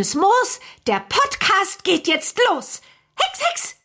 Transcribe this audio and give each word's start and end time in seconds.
Grünes 0.00 0.14
Moos. 0.14 0.60
Der 0.86 1.00
Podcast 1.00 1.84
geht 1.84 2.08
jetzt 2.08 2.38
los. 2.48 2.80
Hex, 3.16 3.42
Hex! 3.46 3.76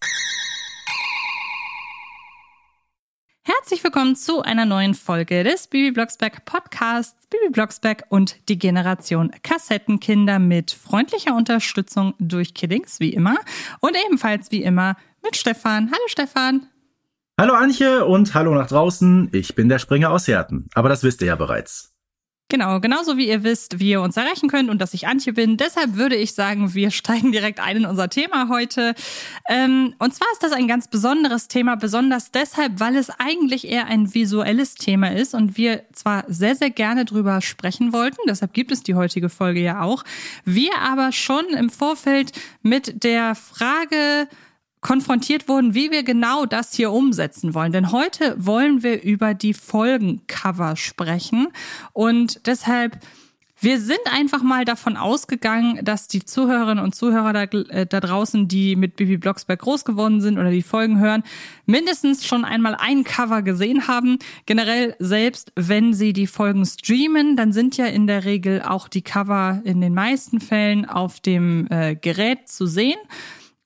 Herzlich 3.44 3.84
willkommen 3.84 4.16
zu 4.16 4.42
einer 4.42 4.64
neuen 4.64 4.94
Folge 4.94 5.44
des 5.44 5.68
Bibi 5.68 5.92
Blocksberg 5.92 6.46
Podcasts 6.46 7.28
Bibi 7.28 7.50
Blocksberg 7.52 8.06
und 8.08 8.48
die 8.48 8.58
Generation 8.58 9.30
Kassettenkinder 9.44 10.40
mit 10.40 10.72
freundlicher 10.72 11.36
Unterstützung 11.36 12.14
durch 12.18 12.54
Kiddings, 12.54 13.02
wie 13.02 13.10
immer. 13.10 13.36
Und 13.82 13.98
ebenfalls 14.06 14.52
wie 14.52 14.64
immer 14.64 14.96
mit 15.22 15.36
Stefan. 15.36 15.92
Hallo 15.92 16.08
Stefan. 16.08 16.70
Hallo 17.38 17.56
Antje 17.56 18.06
und 18.06 18.34
hallo 18.34 18.56
nach 18.56 18.68
draußen. 18.68 19.32
Ich 19.34 19.54
bin 19.54 19.68
der 19.68 19.80
Springer 19.80 20.12
aus 20.12 20.30
Herten. 20.30 20.70
Aber 20.76 20.88
das 20.88 21.04
wisst 21.04 21.20
ihr 21.20 21.28
ja 21.28 21.36
bereits. 21.36 21.95
Genau, 22.48 22.80
genauso 22.80 23.18
wie 23.18 23.28
ihr 23.28 23.44
wisst, 23.44 23.80
wie 23.80 23.90
ihr 23.90 24.02
uns 24.02 24.18
erreichen 24.18 24.50
könnt 24.50 24.70
und 24.70 24.80
dass 24.80 24.94
ich 24.94 25.08
Antje 25.08 25.34
bin. 25.34 25.58
Deshalb 25.58 25.96
würde 25.96 26.16
ich 26.16 26.36
sagen, 26.36 26.76
wir 26.76 26.92
steigen 26.92 27.32
direkt 27.32 27.60
ein 27.60 27.78
in 27.78 27.86
unser 27.88 28.08
Thema 28.08 28.50
heute. 28.50 28.94
Ähm, 29.50 29.96
und 29.98 30.14
zwar 30.14 30.28
ist 30.32 30.44
das 30.44 30.52
ein 30.52 30.68
ganz 30.68 30.88
besonderes 30.88 31.48
Thema, 31.48 31.76
besonders 31.76 32.30
deshalb, 32.30 32.80
weil 32.80 32.98
es 32.98 33.10
eigentlich 33.10 33.68
eher 33.68 33.88
ein 33.88 34.14
visuelles 34.14 34.76
Thema 34.76 35.12
ist 35.12 35.34
und 35.34 35.58
wir 35.58 35.86
zwar 35.94 36.24
sehr, 36.28 36.56
sehr 36.56 36.70
gerne 36.70 37.06
drüber 37.06 37.42
sprechen 37.42 37.94
wollten, 37.94 38.22
deshalb 38.28 38.54
gibt 38.54 38.72
es 38.72 38.84
die 38.84 38.94
heutige 38.94 39.30
Folge 39.30 39.62
ja 39.62 39.82
auch, 39.82 40.04
wir 40.44 40.78
aber 40.78 41.12
schon 41.12 41.46
im 41.58 41.72
Vorfeld 41.72 42.32
mit 42.62 43.04
der 43.04 43.34
Frage 43.34 44.28
konfrontiert 44.86 45.48
wurden, 45.48 45.74
wie 45.74 45.90
wir 45.90 46.04
genau 46.04 46.46
das 46.46 46.76
hier 46.76 46.92
umsetzen 46.92 47.56
wollen. 47.56 47.72
Denn 47.72 47.92
heute 47.92 48.36
wollen 48.38 48.84
wir 48.84 49.02
über 49.02 49.34
die 49.34 49.56
Folgencover 49.56 50.76
sprechen 50.76 51.48
und 51.92 52.46
deshalb 52.46 53.00
wir 53.62 53.80
sind 53.80 54.02
einfach 54.12 54.44
mal 54.44 54.66
davon 54.66 54.96
ausgegangen, 54.98 55.80
dass 55.84 56.08
die 56.08 56.24
Zuhörerinnen 56.24 56.84
und 56.84 56.94
Zuhörer 56.94 57.34
da, 57.34 57.44
äh, 57.44 57.88
da, 57.88 58.00
draußen, 58.00 58.48
die 58.48 58.76
mit 58.76 58.96
Bibi 58.96 59.18
Blocksberg 59.18 59.60
groß 59.60 59.86
geworden 59.86 60.20
sind 60.22 60.38
oder 60.38 60.52
die 60.52 60.62
Folgen 60.62 61.00
hören, 61.00 61.24
mindestens 61.66 62.26
schon 62.26 62.46
einmal 62.46 62.76
ein 62.76 63.06
Cover 63.06 63.42
gesehen 63.42 63.88
haben. 63.88 64.20
Generell 64.46 64.96
selbst, 65.00 65.52
wenn 65.56 65.94
sie 65.94 66.12
die 66.12 66.28
Folgen 66.28 66.66
streamen, 66.66 67.38
dann 67.38 67.54
sind 67.54 67.78
ja 67.78 67.86
in 67.86 68.06
der 68.08 68.26
Regel 68.26 68.62
auch 68.62 68.88
die 68.90 69.02
Cover 69.02 69.62
in 69.64 69.82
den 69.82 69.96
meisten 69.96 70.42
Fällen 70.42 70.86
auf 70.86 71.22
dem 71.22 71.66
äh, 71.72 71.96
Gerät 71.96 72.50
zu 72.50 72.68
sehen. 72.68 73.00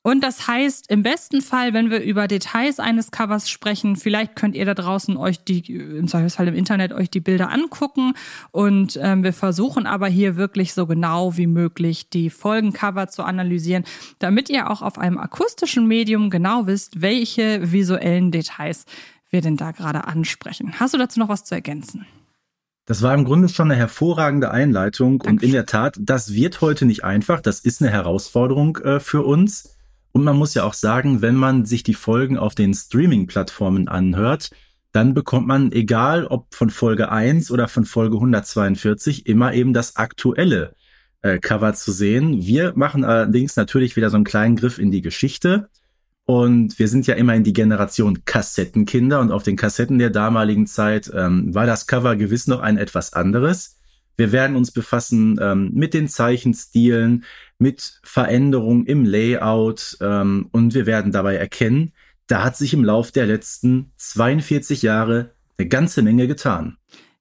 Und 0.02 0.22
das 0.22 0.48
heißt, 0.48 0.90
im 0.90 1.02
besten 1.02 1.42
Fall, 1.42 1.74
wenn 1.74 1.90
wir 1.90 2.02
über 2.02 2.26
Details 2.26 2.80
eines 2.80 3.10
Covers 3.10 3.50
sprechen, 3.50 3.96
vielleicht 3.96 4.34
könnt 4.34 4.56
ihr 4.56 4.64
da 4.64 4.72
draußen 4.72 5.18
euch 5.18 5.44
die, 5.44 5.60
im 5.70 6.08
Zweifelsfall 6.08 6.48
im 6.48 6.54
Internet, 6.54 6.94
euch 6.94 7.10
die 7.10 7.20
Bilder 7.20 7.50
angucken. 7.50 8.14
Und 8.50 8.98
ähm, 9.02 9.22
wir 9.22 9.34
versuchen 9.34 9.86
aber 9.86 10.08
hier 10.08 10.36
wirklich 10.36 10.72
so 10.72 10.86
genau 10.86 11.36
wie 11.36 11.46
möglich 11.46 12.08
die 12.08 12.30
Folgencover 12.30 13.08
zu 13.08 13.24
analysieren, 13.24 13.84
damit 14.18 14.48
ihr 14.48 14.70
auch 14.70 14.80
auf 14.80 14.98
einem 14.98 15.18
akustischen 15.18 15.86
Medium 15.86 16.30
genau 16.30 16.66
wisst, 16.66 17.02
welche 17.02 17.70
visuellen 17.70 18.30
Details 18.30 18.86
wir 19.28 19.42
denn 19.42 19.58
da 19.58 19.72
gerade 19.72 20.04
ansprechen. 20.04 20.80
Hast 20.80 20.94
du 20.94 20.98
dazu 20.98 21.20
noch 21.20 21.28
was 21.28 21.44
zu 21.44 21.54
ergänzen? 21.54 22.06
Das 22.86 23.02
war 23.02 23.14
im 23.14 23.24
Grunde 23.24 23.50
schon 23.50 23.70
eine 23.70 23.78
hervorragende 23.78 24.50
Einleitung. 24.50 25.18
Dankeschön. 25.18 25.36
Und 25.36 25.42
in 25.42 25.52
der 25.52 25.66
Tat, 25.66 25.98
das 26.00 26.32
wird 26.32 26.62
heute 26.62 26.86
nicht 26.86 27.04
einfach. 27.04 27.40
Das 27.42 27.60
ist 27.60 27.82
eine 27.82 27.90
Herausforderung 27.90 28.78
äh, 28.78 28.98
für 28.98 29.22
uns. 29.22 29.76
Und 30.12 30.24
man 30.24 30.36
muss 30.36 30.54
ja 30.54 30.64
auch 30.64 30.74
sagen, 30.74 31.22
wenn 31.22 31.36
man 31.36 31.64
sich 31.64 31.82
die 31.82 31.94
Folgen 31.94 32.36
auf 32.36 32.54
den 32.54 32.74
Streaming-Plattformen 32.74 33.88
anhört, 33.88 34.50
dann 34.92 35.14
bekommt 35.14 35.46
man, 35.46 35.70
egal 35.72 36.26
ob 36.26 36.54
von 36.54 36.70
Folge 36.70 37.12
1 37.12 37.50
oder 37.50 37.68
von 37.68 37.84
Folge 37.84 38.16
142, 38.16 39.26
immer 39.26 39.54
eben 39.54 39.72
das 39.72 39.96
aktuelle 39.96 40.74
äh, 41.22 41.38
Cover 41.38 41.74
zu 41.74 41.92
sehen. 41.92 42.44
Wir 42.44 42.72
machen 42.74 43.04
allerdings 43.04 43.56
natürlich 43.56 43.96
wieder 43.96 44.10
so 44.10 44.16
einen 44.16 44.24
kleinen 44.24 44.56
Griff 44.56 44.78
in 44.78 44.90
die 44.90 45.02
Geschichte. 45.02 45.68
Und 46.26 46.78
wir 46.78 46.88
sind 46.88 47.06
ja 47.06 47.14
immer 47.14 47.34
in 47.34 47.44
die 47.44 47.52
Generation 47.52 48.24
Kassettenkinder 48.24 49.20
und 49.20 49.32
auf 49.32 49.42
den 49.42 49.56
Kassetten 49.56 49.98
der 49.98 50.10
damaligen 50.10 50.66
Zeit 50.66 51.10
ähm, 51.14 51.54
war 51.54 51.66
das 51.66 51.86
Cover 51.86 52.14
gewiss 52.16 52.46
noch 52.46 52.60
ein 52.60 52.78
etwas 52.78 53.12
anderes. 53.12 53.78
Wir 54.16 54.32
werden 54.32 54.54
uns 54.54 54.70
befassen 54.70 55.38
ähm, 55.40 55.70
mit 55.72 55.94
den 55.94 56.06
Zeichenstilen, 56.06 57.24
mit 57.60 58.00
Veränderungen 58.02 58.86
im 58.86 59.04
Layout 59.04 59.98
ähm, 60.00 60.48
und 60.52 60.74
wir 60.74 60.86
werden 60.86 61.12
dabei 61.12 61.36
erkennen, 61.36 61.92
da 62.26 62.42
hat 62.44 62.56
sich 62.56 62.72
im 62.74 62.84
Lauf 62.84 63.12
der 63.12 63.26
letzten 63.26 63.92
42 63.96 64.82
Jahre 64.82 65.34
eine 65.58 65.68
ganze 65.68 66.02
Menge 66.02 66.26
getan. 66.26 66.76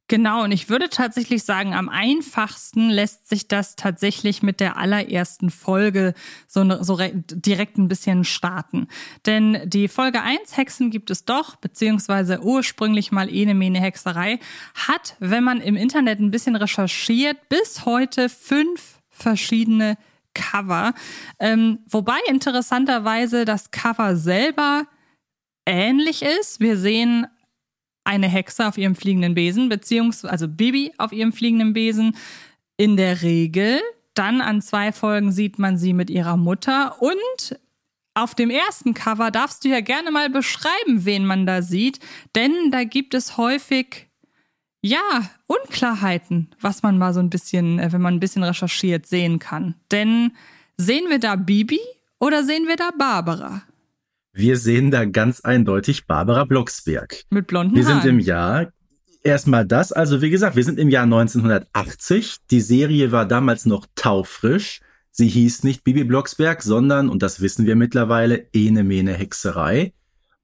Genau, 0.09 0.43
und 0.43 0.51
ich 0.51 0.69
würde 0.69 0.89
tatsächlich 0.89 1.43
sagen, 1.43 1.75
am 1.75 1.87
einfachsten 1.87 2.89
lässt 2.89 3.29
sich 3.29 3.47
das 3.47 3.75
tatsächlich 3.75 4.41
mit 4.41 4.59
der 4.59 4.75
allerersten 4.75 5.51
Folge 5.51 6.15
so, 6.47 6.63
ne, 6.63 6.83
so 6.83 6.97
direkt 6.97 7.77
ein 7.77 7.87
bisschen 7.87 8.23
starten. 8.23 8.87
Denn 9.27 9.61
die 9.65 9.87
Folge 9.87 10.23
1 10.23 10.57
Hexen 10.57 10.89
gibt 10.89 11.11
es 11.11 11.25
doch, 11.25 11.57
beziehungsweise 11.57 12.41
ursprünglich 12.41 13.11
mal 13.11 13.31
Ene 13.31 13.53
Mene 13.53 13.79
Hexerei, 13.79 14.39
hat, 14.73 15.15
wenn 15.19 15.43
man 15.43 15.61
im 15.61 15.75
Internet 15.75 16.19
ein 16.19 16.31
bisschen 16.31 16.55
recherchiert, 16.55 17.37
bis 17.47 17.85
heute 17.85 18.29
fünf 18.29 18.99
verschiedene 19.11 19.95
Cover. 20.39 20.93
Ähm, 21.39 21.79
wobei 21.89 22.17
interessanterweise 22.27 23.45
das 23.45 23.71
Cover 23.71 24.15
selber 24.15 24.85
ähnlich 25.65 26.21
ist. 26.21 26.59
Wir 26.59 26.77
sehen 26.77 27.27
eine 28.03 28.27
Hexe 28.27 28.67
auf 28.67 28.77
ihrem 28.77 28.95
fliegenden 28.95 29.35
Besen, 29.35 29.69
beziehungsweise 29.69 30.31
also 30.31 30.47
Bibi 30.47 30.93
auf 30.97 31.11
ihrem 31.11 31.33
fliegenden 31.33 31.73
Besen 31.73 32.15
in 32.77 32.97
der 32.97 33.21
Regel. 33.21 33.79
Dann 34.15 34.41
an 34.41 34.61
zwei 34.61 34.91
Folgen 34.91 35.31
sieht 35.31 35.59
man 35.59 35.77
sie 35.77 35.93
mit 35.93 36.09
ihrer 36.09 36.37
Mutter 36.37 37.01
und 37.01 37.59
auf 38.15 38.35
dem 38.35 38.49
ersten 38.49 38.93
Cover 38.93 39.31
darfst 39.31 39.63
du 39.63 39.69
ja 39.69 39.81
gerne 39.81 40.11
mal 40.11 40.29
beschreiben, 40.29 41.05
wen 41.05 41.25
man 41.25 41.45
da 41.45 41.61
sieht, 41.61 41.99
denn 42.35 42.71
da 42.71 42.83
gibt 42.83 43.13
es 43.13 43.37
häufig 43.37 44.08
ja, 44.81 45.29
Unklarheiten, 45.47 46.49
was 46.61 46.83
man 46.83 46.97
mal 46.97 47.13
so 47.13 47.19
ein 47.19 47.29
bisschen, 47.29 47.79
äh, 47.79 47.91
wenn 47.91 48.01
man 48.01 48.15
ein 48.15 48.19
bisschen 48.19 48.43
recherchiert, 48.43 49.05
sehen 49.05 49.39
kann. 49.39 49.75
Denn 49.91 50.31
sehen 50.77 51.09
wir 51.09 51.19
da 51.19 51.35
Bibi 51.35 51.79
oder 52.19 52.43
sehen 52.43 52.67
wir 52.67 52.75
da 52.75 52.91
Barbara? 52.97 53.63
Wir 54.31 54.57
sehen 54.57 54.91
da 54.91 55.05
ganz 55.05 55.41
eindeutig 55.41 56.05
Barbara 56.07 56.45
Blocksberg. 56.45 57.23
Mit 57.29 57.47
blonden 57.47 57.75
Wir 57.75 57.85
Haaren. 57.85 58.01
sind 58.01 58.09
im 58.09 58.19
Jahr, 58.19 58.71
erstmal 59.23 59.65
das, 59.65 59.91
also 59.91 60.21
wie 60.21 60.29
gesagt, 60.29 60.55
wir 60.55 60.63
sind 60.63 60.79
im 60.79 60.89
Jahr 60.89 61.03
1980. 61.03 62.37
Die 62.51 62.61
Serie 62.61 63.11
war 63.11 63.25
damals 63.25 63.65
noch 63.65 63.85
taufrisch. 63.95 64.81
Sie 65.11 65.27
hieß 65.27 65.63
nicht 65.63 65.83
Bibi 65.83 66.05
Blocksberg, 66.05 66.61
sondern, 66.61 67.09
und 67.09 67.21
das 67.21 67.41
wissen 67.41 67.65
wir 67.65 67.75
mittlerweile, 67.75 68.47
Ene 68.53 68.83
Mene 68.83 69.13
Hexerei. 69.13 69.93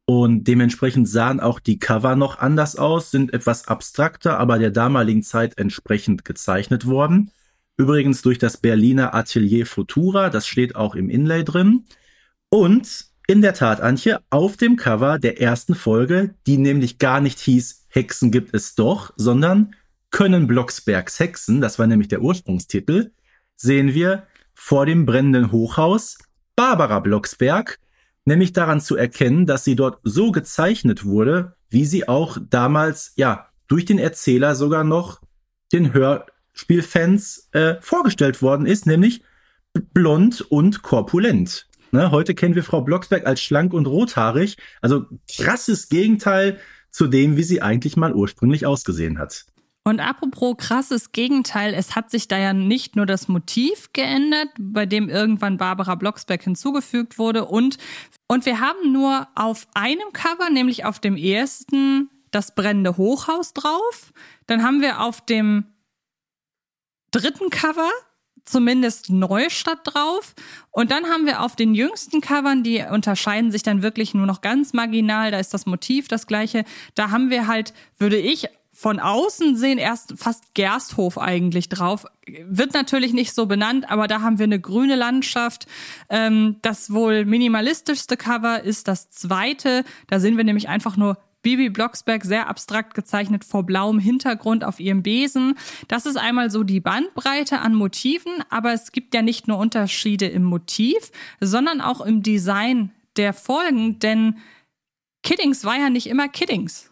Und 0.05 0.43
dementsprechend 0.43 1.09
sahen 1.09 1.39
auch 1.39 1.59
die 1.59 1.79
Cover 1.79 2.15
noch 2.15 2.37
anders 2.37 2.75
aus, 2.75 3.09
sind 3.09 3.33
etwas 3.33 3.67
abstrakter, 3.67 4.39
aber 4.39 4.59
der 4.59 4.69
damaligen 4.69 5.23
Zeit 5.23 5.57
entsprechend 5.57 6.25
gezeichnet 6.25 6.85
worden. 6.85 7.31
Übrigens 7.77 8.21
durch 8.21 8.37
das 8.37 8.57
Berliner 8.57 9.15
Atelier 9.15 9.65
Futura, 9.65 10.29
das 10.29 10.47
steht 10.47 10.75
auch 10.75 10.95
im 10.95 11.09
Inlay 11.09 11.43
drin. 11.43 11.85
Und 12.49 13.07
in 13.27 13.41
der 13.41 13.55
Tat, 13.55 13.81
Antje, 13.81 14.21
auf 14.29 14.55
dem 14.55 14.75
Cover 14.75 15.17
der 15.17 15.41
ersten 15.41 15.73
Folge, 15.73 16.35
die 16.45 16.57
nämlich 16.57 16.99
gar 16.99 17.19
nicht 17.19 17.39
hieß 17.39 17.87
Hexen 17.89 18.29
gibt 18.29 18.53
es 18.53 18.75
doch, 18.75 19.13
sondern 19.15 19.73
Können 20.11 20.47
Blocksbergs 20.47 21.19
Hexen, 21.19 21.59
das 21.59 21.79
war 21.79 21.87
nämlich 21.87 22.07
der 22.07 22.21
Ursprungstitel, 22.21 23.11
sehen 23.55 23.93
wir 23.93 24.27
vor 24.53 24.85
dem 24.85 25.05
brennenden 25.05 25.51
Hochhaus 25.51 26.19
Barbara 26.55 26.99
Blocksberg 26.99 27.79
nämlich 28.25 28.53
daran 28.53 28.81
zu 28.81 28.95
erkennen, 28.95 29.45
dass 29.45 29.63
sie 29.63 29.75
dort 29.75 29.99
so 30.03 30.31
gezeichnet 30.31 31.05
wurde, 31.05 31.55
wie 31.69 31.85
sie 31.85 32.07
auch 32.07 32.37
damals, 32.49 33.13
ja, 33.15 33.47
durch 33.67 33.85
den 33.85 33.99
Erzähler 33.99 34.55
sogar 34.55 34.83
noch 34.83 35.21
den 35.71 35.93
Hörspielfans 35.93 37.49
äh, 37.53 37.75
vorgestellt 37.81 38.41
worden 38.41 38.65
ist, 38.65 38.85
nämlich 38.85 39.23
blond 39.93 40.41
und 40.41 40.81
korpulent. 40.81 41.67
Ne, 41.91 42.11
heute 42.11 42.35
kennen 42.35 42.55
wir 42.55 42.63
Frau 42.63 42.81
Blocksberg 42.81 43.25
als 43.25 43.41
schlank 43.41 43.73
und 43.73 43.87
rothaarig, 43.87 44.57
also 44.81 45.05
krasses 45.33 45.89
Gegenteil 45.89 46.59
zu 46.91 47.07
dem, 47.07 47.37
wie 47.37 47.43
sie 47.43 47.61
eigentlich 47.61 47.95
mal 47.95 48.13
ursprünglich 48.13 48.65
ausgesehen 48.65 49.17
hat. 49.17 49.45
Und 49.87 49.99
apropos 49.99 50.57
krasses 50.57 51.11
Gegenteil, 51.11 51.75
es 51.75 51.95
hat 51.95 52.09
sich 52.09 52.27
da 52.27 52.39
ja 52.39 52.53
nicht 52.53 52.95
nur 52.95 53.05
das 53.05 53.27
Motiv 53.27 53.93
geändert, 53.93 54.49
bei 54.57 54.87
dem 54.87 55.09
irgendwann 55.09 55.57
Barbara 55.57 55.93
Blocksberg 55.93 56.41
hinzugefügt 56.41 57.19
wurde 57.19 57.45
und, 57.45 57.77
und 58.27 58.47
wir 58.47 58.59
haben 58.59 58.91
nur 58.91 59.27
auf 59.35 59.67
einem 59.75 60.11
Cover, 60.11 60.49
nämlich 60.49 60.85
auf 60.85 60.99
dem 60.99 61.15
ersten, 61.15 62.09
das 62.31 62.55
brennende 62.55 62.97
Hochhaus 62.97 63.53
drauf. 63.53 64.11
Dann 64.47 64.63
haben 64.63 64.81
wir 64.81 65.01
auf 65.01 65.23
dem 65.23 65.65
dritten 67.11 67.51
Cover 67.51 67.91
zumindest 68.43 69.09
Neustadt 69.09 69.79
drauf. 69.83 70.33
Und 70.71 70.91
dann 70.91 71.05
haben 71.05 71.25
wir 71.25 71.41
auf 71.41 71.55
den 71.55 71.75
jüngsten 71.75 72.21
Covern, 72.21 72.63
die 72.63 72.83
unterscheiden 72.89 73.51
sich 73.51 73.63
dann 73.63 73.81
wirklich 73.81 74.13
nur 74.13 74.25
noch 74.25 74.41
ganz 74.41 74.73
marginal. 74.73 75.31
Da 75.31 75.39
ist 75.39 75.53
das 75.53 75.65
Motiv 75.65 76.07
das 76.07 76.27
gleiche. 76.27 76.63
Da 76.93 77.11
haben 77.11 77.29
wir 77.29 77.47
halt, 77.47 77.73
würde 77.97 78.17
ich 78.17 78.47
von 78.77 78.99
außen 78.99 79.55
sehen 79.55 79.77
erst 79.77 80.15
fast 80.17 80.53
Gersthof 80.53 81.17
eigentlich 81.17 81.69
drauf. 81.69 82.05
Wird 82.45 82.73
natürlich 82.73 83.13
nicht 83.13 83.33
so 83.33 83.45
benannt, 83.45 83.89
aber 83.89 84.07
da 84.07 84.19
haben 84.19 84.37
wir 84.37 84.43
eine 84.43 84.59
grüne 84.59 84.95
Landschaft. 84.95 85.65
Ähm, 86.09 86.57
das 86.61 86.91
wohl 86.91 87.23
minimalistischste 87.23 88.17
Cover 88.17 88.61
ist 88.61 88.89
das 88.89 89.09
zweite. 89.09 89.85
Da 90.07 90.19
sehen 90.19 90.35
wir 90.35 90.43
nämlich 90.43 90.67
einfach 90.67 90.97
nur 90.97 91.17
Bibi 91.41 91.69
Blocksberg 91.69 92.25
sehr 92.25 92.49
abstrakt 92.49 92.95
gezeichnet 92.95 93.45
vor 93.45 93.63
blauem 93.63 93.97
Hintergrund 93.97 94.65
auf 94.65 94.81
ihrem 94.81 95.03
Besen. 95.03 95.55
Das 95.87 96.05
ist 96.05 96.17
einmal 96.17 96.51
so 96.51 96.63
die 96.63 96.81
Bandbreite 96.81 97.59
an 97.59 97.75
Motiven, 97.75 98.43
aber 98.49 98.73
es 98.73 98.91
gibt 98.91 99.15
ja 99.15 99.21
nicht 99.21 99.47
nur 99.47 99.57
Unterschiede 99.57 100.25
im 100.25 100.43
Motiv, 100.43 101.11
sondern 101.39 101.79
auch 101.79 102.01
im 102.01 102.23
Design 102.23 102.91
der 103.15 103.31
Folgen, 103.31 103.99
denn 103.99 104.39
Kiddings 105.23 105.63
war 105.63 105.77
ja 105.77 105.89
nicht 105.89 106.07
immer 106.07 106.27
Kiddings. 106.27 106.91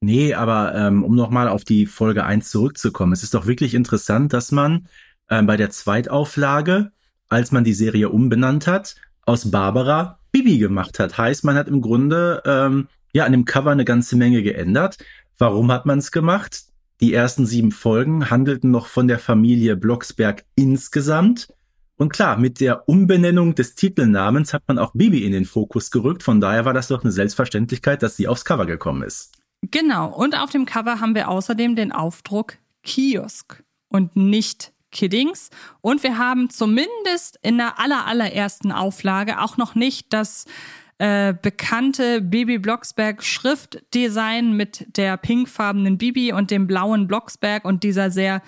Nee, 0.00 0.34
aber 0.34 0.74
ähm, 0.74 1.02
um 1.02 1.16
nochmal 1.16 1.48
auf 1.48 1.64
die 1.64 1.86
Folge 1.86 2.24
1 2.24 2.50
zurückzukommen, 2.50 3.12
es 3.12 3.24
ist 3.24 3.34
doch 3.34 3.46
wirklich 3.46 3.74
interessant, 3.74 4.32
dass 4.32 4.52
man 4.52 4.86
ähm, 5.28 5.46
bei 5.46 5.56
der 5.56 5.70
Zweitauflage, 5.70 6.92
als 7.28 7.50
man 7.50 7.64
die 7.64 7.72
Serie 7.72 8.08
umbenannt 8.08 8.66
hat, 8.66 8.94
aus 9.22 9.50
Barbara 9.50 10.18
Bibi 10.30 10.58
gemacht 10.58 10.98
hat. 11.00 11.18
Heißt, 11.18 11.44
man 11.44 11.56
hat 11.56 11.68
im 11.68 11.80
Grunde 11.80 12.42
ähm, 12.46 12.88
ja 13.12 13.24
an 13.24 13.32
dem 13.32 13.44
Cover 13.44 13.70
eine 13.70 13.84
ganze 13.84 14.16
Menge 14.16 14.42
geändert. 14.42 14.98
Warum 15.36 15.72
hat 15.72 15.84
man 15.84 15.98
es 15.98 16.12
gemacht? 16.12 16.64
Die 17.00 17.12
ersten 17.12 17.46
sieben 17.46 17.72
Folgen 17.72 18.30
handelten 18.30 18.70
noch 18.70 18.86
von 18.86 19.08
der 19.08 19.18
Familie 19.18 19.76
Blocksberg 19.76 20.44
insgesamt. 20.54 21.48
Und 21.96 22.12
klar, 22.12 22.36
mit 22.36 22.60
der 22.60 22.88
Umbenennung 22.88 23.56
des 23.56 23.74
Titelnamens 23.74 24.54
hat 24.54 24.62
man 24.68 24.78
auch 24.78 24.92
Bibi 24.94 25.24
in 25.24 25.32
den 25.32 25.44
Fokus 25.44 25.90
gerückt. 25.90 26.22
Von 26.22 26.40
daher 26.40 26.64
war 26.64 26.74
das 26.74 26.88
doch 26.88 27.02
eine 27.02 27.12
Selbstverständlichkeit, 27.12 28.02
dass 28.02 28.16
sie 28.16 28.28
aufs 28.28 28.44
Cover 28.44 28.66
gekommen 28.66 29.02
ist. 29.02 29.37
Genau. 29.70 30.08
Und 30.08 30.38
auf 30.38 30.50
dem 30.50 30.66
Cover 30.66 31.00
haben 31.00 31.14
wir 31.14 31.28
außerdem 31.28 31.76
den 31.76 31.92
Aufdruck 31.92 32.58
Kiosk 32.82 33.62
und 33.88 34.16
nicht 34.16 34.72
Kiddings. 34.90 35.50
Und 35.80 36.02
wir 36.02 36.18
haben 36.18 36.50
zumindest 36.50 37.38
in 37.42 37.58
der 37.58 37.78
aller, 37.78 38.06
allerersten 38.06 38.72
Auflage 38.72 39.40
auch 39.40 39.56
noch 39.56 39.74
nicht 39.74 40.12
das 40.12 40.46
äh, 40.98 41.34
bekannte 41.40 42.20
Bibi 42.20 42.58
Blocksberg 42.58 43.22
Schriftdesign 43.22 44.54
mit 44.54 44.96
der 44.96 45.16
pinkfarbenen 45.16 45.98
Bibi 45.98 46.32
und 46.32 46.50
dem 46.50 46.66
blauen 46.66 47.06
Blocksberg 47.06 47.64
und 47.64 47.84
dieser 47.84 48.10
sehr 48.10 48.42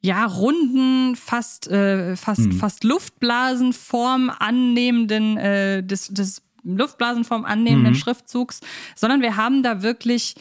ja 0.00 0.26
runden, 0.26 1.16
fast 1.16 1.66
äh, 1.68 2.14
fast 2.14 2.40
hm. 2.44 2.52
fast 2.52 2.84
Luftblasenform 2.84 4.30
annehmenden 4.38 5.38
äh, 5.38 5.82
des 5.82 6.08
des 6.08 6.43
Luftblasenform 6.64 7.44
annehmenden 7.44 7.92
mhm. 7.92 7.98
Schriftzugs, 7.98 8.60
sondern 8.96 9.20
wir 9.20 9.36
haben 9.36 9.62
da 9.62 9.82
wirklich 9.82 10.34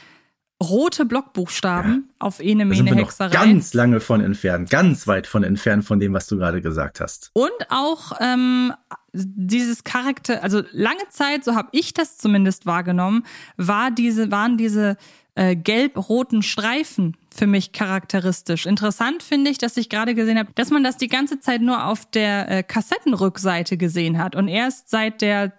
rote 0.61 1.05
Blockbuchstaben 1.05 2.07
ja. 2.07 2.15
auf 2.19 2.39
Ene 2.39 2.65
Mene 2.65 2.91
da 2.91 2.95
Hexerei. 2.95 3.33
Ganz 3.33 3.73
lange 3.73 3.99
von 3.99 4.21
entfernt, 4.21 4.69
ganz 4.69 5.07
weit 5.07 5.27
von 5.27 5.43
entfernt 5.43 5.85
von 5.85 5.99
dem, 5.99 6.13
was 6.13 6.27
du 6.27 6.37
gerade 6.37 6.61
gesagt 6.61 6.99
hast. 6.99 7.31
Und 7.33 7.51
auch 7.69 8.13
ähm, 8.19 8.73
dieses 9.13 9.83
Charakter, 9.83 10.43
also 10.43 10.63
lange 10.71 11.07
Zeit, 11.09 11.43
so 11.43 11.55
habe 11.55 11.69
ich 11.71 11.93
das 11.93 12.17
zumindest 12.17 12.65
wahrgenommen, 12.65 13.23
war 13.57 13.91
diese, 13.91 14.31
waren 14.31 14.57
diese 14.57 14.97
äh, 15.35 15.55
gelb-roten 15.55 16.43
Streifen 16.43 17.17
für 17.33 17.47
mich 17.47 17.71
charakteristisch. 17.71 18.65
Interessant 18.65 19.23
finde 19.23 19.51
ich, 19.51 19.57
dass 19.57 19.77
ich 19.77 19.89
gerade 19.89 20.15
gesehen 20.15 20.37
habe, 20.37 20.51
dass 20.55 20.69
man 20.69 20.83
das 20.83 20.97
die 20.97 21.07
ganze 21.07 21.39
Zeit 21.39 21.61
nur 21.61 21.85
auf 21.85 22.05
der 22.09 22.49
äh, 22.49 22.63
Kassettenrückseite 22.63 23.77
gesehen 23.77 24.17
hat 24.17 24.35
und 24.35 24.47
erst 24.47 24.89
seit 24.89 25.21
der 25.21 25.51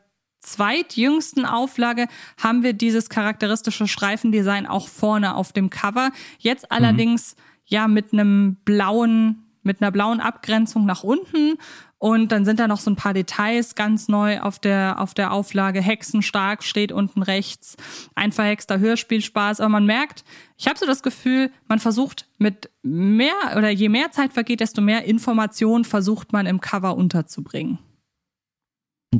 zweitjüngsten 0.45 1.45
Auflage 1.45 2.07
haben 2.43 2.63
wir 2.63 2.73
dieses 2.73 3.09
charakteristische 3.09 3.89
Streifendesign 3.89 4.67
auch 4.67 4.89
vorne 4.89 5.35
auf 5.35 5.53
dem 5.53 5.71
Cover. 5.71 6.11
Jetzt 6.39 6.65
mhm. 6.65 6.77
allerdings 6.77 7.37
mhm. 7.37 7.43
ja 7.67 7.89
mit 7.89 8.13
einem 8.13 8.57
blauen, 8.65 9.43
mit 9.63 9.81
einer 9.81 9.91
blauen 9.91 10.21
Abgrenzung 10.21 10.85
nach 10.85 11.03
unten. 11.03 11.55
Und 11.99 12.33
dann 12.33 12.45
sind 12.45 12.61
da 12.61 12.69
noch 12.69 12.81
so 12.81 12.91
ein 12.91 12.97
paar 12.97 13.15
Details 13.15 13.75
ganz 13.75 14.09
neu 14.09 14.41
auf 14.41 14.59
der, 14.59 15.01
auf 15.01 15.15
der 15.15 15.33
Auflage. 15.33 15.81
Hexenstark 15.81 16.63
steht 16.63 16.93
unten 16.93 17.23
rechts. 17.23 17.77
Ein 18.15 18.31
verhexter 18.31 18.79
Hörspielspaß. 18.79 19.61
Aber 19.61 19.71
man 19.71 19.87
merkt, 19.87 20.23
ich 20.59 20.69
habe 20.69 20.79
so 20.79 20.85
das 20.85 21.03
Gefühl, 21.03 21.51
man 21.67 21.79
versucht 21.79 22.27
mit 22.37 22.69
mehr 22.83 23.57
oder 23.57 23.71
je 23.71 23.89
mehr 23.89 24.11
Zeit 24.11 24.35
vergeht, 24.35 24.61
desto 24.61 24.83
mehr 24.83 25.07
Informationen 25.07 25.85
versucht 25.85 26.35
man 26.35 26.45
im 26.45 26.61
Cover 26.61 26.95
unterzubringen. 26.95 27.79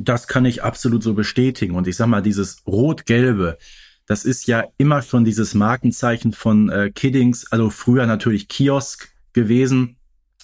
Das 0.03 0.27
kann 0.27 0.45
ich 0.45 0.63
absolut 0.63 1.03
so 1.03 1.13
bestätigen. 1.13 1.75
Und 1.75 1.87
ich 1.87 1.95
sag 1.95 2.07
mal, 2.07 2.21
dieses 2.21 2.63
Rot-Gelbe, 2.67 3.57
das 4.05 4.25
ist 4.25 4.47
ja 4.47 4.65
immer 4.77 5.01
schon 5.01 5.25
dieses 5.25 5.53
Markenzeichen 5.53 6.31
von 6.33 6.69
äh, 6.69 6.91
Kiddings, 6.91 7.51
also 7.51 7.69
früher 7.69 8.05
natürlich 8.05 8.47
Kiosk 8.47 9.09
gewesen. 9.33 9.97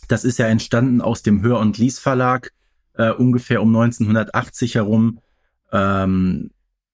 Das 0.08 0.24
ist 0.24 0.40
ja 0.40 0.48
entstanden 0.48 1.02
aus 1.02 1.22
dem 1.22 1.42
Hör- 1.42 1.60
und 1.60 1.78
Lies-Verlag, 1.78 2.52
äh, 2.94 3.12
ungefähr 3.12 3.62
um 3.62 3.76
1980 3.76 4.76
herum. 4.76 5.20
Ähm, 5.72 6.52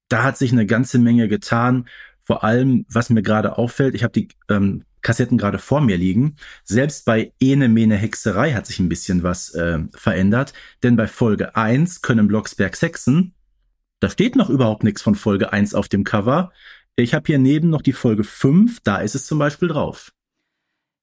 da 0.09 0.23
hat 0.23 0.37
sich 0.37 0.51
eine 0.51 0.65
ganze 0.65 0.99
Menge 0.99 1.27
getan. 1.27 1.87
Vor 2.21 2.43
allem, 2.43 2.85
was 2.89 3.09
mir 3.09 3.21
gerade 3.21 3.57
auffällt, 3.57 3.95
ich 3.95 4.03
habe 4.03 4.13
die 4.13 4.27
ähm, 4.49 4.83
Kassetten 5.07 5.37
gerade 5.37 5.57
vor 5.57 5.79
mir 5.79 5.95
liegen. 5.95 6.35
Selbst 6.65 7.05
bei 7.05 7.31
Ene 7.39 7.69
Mene 7.69 7.95
Hexerei 7.95 8.51
hat 8.51 8.67
sich 8.67 8.79
ein 8.79 8.89
bisschen 8.89 9.23
was 9.23 9.53
äh, 9.53 9.79
verändert, 9.93 10.51
denn 10.83 10.97
bei 10.97 11.07
Folge 11.07 11.55
1 11.55 12.01
können 12.01 12.27
Blocksberg 12.27 12.75
sexen. 12.75 13.33
Da 14.01 14.09
steht 14.09 14.35
noch 14.35 14.49
überhaupt 14.49 14.83
nichts 14.83 15.01
von 15.01 15.15
Folge 15.15 15.53
1 15.53 15.75
auf 15.75 15.87
dem 15.87 16.03
Cover. 16.03 16.51
Ich 16.97 17.13
habe 17.13 17.25
hier 17.25 17.39
neben 17.39 17.69
noch 17.69 17.81
die 17.81 17.93
Folge 17.93 18.25
5, 18.25 18.81
da 18.83 18.97
ist 18.97 19.15
es 19.15 19.25
zum 19.25 19.39
Beispiel 19.39 19.69
drauf. 19.69 20.11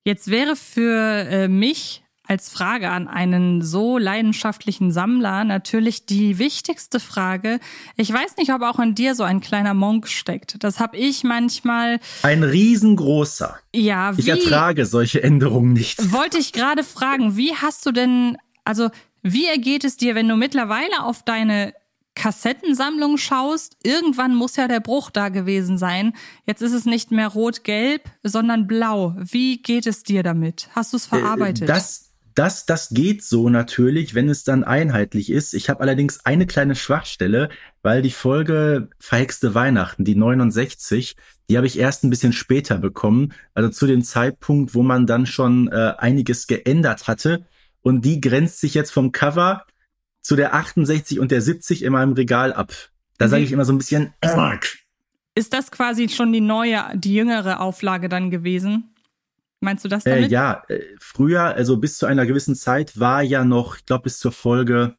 Jetzt 0.05 0.31
wäre 0.31 0.55
für 0.55 1.25
äh, 1.27 1.49
mich 1.49 2.04
als 2.27 2.49
Frage 2.49 2.91
an 2.91 3.07
einen 3.07 3.63
so 3.63 3.99
leidenschaftlichen 3.99 4.91
Sammler 4.91 5.45
natürlich 5.45 6.07
die 6.07 6.39
wichtigste 6.39 6.99
Frage. 7.01 7.61
Ich 7.97 8.13
weiß 8.13 8.37
nicht, 8.39 8.53
ob 8.53 8.63
auch 8.63 8.79
in 8.79 8.95
dir 8.95 9.15
so 9.15 9.25
ein 9.25 9.41
kleiner 9.41 9.75
Monk 9.75 10.09
steckt. 10.09 10.57
Das 10.65 10.81
habe 10.81 10.97
ich 10.97 11.23
manchmal. 11.23 12.01
Ein 12.23 12.43
riesengroßer. 12.43 13.59
Ja, 13.75 14.17
wie, 14.17 14.23
Ich 14.23 14.29
ertrage 14.29 14.87
solche 14.87 15.23
Änderungen 15.23 15.75
nicht. 15.75 16.13
Wollte 16.13 16.39
ich 16.39 16.53
gerade 16.53 16.83
fragen, 16.83 17.37
wie 17.37 17.55
hast 17.55 17.85
du 17.85 17.93
denn, 17.93 18.39
also 18.65 18.91
wie 19.23 19.47
ergeht 19.47 19.85
es 19.85 19.97
dir, 19.97 20.15
wenn 20.15 20.29
du 20.29 20.37
mittlerweile 20.37 21.03
auf 21.03 21.23
deine 21.23 21.75
Kassettensammlung 22.15 23.17
schaust, 23.19 23.77
irgendwann 23.83 24.35
muss 24.35 24.57
ja 24.57 24.69
der 24.69 24.81
Bruch 24.81 25.11
da 25.11 25.29
gewesen 25.29 25.79
sein. 25.79 26.15
Jetzt 26.47 26.63
ist 26.63 26.73
es 26.73 26.85
nicht 26.85 27.11
mehr 27.11 27.29
rot-gelb, 27.29 28.03
sondern 28.23 28.67
blau. 28.67 29.15
Wie 29.19 29.61
geht 29.61 29.87
es 29.87 30.05
dir 30.05 30.23
damit? 30.23 30.69
Hast 30.75 30.93
du 30.93 30.97
es 30.97 31.07
verarbeitet? 31.07 31.63
Äh, 31.63 31.67
das, 31.67 32.13
das, 32.35 32.67
das 32.67 32.91
geht 32.91 33.23
so 33.23 33.49
natürlich, 33.49 34.15
wenn 34.15 34.29
es 34.29 34.43
dann 34.43 34.65
einheitlich 34.65 35.31
ist. 35.31 35.55
Ich 35.55 35.71
habe 35.71 35.81
allerdings 35.81 36.25
eine 36.25 36.47
kleine 36.47 36.75
Schwachstelle, 36.75 37.49
weil 37.83 38.03
die 38.03 38.11
Folge 38.11 38.89
Verhexte 38.99 39.55
Weihnachten, 39.55 40.05
die 40.05 40.17
69, 40.17 41.17
die 41.49 41.57
habe 41.57 41.67
ich 41.67 41.79
erst 41.79 42.03
ein 42.03 42.11
bisschen 42.11 42.33
später 42.33 42.79
bekommen, 42.79 43.33
also 43.55 43.69
zu 43.69 43.87
dem 43.87 44.03
Zeitpunkt, 44.03 44.75
wo 44.75 44.83
man 44.83 45.07
dann 45.07 45.27
schon 45.27 45.69
äh, 45.69 45.95
einiges 45.99 46.47
geändert 46.47 47.07
hatte. 47.07 47.47
Und 47.83 48.05
die 48.05 48.21
grenzt 48.21 48.61
sich 48.61 48.75
jetzt 48.75 48.91
vom 48.91 49.13
Cover 49.13 49.65
zu 50.21 50.37
der 50.37 50.55
68 50.55 51.21
und 51.21 51.31
der 51.31 51.41
70 51.41 51.83
in 51.83 51.93
meinem 51.93 52.15
Regal 52.15 52.53
ab. 52.53 52.73
Da 53.19 53.29
sage 53.29 53.45
ich 53.45 53.53
immer 53.53 53.65
so 53.65 53.73
ein 53.73 53.79
bisschen. 53.79 54.13
Ist 55.37 55.53
das 55.53 55.71
quasi 55.71 56.09
schon 56.09 56.33
die 56.33 56.41
neue, 56.41 56.83
die 56.95 57.15
jüngere 57.15 57.61
Auflage 57.61 58.09
dann 58.09 58.31
gewesen? 58.31 58.94
Meinst 59.65 59.85
du 59.85 59.89
das 59.89 60.05
damit? 60.05 60.31
Äh, 60.31 60.33
ja, 60.33 60.63
äh, 60.69 60.81
früher, 60.99 61.43
also 61.43 61.79
bis 61.79 61.99
zu 61.99 62.07
einer 62.07 62.27
gewissen 62.27 62.55
Zeit 62.55 62.99
war 63.01 63.23
ja 63.23 63.45
noch, 63.45 63.77
ich 63.79 63.87
glaube 63.87 64.05
bis 64.05 64.19
zur 64.19 64.33
Folge 64.33 64.97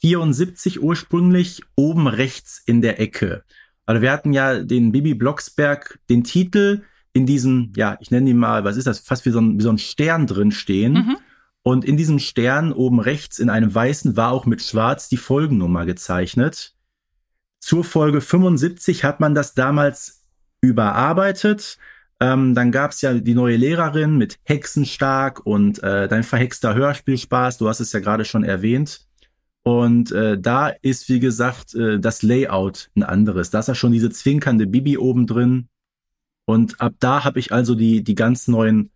74 0.00 0.82
ursprünglich 0.82 1.62
oben 1.76 2.06
rechts 2.06 2.62
in 2.64 2.82
der 2.82 3.00
Ecke. 3.00 3.44
Also 3.86 4.02
wir 4.02 4.12
hatten 4.12 4.32
ja 4.32 4.62
den 4.62 4.92
Bibi 4.92 5.14
Blocksberg, 5.14 5.98
den 6.10 6.24
Titel 6.24 6.82
in 7.12 7.26
diesem, 7.26 7.72
ja, 7.74 7.96
ich 8.00 8.10
nenne 8.10 8.30
ihn 8.30 8.36
mal, 8.36 8.64
was 8.64 8.76
ist 8.76 8.86
das, 8.86 9.00
fast 9.00 9.24
wie 9.24 9.30
so 9.30 9.40
ein, 9.40 9.58
wie 9.58 9.62
so 9.62 9.70
ein 9.70 9.78
Stern 9.78 10.26
drin 10.26 10.52
stehen. 10.52 10.92
Mhm. 10.92 11.16
Und 11.62 11.84
in 11.84 11.96
diesem 11.96 12.18
Stern 12.18 12.72
oben 12.72 13.00
rechts 13.00 13.38
in 13.38 13.50
einem 13.50 13.74
weißen 13.74 14.16
war 14.16 14.30
auch 14.30 14.46
mit 14.46 14.62
schwarz 14.62 15.08
die 15.08 15.16
Folgennummer 15.16 15.86
gezeichnet. 15.86 16.74
Zur 17.60 17.84
Folge 17.84 18.20
75 18.20 19.04
hat 19.04 19.20
man 19.20 19.34
das 19.34 19.54
damals 19.54 20.24
überarbeitet 20.60 21.78
ähm, 22.20 22.54
dann 22.54 22.72
gab's 22.72 23.00
ja 23.00 23.14
die 23.14 23.34
neue 23.34 23.56
Lehrerin 23.56 24.16
mit 24.16 24.38
Hexenstark 24.44 25.46
und 25.46 25.82
äh, 25.82 26.08
dein 26.08 26.24
verhexter 26.24 26.74
Hörspielspaß. 26.74 27.58
Du 27.58 27.68
hast 27.68 27.80
es 27.80 27.92
ja 27.92 28.00
gerade 28.00 28.24
schon 28.24 28.44
erwähnt. 28.44 29.06
Und 29.62 30.12
äh, 30.12 30.38
da 30.38 30.68
ist, 30.68 31.08
wie 31.08 31.20
gesagt, 31.20 31.74
äh, 31.74 32.00
das 32.00 32.22
Layout 32.22 32.90
ein 32.96 33.02
anderes. 33.02 33.50
Da 33.50 33.60
ist 33.60 33.68
ja 33.68 33.74
schon 33.74 33.92
diese 33.92 34.10
zwinkernde 34.10 34.66
Bibi 34.66 34.98
oben 34.98 35.26
drin. 35.26 35.68
Und 36.46 36.80
ab 36.80 36.94
da 36.98 37.24
habe 37.24 37.38
ich 37.38 37.52
also 37.52 37.74
die, 37.74 38.02
die 38.02 38.14
ganz 38.14 38.48
neuen 38.48 38.90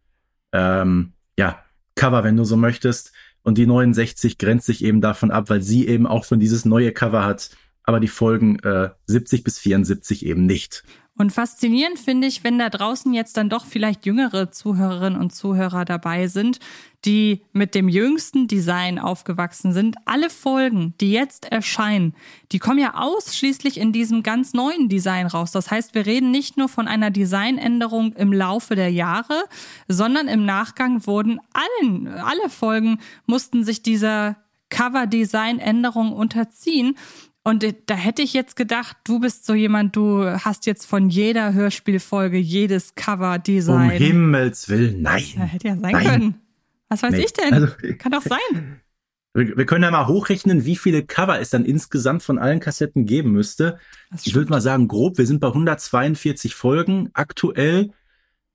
ähm, 0.52 1.12
ja, 1.38 1.62
Cover, 1.94 2.24
wenn 2.24 2.36
du 2.36 2.44
so 2.44 2.56
möchtest. 2.56 3.12
Und 3.42 3.58
die 3.58 3.66
69 3.66 4.38
grenzt 4.38 4.66
sich 4.66 4.84
eben 4.84 5.00
davon 5.00 5.30
ab, 5.30 5.50
weil 5.50 5.62
sie 5.62 5.86
eben 5.86 6.06
auch 6.06 6.24
schon 6.24 6.40
dieses 6.40 6.64
neue 6.64 6.92
Cover 6.92 7.24
hat, 7.24 7.50
aber 7.82 8.00
die 8.00 8.08
Folgen 8.08 8.58
äh, 8.60 8.90
70 9.06 9.44
bis 9.44 9.58
74 9.58 10.24
eben 10.24 10.46
nicht. 10.46 10.84
Und 11.18 11.30
faszinierend 11.30 11.98
finde 11.98 12.26
ich, 12.26 12.42
wenn 12.42 12.58
da 12.58 12.70
draußen 12.70 13.12
jetzt 13.12 13.36
dann 13.36 13.50
doch 13.50 13.66
vielleicht 13.66 14.06
jüngere 14.06 14.50
Zuhörerinnen 14.50 15.20
und 15.20 15.34
Zuhörer 15.34 15.84
dabei 15.84 16.26
sind, 16.26 16.58
die 17.04 17.42
mit 17.52 17.74
dem 17.74 17.88
jüngsten 17.88 18.48
Design 18.48 18.98
aufgewachsen 18.98 19.72
sind. 19.72 19.96
Alle 20.06 20.30
Folgen, 20.30 20.94
die 21.00 21.12
jetzt 21.12 21.52
erscheinen, 21.52 22.14
die 22.50 22.58
kommen 22.58 22.78
ja 22.78 22.94
ausschließlich 22.94 23.78
in 23.78 23.92
diesem 23.92 24.22
ganz 24.22 24.54
neuen 24.54 24.88
Design 24.88 25.26
raus. 25.26 25.52
Das 25.52 25.70
heißt, 25.70 25.94
wir 25.94 26.06
reden 26.06 26.30
nicht 26.30 26.56
nur 26.56 26.68
von 26.68 26.88
einer 26.88 27.10
Designänderung 27.10 28.14
im 28.14 28.32
Laufe 28.32 28.74
der 28.74 28.90
Jahre, 28.90 29.44
sondern 29.88 30.28
im 30.28 30.46
Nachgang 30.46 31.06
wurden 31.06 31.40
allen, 31.52 32.08
alle 32.08 32.48
Folgen 32.48 33.00
mussten 33.26 33.64
sich 33.64 33.82
dieser 33.82 34.36
Cover-Design-Änderung 34.70 36.12
unterziehen. 36.12 36.96
Und 37.44 37.64
da 37.86 37.94
hätte 37.94 38.22
ich 38.22 38.34
jetzt 38.34 38.54
gedacht, 38.54 38.96
du 39.04 39.18
bist 39.18 39.44
so 39.46 39.54
jemand, 39.54 39.96
du 39.96 40.24
hast 40.24 40.64
jetzt 40.66 40.86
von 40.86 41.08
jeder 41.08 41.52
Hörspielfolge 41.52 42.38
jedes 42.38 42.94
Cover-Design. 42.94 43.90
Um 43.90 43.96
Himmels 43.96 44.68
Willen, 44.68 45.02
nein. 45.02 45.24
Ja, 45.36 45.42
hätte 45.44 45.68
ja 45.68 45.76
sein 45.76 45.92
nein. 45.92 46.06
können. 46.06 46.34
Was 46.88 47.02
weiß 47.02 47.12
Nee. 47.12 47.24
ich 47.24 47.32
denn? 47.32 47.52
Also- 47.52 47.68
Kann 47.98 48.12
doch 48.12 48.22
sein. 48.22 48.80
Wir, 49.34 49.56
wir 49.56 49.64
können 49.64 49.82
ja 49.82 49.90
mal 49.90 50.08
hochrechnen, 50.08 50.66
wie 50.66 50.76
viele 50.76 51.06
Cover 51.06 51.40
es 51.40 51.48
dann 51.48 51.64
insgesamt 51.64 52.22
von 52.22 52.38
allen 52.38 52.60
Kassetten 52.60 53.06
geben 53.06 53.32
müsste. 53.32 53.78
Das 54.10 54.26
Ich 54.26 54.34
würde 54.34 54.50
mal 54.50 54.60
sagen, 54.60 54.88
grob, 54.88 55.16
wir 55.16 55.24
sind 55.26 55.40
bei 55.40 55.46
142 55.46 56.54
Folgen 56.54 57.08
aktuell. 57.14 57.92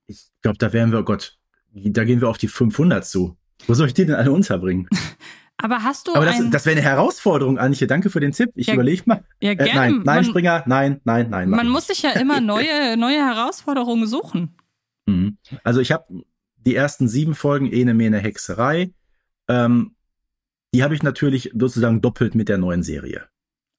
Ich 0.06 0.27
glaube, 0.44 0.60
da 0.60 0.74
wären 0.74 0.91
wir, 0.91 1.00
oh 1.00 1.03
Gott, 1.03 1.39
da 1.74 2.03
gehen 2.03 2.22
wir 2.22 2.29
auf 2.29 2.38
die 2.38 2.48
500 2.48 3.03
zu. 3.08 3.36
Wo 3.65 3.74
soll 3.74 3.88
ich 3.88 3.96
die 3.96 4.06
denn 4.06 4.13
alle 4.13 4.32
unterbringen? 4.32 4.88
Aber 5.57 5.83
hast 5.83 6.07
du 6.07 6.13
Aber 6.15 6.25
das, 6.25 6.37
das 6.51 6.65
wäre 6.65 6.77
eine 6.77 6.85
Herausforderung, 6.87 7.57
Antje. 7.57 7.87
Danke 7.87 8.09
für 8.09 8.19
den 8.19 8.31
Tipp. 8.31 8.51
Ich 8.55 8.67
Ja, 8.67 8.75
überlege 8.75 9.03
mal. 9.05 9.23
ja 9.41 9.51
Äh, 9.51 9.55
gerne. 9.55 9.73
nein, 9.73 9.91
nein, 9.95 10.03
man, 10.05 10.23
Springer, 10.25 10.63
nein, 10.67 11.01
nein, 11.03 11.29
nein. 11.29 11.49
man 11.49 11.67
muss 11.69 11.87
sich 11.87 12.01
ja 12.03 12.11
immer 12.11 12.39
neue, 12.41 12.95
neue 12.97 13.17
Herausforderungen 13.25 14.05
suchen. 14.07 14.55
Mhm. 15.07 15.37
Also 15.63 15.79
ich 15.79 15.91
habe 15.91 16.05
die 16.57 16.75
ersten 16.75 17.07
sieben 17.07 17.33
Folgen 17.33 17.71
Ene 17.71 17.93
Mene 17.93 18.19
Hexerei. 18.19 18.91
Ähm, 19.47 19.95
die 20.75 20.83
habe 20.83 20.93
ich 20.93 21.01
natürlich 21.01 21.51
sozusagen 21.57 22.01
doppelt 22.01 22.35
mit 22.35 22.49
der 22.49 22.57
neuen 22.57 22.83
Serie. 22.83 23.23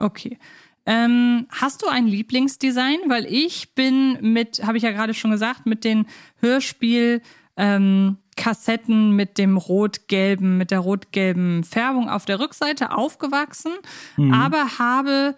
Okay. 0.01 0.39
Ähm, 0.87 1.47
hast 1.51 1.83
du 1.83 1.87
ein 1.89 2.07
Lieblingsdesign? 2.07 2.99
Weil 3.09 3.27
ich 3.27 3.75
bin 3.75 4.19
mit, 4.33 4.67
habe 4.67 4.79
ich 4.79 4.83
ja 4.83 4.91
gerade 4.91 5.13
schon 5.15 5.31
gesagt, 5.31 5.67
mit 5.67 5.85
den 5.85 6.07
Hörspiel 6.41 7.21
ähm, 7.59 8.17
Kassetten 8.39 9.11
mit 9.17 9.37
dem 9.37 9.57
rot-gelben, 9.57 10.57
mit 10.57 10.71
der 10.71 10.79
rot-gelben 10.79 11.65
Färbung 11.65 12.09
auf 12.09 12.25
der 12.25 12.39
Rückseite 12.41 12.93
aufgewachsen, 12.97 13.73
Mhm. 14.17 14.33
aber 14.33 14.79
habe 14.79 15.35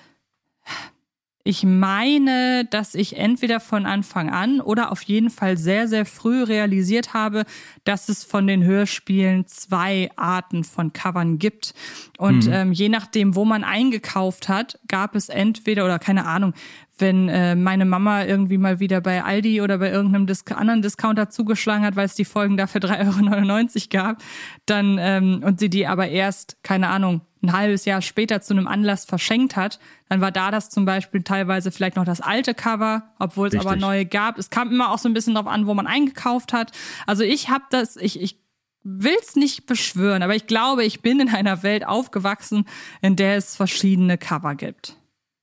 ich 1.42 1.64
meine, 1.64 2.66
dass 2.66 2.94
ich 2.94 3.16
entweder 3.16 3.61
von 3.61 3.87
Anfang 3.87 4.28
an 4.28 4.61
oder 4.61 4.92
auf 4.92 5.00
jeden 5.02 5.30
Fall 5.30 5.56
sehr, 5.56 5.88
sehr 5.88 6.04
früh 6.04 6.42
realisiert 6.42 7.14
habe, 7.14 7.44
dass 7.85 8.09
es 8.11 8.25
von 8.25 8.47
den 8.47 8.62
Hörspielen 8.62 9.47
zwei 9.47 10.11
Arten 10.16 10.64
von 10.64 10.92
Covern 10.92 11.38
gibt. 11.38 11.75
Und 12.18 12.47
Mhm. 12.47 12.52
ähm, 12.52 12.73
je 12.73 12.90
nachdem, 12.90 13.35
wo 13.37 13.47
man 13.47 13.64
eingekauft 13.64 14.49
hat, 14.50 14.78
gab 14.87 15.14
es 15.14 15.30
entweder 15.30 15.87
oder 15.87 15.99
keine 15.99 16.26
Ahnung, 16.26 16.52
wenn 16.99 17.30
äh, 17.30 17.54
meine 17.54 17.87
Mama 17.87 18.25
irgendwie 18.25 18.59
mal 18.59 18.78
wieder 18.78 19.00
bei 19.00 19.25
Aldi 19.25 19.62
oder 19.62 19.78
bei 19.78 19.90
irgendeinem 19.90 20.26
Dis 20.26 20.44
anderen 20.47 20.82
Discounter 20.82 21.30
zugeschlagen 21.30 21.85
hat, 21.85 21.97
weil 21.97 22.04
es 22.04 22.14
die 22.14 22.26
Folgen 22.26 22.59
dafür 22.59 22.82
3,99 22.82 23.94
Euro 23.94 24.04
gab, 24.04 24.23
dann 24.66 24.99
ähm, 25.00 25.42
und 25.42 25.59
sie 25.59 25.70
die 25.70 25.87
aber 25.87 26.09
erst, 26.09 26.59
keine 26.62 26.88
Ahnung, 26.88 27.23
ein 27.42 27.52
halbes 27.52 27.85
Jahr 27.85 28.02
später 28.02 28.40
zu 28.40 28.54
einem 28.54 28.66
Anlass 28.66 29.04
verschenkt 29.04 29.56
hat, 29.56 29.78
dann 30.09 30.20
war 30.20 30.30
da 30.30 30.50
das 30.50 30.70
zum 30.70 30.85
Beispiel 30.85 31.23
teilweise 31.23 31.70
vielleicht 31.70 31.97
noch 31.97 32.04
das 32.04 32.20
alte 32.20 32.54
Cover, 32.54 33.14
obwohl 33.18 33.49
es 33.49 33.54
aber 33.54 33.76
neue 33.76 34.04
gab. 34.04 34.38
Es 34.38 34.50
kam 34.50 34.70
immer 34.70 34.92
auch 34.92 34.99
so 34.99 35.09
ein 35.09 35.14
bisschen 35.14 35.35
drauf 35.35 35.47
an, 35.47 35.66
wo 35.66 35.75
man 35.75 35.87
eingekauft 35.87 36.52
hat. 36.52 36.73
Also 37.06 37.23
ich 37.23 37.49
habe 37.49 37.64
das, 37.70 37.97
ich, 37.97 38.20
ich 38.20 38.40
will's 38.82 39.37
nicht 39.37 39.66
beschwören, 39.66 40.23
aber 40.23 40.35
ich 40.35 40.47
glaube, 40.47 40.85
ich 40.85 41.02
bin 41.02 41.20
in 41.20 41.28
einer 41.28 41.62
Welt 41.62 41.87
aufgewachsen, 41.87 42.66
in 43.02 43.16
der 43.16 43.37
es 43.37 43.56
verschiedene 43.56 44.18
Cover 44.18 44.54
gibt. 44.54 44.97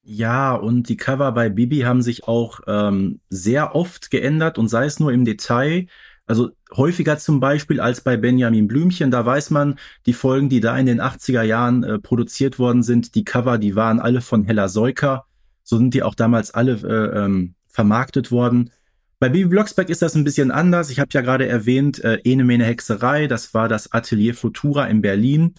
Ja, 0.09 0.53
und 0.53 0.87
die 0.87 0.95
Cover 0.95 1.33
bei 1.33 1.49
Bibi 1.49 1.79
haben 1.81 2.01
sich 2.01 2.27
auch 2.29 2.61
ähm, 2.65 3.19
sehr 3.29 3.75
oft 3.75 4.09
geändert 4.09 4.57
und 4.57 4.69
sei 4.69 4.85
es 4.85 5.01
nur 5.01 5.11
im 5.11 5.25
Detail. 5.25 5.87
Also 6.27 6.51
häufiger 6.75 7.17
zum 7.17 7.39
Beispiel 7.39 7.79
als 7.79 8.01
bei 8.01 8.17
Benjamin 8.17 8.67
Blümchen. 8.67 9.12
Da 9.12 9.25
weiß 9.25 9.50
man, 9.50 9.79
die 10.05 10.13
Folgen, 10.13 10.50
die 10.50 10.60
da 10.60 10.77
in 10.77 10.86
den 10.86 11.01
80er 11.01 11.41
Jahren 11.41 11.84
äh, 11.84 12.00
produziert 12.00 12.60
worden 12.60 12.84
sind, 12.84 13.15
die 13.15 13.24
Cover, 13.24 13.57
die 13.57 13.75
waren 13.75 14.00
alle 14.00 14.22
von 14.22 14.43
Hella 14.43 14.67
Seuker. 14.67 15.25
So 15.63 15.77
sind 15.77 15.93
die 15.93 16.03
auch 16.03 16.15
damals 16.15 16.51
alle 16.51 16.74
äh, 16.74 17.25
ähm, 17.25 17.55
vermarktet 17.69 18.29
worden. 18.29 18.72
Bei 19.19 19.29
Bibi 19.29 19.50
Blocksberg 19.50 19.89
ist 19.89 20.01
das 20.01 20.15
ein 20.15 20.25
bisschen 20.25 20.51
anders. 20.51 20.89
Ich 20.91 21.00
habe 21.00 21.10
ja 21.12 21.22
gerade 21.22 21.48
erwähnt, 21.48 22.03
äh, 22.03 22.19
Ene 22.24 22.43
Mene 22.43 22.65
Hexerei, 22.65 23.27
das 23.27 23.53
war 23.53 23.67
das 23.67 23.91
Atelier 23.91 24.36
Futura 24.36 24.86
in 24.86 25.01
Berlin. 25.01 25.55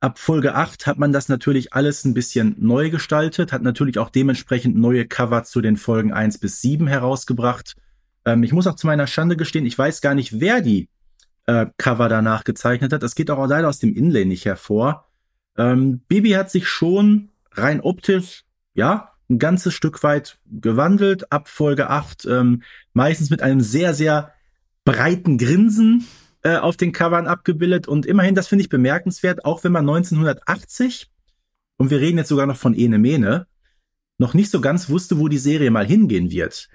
Ab 0.00 0.18
Folge 0.18 0.54
8 0.54 0.86
hat 0.86 0.98
man 0.98 1.12
das 1.12 1.28
natürlich 1.28 1.72
alles 1.72 2.04
ein 2.04 2.14
bisschen 2.14 2.56
neu 2.58 2.88
gestaltet, 2.88 3.52
hat 3.52 3.62
natürlich 3.62 3.98
auch 3.98 4.10
dementsprechend 4.10 4.76
neue 4.76 5.06
Cover 5.06 5.44
zu 5.44 5.60
den 5.60 5.76
Folgen 5.76 6.12
1 6.12 6.38
bis 6.38 6.60
7 6.60 6.86
herausgebracht. 6.86 7.74
Ähm, 8.24 8.42
ich 8.42 8.52
muss 8.52 8.66
auch 8.66 8.76
zu 8.76 8.86
meiner 8.86 9.06
Schande 9.06 9.36
gestehen, 9.36 9.66
ich 9.66 9.78
weiß 9.78 10.00
gar 10.00 10.14
nicht, 10.14 10.40
wer 10.40 10.60
die 10.60 10.88
äh, 11.46 11.66
Cover 11.78 12.08
danach 12.08 12.44
gezeichnet 12.44 12.92
hat. 12.92 13.02
Das 13.02 13.14
geht 13.14 13.30
auch 13.30 13.46
leider 13.46 13.68
aus 13.68 13.78
dem 13.78 13.94
Inlay 13.94 14.24
nicht 14.24 14.44
hervor. 14.44 15.06
Ähm, 15.56 16.00
Bibi 16.08 16.30
hat 16.30 16.50
sich 16.50 16.68
schon 16.68 17.30
rein 17.52 17.80
optisch, 17.80 18.44
ja, 18.74 19.12
ein 19.28 19.38
ganzes 19.38 19.74
Stück 19.74 20.02
weit 20.02 20.38
gewandelt. 20.46 21.32
Ab 21.32 21.48
Folge 21.48 21.90
8 21.90 22.26
ähm, 22.26 22.62
meistens 22.92 23.30
mit 23.30 23.42
einem 23.42 23.60
sehr, 23.60 23.94
sehr 23.94 24.32
breiten 24.84 25.38
Grinsen 25.38 26.06
äh, 26.42 26.56
auf 26.56 26.76
den 26.76 26.92
Covern 26.92 27.26
abgebildet. 27.26 27.86
Und 27.88 28.06
immerhin, 28.06 28.34
das 28.34 28.48
finde 28.48 28.62
ich 28.62 28.68
bemerkenswert, 28.68 29.44
auch 29.44 29.64
wenn 29.64 29.72
man 29.72 29.88
1980, 29.88 31.10
und 31.76 31.90
wir 31.90 32.00
reden 32.00 32.18
jetzt 32.18 32.28
sogar 32.28 32.46
noch 32.46 32.56
von 32.56 32.74
Ene 32.74 32.98
Mene, 32.98 33.46
noch 34.18 34.34
nicht 34.34 34.50
so 34.50 34.60
ganz 34.60 34.90
wusste, 34.90 35.18
wo 35.18 35.28
die 35.28 35.38
Serie 35.38 35.70
mal 35.70 35.86
hingehen 35.86 36.30
wird. 36.30 36.68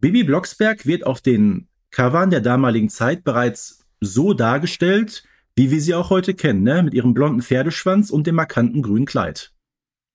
Bibi 0.00 0.24
Blocksberg 0.24 0.86
wird 0.86 1.06
auf 1.06 1.20
den 1.20 1.68
Covern 1.90 2.30
der 2.30 2.40
damaligen 2.40 2.90
Zeit 2.90 3.24
bereits 3.24 3.86
so 4.00 4.34
dargestellt, 4.34 5.24
wie 5.54 5.70
wir 5.70 5.80
sie 5.80 5.94
auch 5.94 6.10
heute 6.10 6.34
kennen, 6.34 6.62
ne? 6.62 6.82
mit 6.82 6.92
ihrem 6.92 7.14
blonden 7.14 7.40
Pferdeschwanz 7.40 8.10
und 8.10 8.26
dem 8.26 8.34
markanten 8.34 8.82
grünen 8.82 9.06
Kleid. 9.06 9.52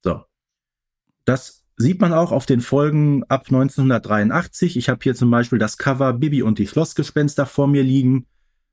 So. 0.04 0.24
Das 1.26 1.64
sieht 1.78 2.00
man 2.00 2.14
auch 2.14 2.32
auf 2.32 2.46
den 2.46 2.62
Folgen 2.62 3.24
ab 3.24 3.46
1983. 3.48 4.78
Ich 4.78 4.88
habe 4.88 5.00
hier 5.02 5.16
zum 5.16 5.32
Beispiel 5.32 5.58
das 5.58 5.78
Cover 5.78 6.14
Bibi 6.14 6.44
und 6.44 6.60
die 6.60 6.68
Schlossgespenster 6.68 7.48
vor 7.48 7.68
mir 7.68 7.84
liegen. 7.84 8.28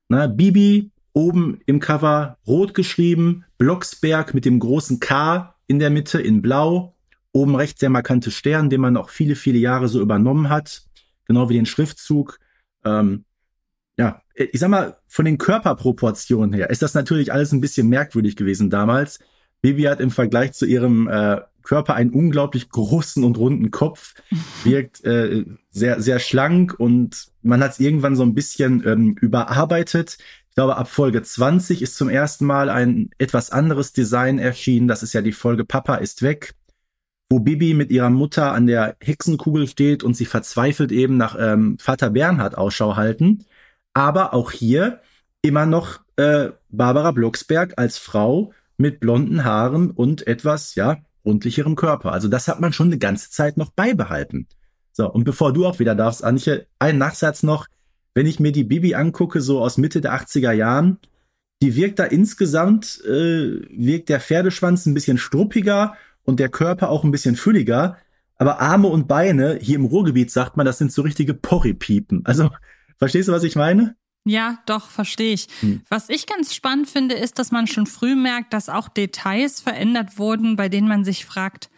Na, 0.09 0.27
Bibi 0.27 0.91
oben 1.13 1.59
im 1.65 1.79
Cover 1.79 2.37
rot 2.45 2.75
geschrieben, 2.75 3.45
Blocksberg 3.57 4.35
mit 4.35 4.45
dem 4.45 4.59
großen 4.59 4.99
K 4.99 5.55
in 5.65 5.79
der 5.79 5.89
Mitte 5.89 6.21
in 6.21 6.43
blau, 6.43 6.95
oben 7.31 7.55
rechts 7.55 7.79
der 7.79 7.89
markante 7.89 8.31
Stern, 8.31 8.69
den 8.69 8.81
man 8.81 8.95
auch 8.95 9.09
viele, 9.09 9.35
viele 9.35 9.57
Jahre 9.57 9.87
so 9.87 10.01
übernommen 10.01 10.49
hat, 10.49 10.83
genau 11.29 11.47
wie 11.47 11.53
den 11.53 11.65
Schriftzug. 11.65 12.39
Ähm, 12.83 13.23
ja, 13.97 14.21
ich 14.33 14.59
sag 14.59 14.69
mal, 14.69 14.97
von 15.07 15.25
den 15.25 15.37
Körperproportionen 15.37 16.53
her 16.53 16.69
ist 16.69 16.81
das 16.81 16.93
natürlich 16.93 17.31
alles 17.31 17.53
ein 17.53 17.61
bisschen 17.61 17.87
merkwürdig 17.87 18.35
gewesen 18.35 18.69
damals. 18.69 19.19
Bibi 19.61 19.83
hat 19.83 19.99
im 19.99 20.11
Vergleich 20.11 20.53
zu 20.53 20.65
ihrem 20.65 21.07
äh, 21.07 21.41
Körper 21.63 21.93
einen 21.93 22.11
unglaublich 22.11 22.69
großen 22.69 23.23
und 23.23 23.37
runden 23.37 23.71
Kopf, 23.71 24.15
wirkt 24.63 25.03
äh, 25.03 25.45
sehr, 25.69 26.01
sehr 26.01 26.19
schlank 26.19 26.75
und 26.77 27.27
man 27.43 27.61
hat 27.61 27.73
es 27.73 27.79
irgendwann 27.79 28.15
so 28.15 28.23
ein 28.23 28.33
bisschen 28.33 28.85
ähm, 28.87 29.15
überarbeitet. 29.21 30.17
Ich 30.49 30.55
glaube, 30.55 30.77
ab 30.77 30.89
Folge 30.89 31.21
20 31.21 31.81
ist 31.81 31.95
zum 31.95 32.09
ersten 32.09 32.45
Mal 32.45 32.69
ein 32.69 33.11
etwas 33.19 33.51
anderes 33.51 33.93
Design 33.93 34.39
erschienen. 34.39 34.87
Das 34.87 35.03
ist 35.03 35.13
ja 35.13 35.21
die 35.21 35.31
Folge 35.31 35.63
Papa 35.63 35.95
ist 35.95 36.21
weg, 36.23 36.55
wo 37.29 37.39
Bibi 37.39 37.75
mit 37.75 37.91
ihrer 37.91 38.09
Mutter 38.09 38.53
an 38.53 38.65
der 38.65 38.95
Hexenkugel 39.01 39.67
steht 39.67 40.03
und 40.03 40.15
sie 40.15 40.25
verzweifelt 40.25 40.91
eben 40.91 41.17
nach 41.17 41.35
ähm, 41.39 41.77
Vater 41.79 42.09
Bernhard 42.09 42.57
Ausschau 42.57 42.95
halten. 42.95 43.45
Aber 43.93 44.33
auch 44.33 44.51
hier 44.51 45.01
immer 45.41 45.65
noch 45.65 45.99
äh, 46.15 46.49
Barbara 46.69 47.11
Blocksberg 47.11 47.73
als 47.77 47.97
Frau 47.97 48.53
mit 48.77 48.99
blonden 48.99 49.43
Haaren 49.43 49.91
und 49.91 50.25
etwas, 50.25 50.75
ja, 50.75 50.97
rundlicherem 51.25 51.75
Körper. 51.75 52.13
Also 52.13 52.27
das 52.27 52.47
hat 52.47 52.59
man 52.59 52.73
schon 52.73 52.87
eine 52.87 52.97
ganze 52.97 53.29
Zeit 53.29 53.57
noch 53.57 53.71
beibehalten. 53.71 54.47
So, 54.91 55.09
und 55.11 55.23
bevor 55.23 55.53
du 55.53 55.65
auch 55.65 55.79
wieder 55.79 55.95
darfst, 55.95 56.23
Antje, 56.23 56.65
ein 56.79 56.97
Nachsatz 56.97 57.43
noch. 57.43 57.67
Wenn 58.15 58.25
ich 58.25 58.39
mir 58.39 58.51
die 58.51 58.63
Bibi 58.63 58.95
angucke, 58.95 59.39
so 59.39 59.61
aus 59.61 59.77
Mitte 59.77 60.01
der 60.01 60.13
80er 60.13 60.51
Jahren, 60.51 60.97
die 61.61 61.75
wirkt 61.75 61.99
da 61.99 62.05
insgesamt, 62.05 63.01
äh, 63.05 63.61
wirkt 63.69 64.09
der 64.09 64.19
Pferdeschwanz 64.19 64.85
ein 64.85 64.93
bisschen 64.93 65.17
struppiger 65.17 65.95
und 66.23 66.39
der 66.39 66.49
Körper 66.49 66.89
auch 66.89 67.03
ein 67.03 67.11
bisschen 67.11 67.35
fülliger. 67.35 67.97
Aber 68.37 68.61
Arme 68.61 68.87
und 68.87 69.07
Beine, 69.07 69.59
hier 69.61 69.75
im 69.75 69.85
Ruhrgebiet 69.85 70.31
sagt 70.31 70.57
man, 70.57 70.65
das 70.65 70.77
sind 70.77 70.91
so 70.91 71.01
richtige 71.01 71.33
Porripiepen. 71.33 72.21
Also, 72.25 72.49
verstehst 72.97 73.27
du, 73.27 73.33
was 73.33 73.43
ich 73.43 73.55
meine? 73.55 73.95
Ja, 74.25 74.59
doch, 74.65 74.89
verstehe 74.89 75.33
ich. 75.33 75.47
Hm. 75.61 75.81
Was 75.89 76.09
ich 76.09 76.27
ganz 76.27 76.53
spannend 76.53 76.87
finde, 76.87 77.15
ist, 77.15 77.39
dass 77.39 77.51
man 77.51 77.67
schon 77.67 77.87
früh 77.87 78.15
merkt, 78.15 78.53
dass 78.53 78.69
auch 78.69 78.87
Details 78.87 79.59
verändert 79.59 80.17
wurden, 80.17 80.55
bei 80.55 80.69
denen 80.69 80.87
man 80.87 81.03
sich 81.03 81.25
fragt, 81.25 81.69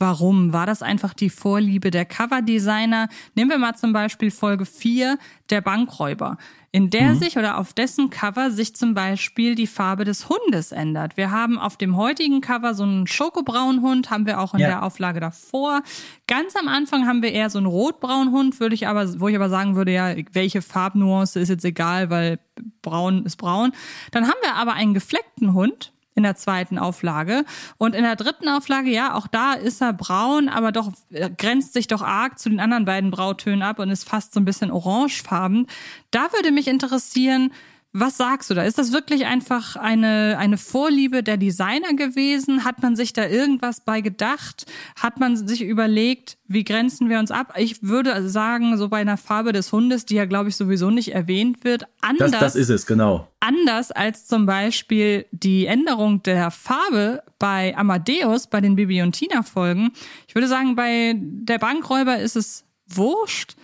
Warum? 0.00 0.52
War 0.52 0.64
das 0.64 0.82
einfach 0.82 1.12
die 1.12 1.28
Vorliebe 1.28 1.90
der 1.90 2.04
Coverdesigner? 2.04 3.08
Nehmen 3.34 3.50
wir 3.50 3.58
mal 3.58 3.74
zum 3.74 3.92
Beispiel 3.92 4.30
Folge 4.30 4.64
4, 4.64 5.18
der 5.50 5.60
Bankräuber, 5.60 6.36
in 6.70 6.90
der 6.90 7.14
mhm. 7.14 7.18
sich 7.18 7.36
oder 7.36 7.58
auf 7.58 7.72
dessen 7.72 8.08
Cover 8.08 8.52
sich 8.52 8.76
zum 8.76 8.94
Beispiel 8.94 9.56
die 9.56 9.66
Farbe 9.66 10.04
des 10.04 10.28
Hundes 10.28 10.70
ändert. 10.70 11.16
Wir 11.16 11.32
haben 11.32 11.58
auf 11.58 11.76
dem 11.76 11.96
heutigen 11.96 12.40
Cover 12.40 12.74
so 12.74 12.84
einen 12.84 13.08
schokobraunen 13.08 13.82
Hund, 13.82 14.08
haben 14.10 14.24
wir 14.24 14.38
auch 14.38 14.54
in 14.54 14.60
ja. 14.60 14.68
der 14.68 14.82
Auflage 14.84 15.18
davor. 15.18 15.82
Ganz 16.28 16.54
am 16.54 16.68
Anfang 16.68 17.08
haben 17.08 17.20
wir 17.20 17.32
eher 17.32 17.50
so 17.50 17.58
einen 17.58 17.66
rotbraunen 17.66 18.32
Hund, 18.32 18.60
würde 18.60 18.76
ich 18.76 18.86
aber, 18.86 19.18
wo 19.18 19.26
ich 19.26 19.34
aber 19.34 19.48
sagen 19.48 19.74
würde, 19.74 19.92
ja, 19.92 20.14
welche 20.32 20.62
Farbnuance 20.62 21.40
ist 21.40 21.48
jetzt 21.48 21.64
egal, 21.64 22.08
weil 22.08 22.38
braun 22.82 23.24
ist 23.24 23.36
braun. 23.36 23.72
Dann 24.12 24.28
haben 24.28 24.38
wir 24.42 24.54
aber 24.54 24.74
einen 24.74 24.94
gefleckten 24.94 25.54
Hund 25.54 25.92
in 26.18 26.24
der 26.24 26.36
zweiten 26.36 26.78
Auflage. 26.78 27.44
Und 27.78 27.94
in 27.94 28.02
der 28.02 28.16
dritten 28.16 28.48
Auflage, 28.48 28.90
ja, 28.90 29.14
auch 29.14 29.28
da 29.28 29.54
ist 29.54 29.80
er 29.80 29.92
braun, 29.92 30.48
aber 30.48 30.72
doch 30.72 30.92
äh, 31.10 31.30
grenzt 31.30 31.72
sich 31.72 31.86
doch 31.86 32.02
arg 32.02 32.38
zu 32.38 32.50
den 32.50 32.60
anderen 32.60 32.84
beiden 32.84 33.10
Brautönen 33.10 33.62
ab 33.62 33.78
und 33.78 33.88
ist 33.88 34.06
fast 34.06 34.34
so 34.34 34.40
ein 34.40 34.44
bisschen 34.44 34.70
orangefarben. 34.70 35.66
Da 36.10 36.32
würde 36.32 36.50
mich 36.50 36.68
interessieren, 36.68 37.52
was 37.94 38.18
sagst 38.18 38.50
du 38.50 38.54
da? 38.54 38.64
Ist 38.64 38.76
das 38.76 38.92
wirklich 38.92 39.24
einfach 39.24 39.76
eine, 39.76 40.36
eine 40.38 40.58
Vorliebe 40.58 41.22
der 41.22 41.38
Designer 41.38 41.94
gewesen? 41.94 42.64
Hat 42.64 42.82
man 42.82 42.96
sich 42.96 43.14
da 43.14 43.26
irgendwas 43.26 43.80
bei 43.80 44.02
gedacht? 44.02 44.66
Hat 45.00 45.18
man 45.18 45.36
sich 45.48 45.62
überlegt, 45.62 46.36
wie 46.46 46.64
grenzen 46.64 47.08
wir 47.08 47.18
uns 47.18 47.30
ab? 47.30 47.54
Ich 47.56 47.82
würde 47.82 48.28
sagen, 48.28 48.76
so 48.76 48.88
bei 48.88 49.00
einer 49.00 49.16
Farbe 49.16 49.52
des 49.52 49.72
Hundes, 49.72 50.04
die 50.04 50.16
ja, 50.16 50.26
glaube 50.26 50.50
ich, 50.50 50.56
sowieso 50.56 50.90
nicht 50.90 51.14
erwähnt 51.14 51.64
wird, 51.64 51.84
anders. 52.02 52.30
Das, 52.32 52.40
das 52.40 52.56
ist 52.56 52.68
es, 52.68 52.86
genau. 52.86 53.26
Anders 53.40 53.90
als 53.90 54.26
zum 54.26 54.44
Beispiel 54.44 55.24
die 55.30 55.64
Änderung 55.64 56.22
der 56.22 56.50
Farbe 56.50 57.22
bei 57.38 57.74
Amadeus, 57.74 58.48
bei 58.48 58.60
den 58.60 58.76
Bibi 58.76 59.00
und 59.00 59.12
Tina 59.12 59.42
Folgen. 59.42 59.92
Ich 60.26 60.34
würde 60.34 60.48
sagen, 60.48 60.76
bei 60.76 61.14
der 61.16 61.58
Bankräuber 61.58 62.18
ist 62.18 62.36
es 62.36 62.64
wurscht. 62.86 63.56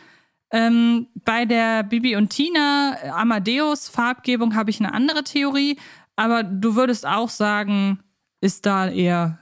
Ähm, 0.55 1.09
bei 1.25 1.47
der 1.47 1.83
Bibi 1.83 2.15
und 2.15 2.29
Tina 2.29 2.97
äh, 3.03 3.09
Amadeus 3.09 3.89
Farbgebung 3.89 4.55
habe 4.55 4.71
ich 4.71 4.79
eine 4.79 4.95
andere 4.95 5.25
Theorie, 5.25 5.79
aber 6.15 6.45
du 6.45 6.77
würdest 6.77 7.05
auch 7.05 7.29
sagen, 7.29 7.99
ist 8.41 8.65
da 8.65 8.89
eher 8.89 9.41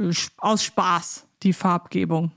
äh, 0.00 0.12
aus 0.38 0.64
Spaß 0.64 1.28
die 1.44 1.52
Farbgebung. 1.52 2.32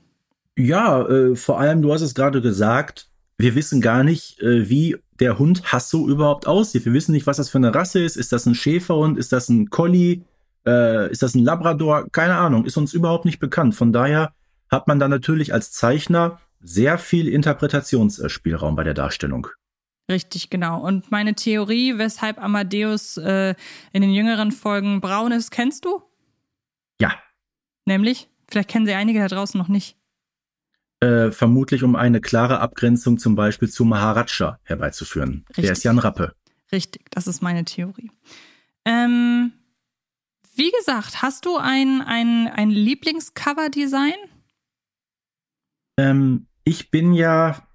Ja, 0.56 1.02
äh, 1.08 1.34
vor 1.34 1.58
allem, 1.58 1.82
du 1.82 1.92
hast 1.92 2.02
es 2.02 2.14
gerade 2.14 2.40
gesagt, 2.40 3.08
wir 3.38 3.56
wissen 3.56 3.80
gar 3.80 4.04
nicht, 4.04 4.40
äh, 4.40 4.68
wie 4.68 4.96
der 5.18 5.40
Hund 5.40 5.72
Hasso 5.72 6.06
überhaupt 6.06 6.46
aussieht. 6.46 6.84
Wir 6.84 6.92
wissen 6.92 7.10
nicht, 7.10 7.26
was 7.26 7.38
das 7.38 7.50
für 7.50 7.58
eine 7.58 7.74
Rasse 7.74 7.98
ist. 7.98 8.16
Ist 8.16 8.30
das 8.30 8.46
ein 8.46 8.54
Schäferhund? 8.54 9.18
Ist 9.18 9.32
das 9.32 9.48
ein 9.48 9.68
Collie? 9.68 10.20
Äh, 10.64 11.10
ist 11.10 11.24
das 11.24 11.34
ein 11.34 11.44
Labrador? 11.44 12.06
Keine 12.12 12.36
Ahnung, 12.36 12.66
ist 12.66 12.76
uns 12.76 12.94
überhaupt 12.94 13.24
nicht 13.24 13.40
bekannt. 13.40 13.74
Von 13.74 13.92
daher 13.92 14.32
hat 14.70 14.86
man 14.86 15.00
da 15.00 15.08
natürlich 15.08 15.52
als 15.52 15.72
Zeichner 15.72 16.38
sehr 16.60 16.98
viel 16.98 17.28
Interpretationsspielraum 17.28 18.76
bei 18.76 18.84
der 18.84 18.94
Darstellung. 18.94 19.48
Richtig, 20.10 20.50
genau. 20.50 20.84
Und 20.84 21.10
meine 21.10 21.34
Theorie, 21.34 21.96
weshalb 21.96 22.42
Amadeus 22.42 23.16
äh, 23.16 23.54
in 23.92 24.02
den 24.02 24.12
jüngeren 24.12 24.52
Folgen 24.52 25.00
braun 25.00 25.32
ist, 25.32 25.50
kennst 25.50 25.84
du? 25.84 26.02
Ja. 27.00 27.14
Nämlich? 27.86 28.28
Vielleicht 28.50 28.68
kennen 28.68 28.86
sie 28.86 28.94
einige 28.94 29.20
da 29.20 29.28
draußen 29.28 29.58
noch 29.58 29.68
nicht. 29.68 29.96
Äh, 30.98 31.30
vermutlich 31.30 31.82
um 31.82 31.96
eine 31.96 32.20
klare 32.20 32.60
Abgrenzung 32.60 33.18
zum 33.18 33.36
Beispiel 33.36 33.70
zu 33.70 33.84
Maharaja 33.84 34.58
herbeizuführen. 34.64 35.44
Richtig. 35.48 35.64
Der 35.64 35.72
ist 35.72 35.84
ja 35.84 35.92
ein 35.92 35.98
Rappe. 35.98 36.34
Richtig, 36.72 37.10
das 37.10 37.26
ist 37.26 37.40
meine 37.40 37.64
Theorie. 37.64 38.10
Ähm, 38.84 39.52
wie 40.54 40.70
gesagt, 40.72 41.22
hast 41.22 41.46
du 41.46 41.56
ein, 41.56 42.02
ein, 42.02 42.48
ein 42.48 42.70
Lieblingscover-Design? 42.70 44.12
Ähm, 45.96 46.46
ich 46.70 46.92
bin 46.92 47.12
ja 47.12 47.66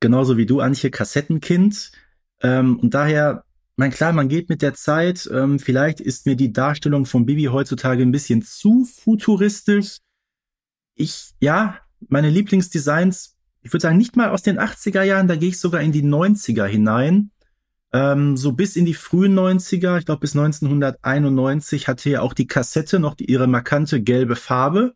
genauso 0.00 0.38
wie 0.38 0.46
du, 0.46 0.60
Antje, 0.60 0.90
Kassettenkind. 0.90 1.92
Ähm, 2.40 2.78
und 2.78 2.94
daher, 2.94 3.44
mein 3.76 3.90
klar, 3.90 4.14
man 4.14 4.30
geht 4.30 4.48
mit 4.48 4.62
der 4.62 4.72
Zeit. 4.72 5.28
Ähm, 5.30 5.58
vielleicht 5.58 6.00
ist 6.00 6.24
mir 6.24 6.34
die 6.34 6.50
Darstellung 6.50 7.04
von 7.04 7.26
Bibi 7.26 7.44
heutzutage 7.44 8.02
ein 8.02 8.10
bisschen 8.10 8.40
zu 8.40 8.86
futuristisch. 8.86 9.98
Ich, 10.94 11.34
ja, 11.40 11.78
meine 12.08 12.30
Lieblingsdesigns, 12.30 13.36
ich 13.60 13.72
würde 13.72 13.82
sagen, 13.82 13.98
nicht 13.98 14.16
mal 14.16 14.30
aus 14.30 14.42
den 14.42 14.58
80er 14.58 15.02
Jahren, 15.02 15.28
da 15.28 15.36
gehe 15.36 15.50
ich 15.50 15.60
sogar 15.60 15.82
in 15.82 15.92
die 15.92 16.02
90er 16.02 16.64
hinein. 16.64 17.30
Ähm, 17.92 18.38
so 18.38 18.52
bis 18.52 18.76
in 18.76 18.86
die 18.86 18.94
frühen 18.94 19.38
90er, 19.38 19.98
ich 19.98 20.06
glaube 20.06 20.20
bis 20.20 20.34
1991 20.34 21.86
hatte 21.86 22.08
ja 22.08 22.22
auch 22.22 22.32
die 22.32 22.46
Kassette 22.46 22.98
noch 22.98 23.14
die, 23.14 23.30
ihre 23.30 23.46
markante 23.46 24.02
gelbe 24.02 24.36
Farbe. 24.36 24.94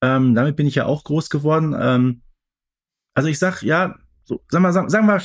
Ähm, 0.00 0.34
damit 0.34 0.56
bin 0.56 0.66
ich 0.66 0.76
ja 0.76 0.86
auch 0.86 1.04
groß 1.04 1.28
geworden. 1.28 1.76
Ähm, 1.78 2.22
also 3.16 3.28
ich 3.28 3.38
sag, 3.38 3.62
ja, 3.62 3.96
so, 4.24 4.42
sagen 4.48 4.62
wir, 4.62 4.72
sagen, 4.72 4.90
sagen 4.90 5.06
wir 5.06 5.20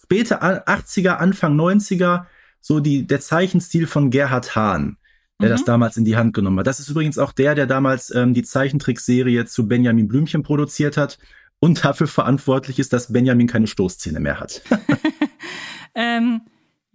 späte 0.00 0.42
80er, 0.42 1.16
Anfang 1.16 1.58
90er, 1.58 2.26
so 2.60 2.78
die, 2.78 3.06
der 3.06 3.20
Zeichenstil 3.20 3.86
von 3.86 4.10
Gerhard 4.10 4.54
Hahn, 4.54 4.96
der 5.40 5.48
mhm. 5.48 5.52
das 5.52 5.64
damals 5.64 5.96
in 5.96 6.04
die 6.04 6.16
Hand 6.16 6.32
genommen 6.32 6.60
hat. 6.60 6.66
Das 6.66 6.78
ist 6.78 6.88
übrigens 6.88 7.18
auch 7.18 7.32
der, 7.32 7.54
der 7.54 7.66
damals 7.66 8.14
ähm, 8.14 8.34
die 8.34 8.44
Zeichentrickserie 8.44 9.46
zu 9.46 9.66
Benjamin 9.66 10.06
Blümchen 10.06 10.44
produziert 10.44 10.96
hat 10.96 11.18
und 11.58 11.84
dafür 11.84 12.06
verantwortlich 12.06 12.78
ist, 12.78 12.92
dass 12.92 13.12
Benjamin 13.12 13.48
keine 13.48 13.66
Stoßzähne 13.66 14.20
mehr 14.20 14.38
hat. 14.38 14.62
ähm, 15.94 16.42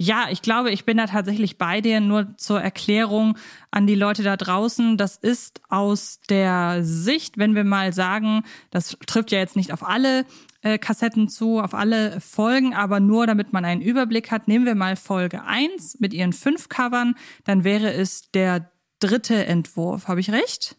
ja, 0.02 0.28
ich 0.32 0.42
glaube, 0.42 0.72
ich 0.72 0.86
bin 0.86 0.96
da 0.96 1.08
tatsächlich 1.08 1.58
bei 1.58 1.82
dir. 1.82 2.00
Nur 2.00 2.38
zur 2.38 2.62
Erklärung 2.62 3.38
an 3.70 3.86
die 3.86 3.96
Leute 3.96 4.24
da 4.24 4.38
draußen. 4.38 4.96
Das 4.96 5.18
ist 5.18 5.62
aus 5.68 6.22
der 6.30 6.86
Sicht, 6.86 7.38
wenn 7.38 7.54
wir 7.54 7.66
mal 7.66 7.92
sagen, 7.92 8.44
das 8.72 8.98
trifft 9.06 9.32
ja 9.32 9.40
jetzt 9.40 9.58
nicht 9.58 9.74
auf 9.74 9.86
alle 9.86 10.26
äh, 10.62 10.78
Kassetten 10.78 11.28
zu, 11.28 11.60
auf 11.60 11.74
alle 11.74 12.22
Folgen, 12.22 12.74
aber 12.74 13.02
nur 13.02 13.28
damit 13.28 13.52
man 13.52 13.66
einen 13.66 13.82
Überblick 13.82 14.32
hat. 14.32 14.48
Nehmen 14.48 14.66
wir 14.66 14.76
mal 14.76 14.96
Folge 14.96 15.44
1 15.44 16.00
mit 16.00 16.14
ihren 16.14 16.32
fünf 16.32 16.70
Covern, 16.70 17.16
dann 17.44 17.66
wäre 17.66 17.92
es 17.92 18.32
der 18.32 18.72
dritte 19.00 19.46
Entwurf. 19.48 20.08
Habe 20.08 20.22
ich 20.22 20.32
recht? 20.32 20.78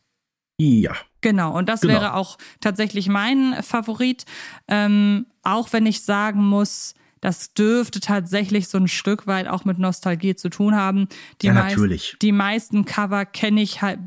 Ja. 0.59 0.95
Genau, 1.21 1.57
und 1.59 1.69
das 1.69 1.83
genau. 1.83 1.93
wäre 1.93 2.15
auch 2.15 2.39
tatsächlich 2.61 3.09
mein 3.09 3.63
Favorit. 3.63 4.25
Ähm, 4.67 5.27
auch 5.43 5.75
wenn 5.75 5.85
ich 5.85 6.01
sagen 6.03 6.43
muss, 6.43 6.95
das 7.21 7.53
dürfte 7.53 8.01
tatsächlich 8.01 8.69
so 8.69 8.79
ein 8.79 8.89
Stück 8.89 9.27
weit 9.27 9.47
auch 9.49 9.65
mit 9.65 9.79
Nostalgie 9.79 10.35
zu 10.35 10.49
tun 10.49 10.75
haben. 10.75 11.09
Die 11.43 11.49
ja, 11.49 11.55
natürlich. 11.55 12.17
die 12.23 12.33
meisten 12.33 12.85
Cover 12.85 13.25
kenne 13.25 13.61
ich 13.61 13.83
halt, 13.83 13.99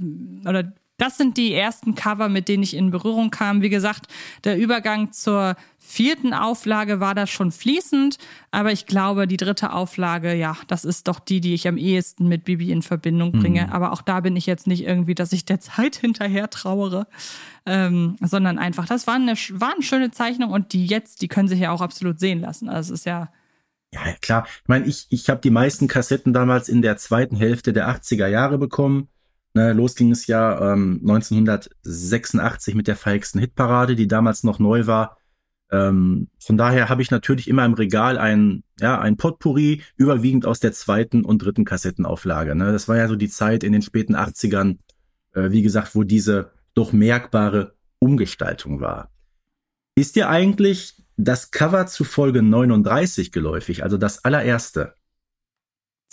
oder 0.45 0.73
das 0.97 1.17
sind 1.17 1.37
die 1.37 1.53
ersten 1.53 1.95
Cover, 1.95 2.29
mit 2.29 2.47
denen 2.47 2.63
ich 2.63 2.75
in 2.75 2.91
Berührung 2.91 3.31
kam. 3.31 3.61
Wie 3.61 3.69
gesagt, 3.69 4.07
der 4.43 4.57
Übergang 4.57 5.11
zur 5.11 5.55
vierten 5.79 6.33
Auflage 6.33 6.99
war 6.99 7.15
da 7.15 7.27
schon 7.27 7.51
fließend, 7.51 8.17
aber 8.51 8.71
ich 8.71 8.85
glaube, 8.85 9.27
die 9.27 9.37
dritte 9.37 9.73
Auflage, 9.73 10.33
ja, 10.33 10.55
das 10.67 10.85
ist 10.85 11.07
doch 11.07 11.19
die, 11.19 11.41
die 11.41 11.55
ich 11.55 11.67
am 11.67 11.77
ehesten 11.77 12.27
mit 12.27 12.45
Bibi 12.45 12.71
in 12.71 12.81
Verbindung 12.81 13.31
bringe. 13.31 13.63
Mhm. 13.63 13.73
Aber 13.73 13.91
auch 13.91 14.01
da 14.01 14.21
bin 14.21 14.35
ich 14.35 14.45
jetzt 14.45 14.67
nicht 14.67 14.83
irgendwie, 14.83 15.15
dass 15.15 15.33
ich 15.33 15.45
der 15.45 15.59
Zeit 15.59 15.95
hinterher 16.01 16.49
trauere, 16.49 17.07
ähm, 17.65 18.15
sondern 18.21 18.59
einfach, 18.59 18.85
das 18.85 19.07
war 19.07 19.15
eine, 19.15 19.33
war 19.33 19.73
eine 19.73 19.83
schöne 19.83 20.11
Zeichnung 20.11 20.51
und 20.51 20.73
die 20.73 20.85
jetzt, 20.85 21.21
die 21.21 21.27
können 21.27 21.47
sich 21.47 21.59
ja 21.59 21.71
auch 21.71 21.81
absolut 21.81 22.19
sehen 22.19 22.39
lassen. 22.39 22.69
Also 22.69 22.93
es 22.93 23.01
ist 23.01 23.05
ja. 23.05 23.31
Ja, 23.91 24.01
klar. 24.21 24.47
Ich 24.47 24.67
meine, 24.67 24.85
ich, 24.85 25.05
ich 25.09 25.29
habe 25.29 25.41
die 25.41 25.51
meisten 25.51 25.87
Kassetten 25.87 26.33
damals 26.33 26.69
in 26.69 26.81
der 26.81 26.97
zweiten 26.97 27.35
Hälfte 27.35 27.73
der 27.73 27.89
80er 27.89 28.27
Jahre 28.27 28.57
bekommen. 28.57 29.09
Ne, 29.55 29.73
los 29.73 29.95
ging 29.95 30.11
es 30.11 30.25
ja 30.25 30.73
ähm, 30.73 30.99
1986 31.03 32.73
mit 32.73 32.87
der 32.87 32.95
feigsten 32.95 33.39
Hitparade, 33.39 33.95
die 33.95 34.07
damals 34.07 34.43
noch 34.43 34.57
neu 34.57 34.87
war. 34.87 35.17
Ähm, 35.71 36.29
von 36.39 36.57
daher 36.57 36.89
habe 36.89 37.01
ich 37.01 37.11
natürlich 37.11 37.47
immer 37.47 37.63
im 37.65 37.73
Regal 37.73 38.17
ein, 38.17 38.63
ja, 38.79 38.99
ein 38.99 39.15
Potpourri, 39.17 39.83
überwiegend 39.95 40.45
aus 40.45 40.59
der 40.59 40.71
zweiten 40.71 41.23
und 41.23 41.39
dritten 41.39 41.65
Kassettenauflage. 41.65 42.55
Ne? 42.55 42.71
Das 42.71 42.87
war 42.87 42.97
ja 42.97 43.07
so 43.07 43.15
die 43.15 43.29
Zeit 43.29 43.63
in 43.63 43.73
den 43.73 43.83
späten 43.83 44.15
80ern, 44.15 44.77
äh, 45.33 45.51
wie 45.51 45.61
gesagt, 45.61 45.95
wo 45.95 46.03
diese 46.03 46.51
doch 46.73 46.91
merkbare 46.91 47.75
Umgestaltung 47.99 48.81
war. 48.81 49.11
Ist 49.95 50.15
dir 50.15 50.29
eigentlich 50.29 51.03
das 51.17 51.51
Cover 51.51 51.85
zu 51.85 52.03
Folge 52.03 52.41
39 52.41 53.31
geläufig, 53.31 53.83
also 53.83 53.97
das 53.97 54.23
allererste? 54.25 54.95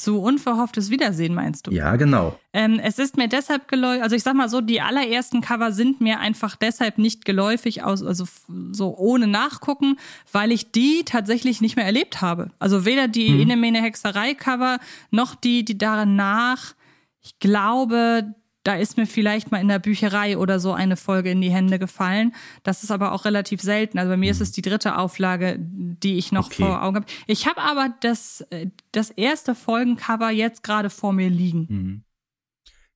Zu 0.01 0.19
unverhofftes 0.23 0.89
Wiedersehen 0.89 1.35
meinst 1.35 1.67
du? 1.67 1.73
Ja, 1.73 1.97
genau. 1.97 2.39
Ähm, 2.55 2.81
es 2.83 2.99
ist 2.99 3.19
mir 3.19 3.29
deshalb 3.29 3.69
geläufig, 3.69 4.03
also 4.03 4.17
ich 4.17 4.23
sag 4.23 4.35
mal 4.35 4.49
so, 4.49 4.63
die 4.63 4.81
allerersten 4.81 5.43
Cover 5.43 5.73
sind 5.73 6.01
mir 6.01 6.21
einfach 6.21 6.57
deshalb 6.57 6.97
nicht 6.97 7.27
geläufig, 7.27 7.83
aus, 7.83 8.03
also 8.03 8.25
so 8.73 8.97
ohne 8.97 9.27
Nachgucken, 9.27 9.99
weil 10.33 10.53
ich 10.53 10.73
die 10.73 11.03
tatsächlich 11.05 11.61
nicht 11.61 11.77
mehr 11.77 11.85
erlebt 11.85 12.23
habe. 12.23 12.51
Also 12.59 12.87
weder 12.87 13.09
die 13.09 13.29
hm. 13.29 13.41
Inemene 13.41 13.83
Hexerei 13.83 14.33
Cover 14.33 14.79
noch 15.11 15.35
die, 15.35 15.67
die 15.67 15.77
danach. 15.77 16.75
Ich 17.21 17.39
glaube, 17.39 18.35
da 18.62 18.75
ist 18.75 18.96
mir 18.96 19.07
vielleicht 19.07 19.51
mal 19.51 19.61
in 19.61 19.68
der 19.68 19.79
Bücherei 19.79 20.37
oder 20.37 20.61
so 20.61 20.73
eine 20.73 20.96
Folge 20.96 21.31
in 21.31 21.40
die 21.40 21.51
Hände 21.51 21.79
gefallen. 21.79 22.35
Das 22.62 22.83
ist 22.83 22.90
aber 22.90 23.12
auch 23.12 23.25
relativ 23.25 23.62
selten. 23.62 23.99
Also 23.99 24.11
bei 24.11 24.16
mir 24.16 24.31
ist 24.31 24.38
mhm. 24.38 24.44
es 24.44 24.53
die 24.53 24.62
dritte 24.62 24.99
Auflage, 24.99 25.57
die 25.59 26.18
ich 26.18 26.31
noch 26.31 26.46
okay. 26.46 26.62
vor 26.64 26.83
Augen 26.83 26.96
habe. 26.96 27.07
Ich 27.27 27.46
habe 27.46 27.61
aber 27.61 27.94
das, 28.01 28.44
das 28.92 29.11
erste 29.11 29.55
Folgencover 29.55 30.31
jetzt 30.31 30.62
gerade 30.62 30.90
vor 30.90 31.12
mir 31.12 31.31
liegen. 31.31 31.66
Mhm. 31.68 32.05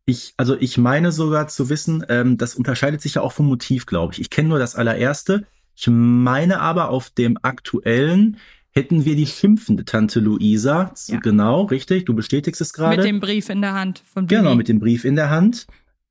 Ich, 0.07 0.35
also 0.37 0.55
ich 0.59 0.77
meine 0.77 1.13
sogar 1.13 1.49
zu 1.49 1.71
wissen, 1.71 2.05
ähm, 2.11 2.37
das 2.37 2.55
unterscheidet 2.55 3.01
sich 3.01 3.15
ja 3.15 3.23
auch 3.23 3.33
vom 3.33 3.47
Motiv, 3.47 3.87
glaube 3.87 4.13
ich. 4.13 4.21
Ich 4.21 4.29
kenne 4.29 4.51
nur 4.51 4.59
das 4.59 4.75
allererste. 4.75 5.47
Ich 5.75 5.89
meine 5.89 6.61
aber 6.61 6.91
auf 6.91 7.09
dem 7.09 7.39
aktuellen 7.41 8.37
hätten 8.75 9.05
wir 9.05 9.17
die 9.17 9.27
schimpfende 9.27 9.85
Tante 9.85 10.21
Luisa. 10.21 10.93
Ja. 11.07 11.21
Genau, 11.21 11.63
richtig. 11.63 12.05
Du 12.05 12.15
bestätigst 12.15 12.61
es 12.61 12.73
gerade. 12.73 12.97
Mit 12.97 13.07
dem 13.07 13.21
Brief 13.21 13.49
in 13.49 13.63
der 13.63 13.75
Hand 13.75 14.03
von 14.05 14.27
Bibi. 14.27 14.41
Genau, 14.41 14.55
mit 14.55 14.69
dem 14.69 14.81
Brief 14.81 15.05
in 15.05 15.17
der 15.17 15.31
Hand. 15.31 15.67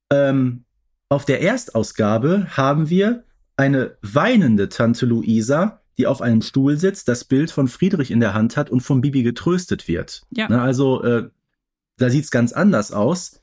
Ähm, 0.10 0.64
auf 1.10 1.26
der 1.26 1.42
Erstausgabe 1.42 2.48
haben 2.52 2.90
wir 2.90 3.24
eine 3.58 3.98
weinende 4.02 4.70
Tante 4.70 5.06
Luisa, 5.06 5.82
die 5.98 6.08
auf 6.08 6.22
einem 6.22 6.42
Stuhl 6.42 6.78
sitzt, 6.78 7.08
das 7.08 7.26
Bild 7.26 7.52
von 7.52 7.68
Friedrich 7.68 8.10
in 8.10 8.20
der 8.20 8.34
Hand 8.34 8.58
hat 8.58 8.70
und 8.70 8.82
von 8.82 9.02
Bibi 9.02 9.22
getröstet 9.24 9.88
wird. 9.88 10.24
Ja. 10.32 10.50
Ne, 10.50 10.60
also 10.62 11.04
äh, 11.04 11.30
da 11.98 12.10
sieht's 12.10 12.32
ganz 12.32 12.54
anders 12.54 12.92
aus. 12.92 13.40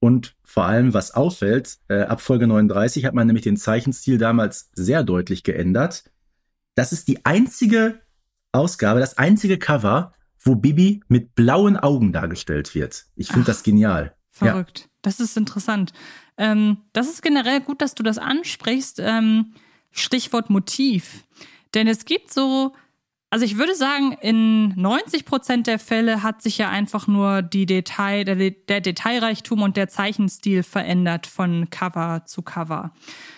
Und 0.00 0.36
vor 0.42 0.66
allem, 0.66 0.92
was 0.92 1.12
auffällt, 1.12 1.78
äh, 1.88 2.02
ab 2.02 2.20
Folge 2.20 2.46
39 2.46 3.06
hat 3.06 3.14
man 3.14 3.26
nämlich 3.26 3.44
den 3.44 3.56
Zeichenstil 3.56 4.18
damals 4.18 4.70
sehr 4.74 5.02
deutlich 5.02 5.44
geändert. 5.44 6.04
Das 6.74 6.92
ist 6.92 7.08
die 7.08 7.24
einzige 7.24 8.00
Ausgabe, 8.54 9.00
das 9.00 9.18
einzige 9.18 9.58
Cover, 9.58 10.12
wo 10.40 10.54
Bibi 10.54 11.02
mit 11.08 11.34
blauen 11.34 11.76
Augen 11.76 12.12
dargestellt 12.12 12.74
wird. 12.74 13.04
Ich 13.16 13.28
finde 13.28 13.46
das 13.46 13.62
genial. 13.62 14.14
Verrückt. 14.30 14.80
Ja. 14.80 14.86
Das 15.02 15.20
ist 15.20 15.36
interessant. 15.36 15.92
Ähm, 16.36 16.78
das 16.92 17.08
ist 17.08 17.22
generell 17.22 17.60
gut, 17.60 17.80
dass 17.80 17.94
du 17.94 18.02
das 18.02 18.18
ansprichst. 18.18 19.00
Ähm, 19.00 19.54
Stichwort 19.90 20.50
Motiv. 20.50 21.24
Denn 21.74 21.86
es 21.86 22.04
gibt 22.04 22.32
so, 22.32 22.72
also 23.30 23.44
ich 23.44 23.58
würde 23.58 23.74
sagen, 23.74 24.12
in 24.20 24.68
90 24.80 25.24
Prozent 25.24 25.66
der 25.66 25.78
Fälle 25.78 26.22
hat 26.22 26.42
sich 26.42 26.58
ja 26.58 26.68
einfach 26.68 27.06
nur 27.06 27.42
die 27.42 27.66
Detail, 27.66 28.24
der, 28.24 28.36
der 28.36 28.80
Detailreichtum 28.80 29.62
und 29.62 29.76
der 29.76 29.88
Zeichenstil 29.88 30.62
verändert 30.62 31.26
von 31.26 31.70
Cover 31.70 32.22
zu 32.26 32.42
Cover. 32.42 32.92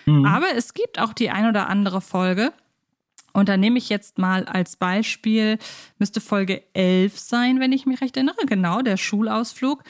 Mhm. 0.05 0.25
Aber 0.25 0.47
es 0.55 0.73
gibt 0.73 0.99
auch 0.99 1.13
die 1.13 1.29
ein 1.29 1.47
oder 1.47 1.67
andere 1.67 2.01
Folge, 2.01 2.53
und 3.37 3.49
da 3.49 3.55
nehme 3.55 3.77
ich 3.77 3.89
jetzt 3.89 4.17
mal 4.17 4.45
als 4.45 4.77
Beispiel, 4.77 5.59
müsste 5.99 6.21
Folge 6.21 6.63
11 6.73 7.19
sein, 7.19 7.59
wenn 7.59 7.71
ich 7.71 7.85
mich 7.85 8.01
recht 8.01 8.17
erinnere, 8.17 8.47
genau, 8.47 8.81
der 8.81 8.97
Schulausflug, 8.97 9.83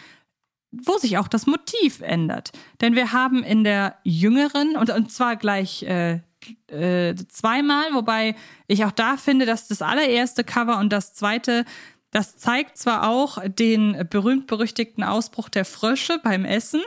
wo 0.71 0.97
sich 0.97 1.17
auch 1.17 1.29
das 1.29 1.47
Motiv 1.47 2.01
ändert. 2.01 2.51
Denn 2.81 2.93
wir 2.93 3.13
haben 3.13 3.43
in 3.43 3.63
der 3.63 3.99
jüngeren, 4.03 4.75
und, 4.75 4.89
und 4.89 5.13
zwar 5.13 5.38
gleich 5.38 5.83
äh, 5.83 6.19
äh, 6.67 7.15
zweimal, 7.29 7.86
wobei 7.93 8.36
ich 8.67 8.83
auch 8.83 8.91
da 8.91 9.15
finde, 9.15 9.45
dass 9.45 9.69
das 9.69 9.81
allererste 9.81 10.43
Cover 10.43 10.77
und 10.77 10.91
das 10.91 11.13
zweite 11.13 11.63
das 12.12 12.38
zeigt 12.38 12.78
zwar 12.78 13.10
auch 13.10 13.38
den 13.46 14.08
berühmt-berüchtigten 14.10 15.04
Ausbruch 15.04 15.50
der 15.50 15.65
Frösche 15.65 16.20
beim 16.24 16.46
Essen, 16.46 16.82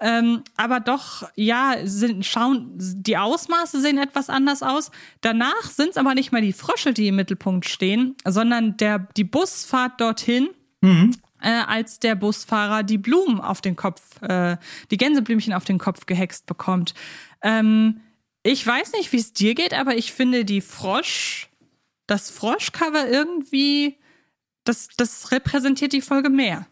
ähm, 0.00 0.42
aber 0.56 0.80
doch, 0.80 1.28
ja, 1.34 1.76
sind, 1.84 2.24
schauen, 2.24 2.72
die 2.76 3.18
Ausmaße 3.18 3.80
sehen 3.80 3.98
etwas 3.98 4.30
anders 4.30 4.62
aus. 4.62 4.90
Danach 5.20 5.64
sind 5.64 5.90
es 5.90 5.96
aber 5.96 6.14
nicht 6.14 6.32
mehr 6.32 6.40
die 6.40 6.54
Frösche, 6.54 6.94
die 6.94 7.08
im 7.08 7.16
Mittelpunkt 7.16 7.66
stehen, 7.68 8.16
sondern 8.24 8.76
der, 8.78 8.98
die 9.16 9.24
Busfahrt 9.24 10.00
dorthin. 10.00 10.48
Mhm. 10.80 11.16
Äh, 11.40 11.62
als 11.66 11.98
der 11.98 12.14
Busfahrer 12.14 12.84
die 12.84 12.98
Blumen 12.98 13.40
auf 13.40 13.60
den 13.60 13.74
Kopf, 13.74 14.22
äh, 14.22 14.56
die 14.92 14.96
Gänseblümchen 14.96 15.52
auf 15.52 15.64
den 15.64 15.78
Kopf 15.78 16.06
gehext 16.06 16.46
bekommt. 16.46 16.94
Ähm, 17.42 18.00
ich 18.44 18.64
weiß 18.64 18.92
nicht, 18.92 19.12
wie 19.12 19.18
es 19.18 19.32
dir 19.32 19.54
geht, 19.54 19.74
aber 19.74 19.96
ich 19.96 20.12
finde 20.12 20.44
die 20.44 20.60
Frosch, 20.60 21.50
das 22.06 22.30
Froschcover 22.30 23.08
irgendwie 23.08 23.96
das, 24.64 24.88
das 24.96 25.32
repräsentiert 25.32 25.92
die 25.92 26.00
Folge 26.00 26.30
mehr. 26.30 26.66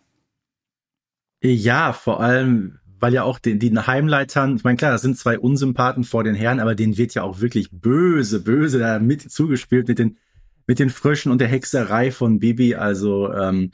Ja, 1.42 1.92
vor 1.92 2.20
allem, 2.20 2.79
weil 2.98 3.14
ja 3.14 3.22
auch 3.22 3.38
den, 3.38 3.59
den 3.59 3.87
Heimleitern, 3.87 4.57
ich 4.57 4.64
meine, 4.64 4.76
klar, 4.76 4.92
das 4.92 5.03
sind 5.03 5.16
zwei 5.16 5.38
Unsympathen 5.38 6.05
vor 6.05 6.22
den 6.22 6.35
Herren, 6.35 6.61
aber 6.61 6.74
denen 6.74 6.98
wird 6.98 7.14
ja 7.14 7.22
auch 7.22 7.40
wirklich 7.40 7.70
böse, 7.70 8.40
böse 8.42 8.79
da 8.79 8.98
mit 8.98 9.31
zugespielt 9.31 9.88
mit 9.88 9.98
den, 9.98 10.18
mit 10.66 10.79
den 10.79 10.90
Fröschen 10.90 11.33
und 11.33 11.40
der 11.40 11.48
Hexerei 11.48 12.11
von 12.12 12.38
Bibi. 12.38 12.74
Also, 12.74 13.33
ähm, 13.33 13.70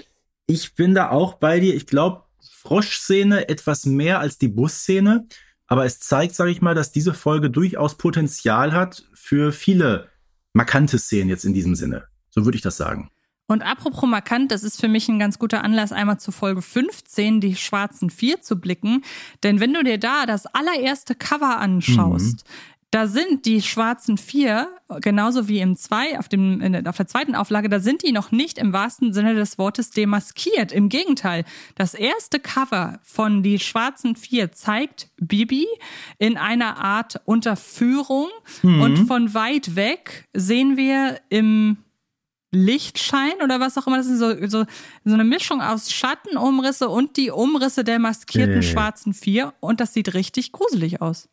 ich 0.46 0.74
bin 0.76 0.94
da 0.94 1.10
auch 1.10 1.34
bei 1.34 1.58
dir. 1.58 1.74
Ich 1.74 1.86
glaube, 1.86 2.22
Froschszene 2.40 3.48
etwas 3.48 3.84
mehr 3.84 4.20
als 4.20 4.38
die 4.38 4.48
Busszene, 4.48 5.26
aber 5.66 5.84
es 5.84 5.98
zeigt, 5.98 6.34
sage 6.34 6.52
ich 6.52 6.62
mal, 6.62 6.74
dass 6.74 6.92
diese 6.92 7.14
Folge 7.14 7.50
durchaus 7.50 7.96
Potenzial 7.96 8.72
hat 8.72 9.04
für 9.14 9.52
viele 9.52 10.08
markante 10.52 10.98
Szenen 10.98 11.28
jetzt 11.28 11.44
in 11.44 11.54
diesem 11.54 11.74
Sinne. 11.74 12.04
So 12.30 12.44
würde 12.44 12.56
ich 12.56 12.62
das 12.62 12.76
sagen. 12.76 13.10
Und 13.48 13.62
apropos 13.62 14.08
markant, 14.08 14.50
das 14.50 14.64
ist 14.64 14.80
für 14.80 14.88
mich 14.88 15.08
ein 15.08 15.18
ganz 15.18 15.38
guter 15.38 15.62
Anlass, 15.62 15.92
einmal 15.92 16.18
zu 16.18 16.32
Folge 16.32 16.62
15, 16.62 17.40
die 17.40 17.54
schwarzen 17.54 18.10
vier 18.10 18.40
zu 18.40 18.58
blicken. 18.58 19.02
Denn 19.42 19.60
wenn 19.60 19.72
du 19.72 19.84
dir 19.84 19.98
da 19.98 20.26
das 20.26 20.46
allererste 20.46 21.14
Cover 21.14 21.58
anschaust, 21.58 22.44
mhm. 22.44 22.50
Da 22.92 23.08
sind 23.08 23.44
die 23.46 23.62
schwarzen 23.62 24.16
vier, 24.16 24.68
genauso 25.02 25.48
wie 25.48 25.60
im 25.60 25.76
zwei, 25.76 26.18
auf, 26.18 26.28
dem, 26.28 26.62
auf 26.86 26.96
der 26.96 27.06
zweiten 27.06 27.34
Auflage, 27.34 27.68
da 27.68 27.80
sind 27.80 28.02
die 28.02 28.12
noch 28.12 28.30
nicht 28.30 28.58
im 28.58 28.72
wahrsten 28.72 29.12
Sinne 29.12 29.34
des 29.34 29.58
Wortes 29.58 29.90
demaskiert. 29.90 30.70
Im 30.70 30.88
Gegenteil, 30.88 31.44
das 31.74 31.94
erste 31.94 32.38
Cover 32.38 33.00
von 33.02 33.42
die 33.42 33.58
schwarzen 33.58 34.14
vier 34.14 34.52
zeigt 34.52 35.10
Bibi 35.16 35.66
in 36.18 36.38
einer 36.38 36.78
Art 36.78 37.20
Unterführung 37.24 38.28
mhm. 38.62 38.80
und 38.80 38.96
von 39.06 39.34
weit 39.34 39.74
weg 39.74 40.28
sehen 40.32 40.76
wir 40.76 41.20
im 41.28 41.78
Lichtschein 42.56 43.34
oder 43.42 43.60
was 43.60 43.76
auch 43.78 43.86
immer. 43.86 43.98
Das 43.98 44.06
ist 44.06 44.18
so, 44.18 44.34
so, 44.46 44.64
so 45.04 45.14
eine 45.14 45.24
Mischung 45.24 45.60
aus 45.60 45.92
Schattenumrisse 45.92 46.88
und 46.88 47.16
die 47.16 47.30
Umrisse 47.30 47.84
der 47.84 47.98
maskierten 47.98 48.58
äh. 48.58 48.62
schwarzen 48.62 49.14
Vier. 49.14 49.54
Und 49.60 49.80
das 49.80 49.92
sieht 49.92 50.14
richtig 50.14 50.52
gruselig 50.52 51.00
aus. 51.02 51.28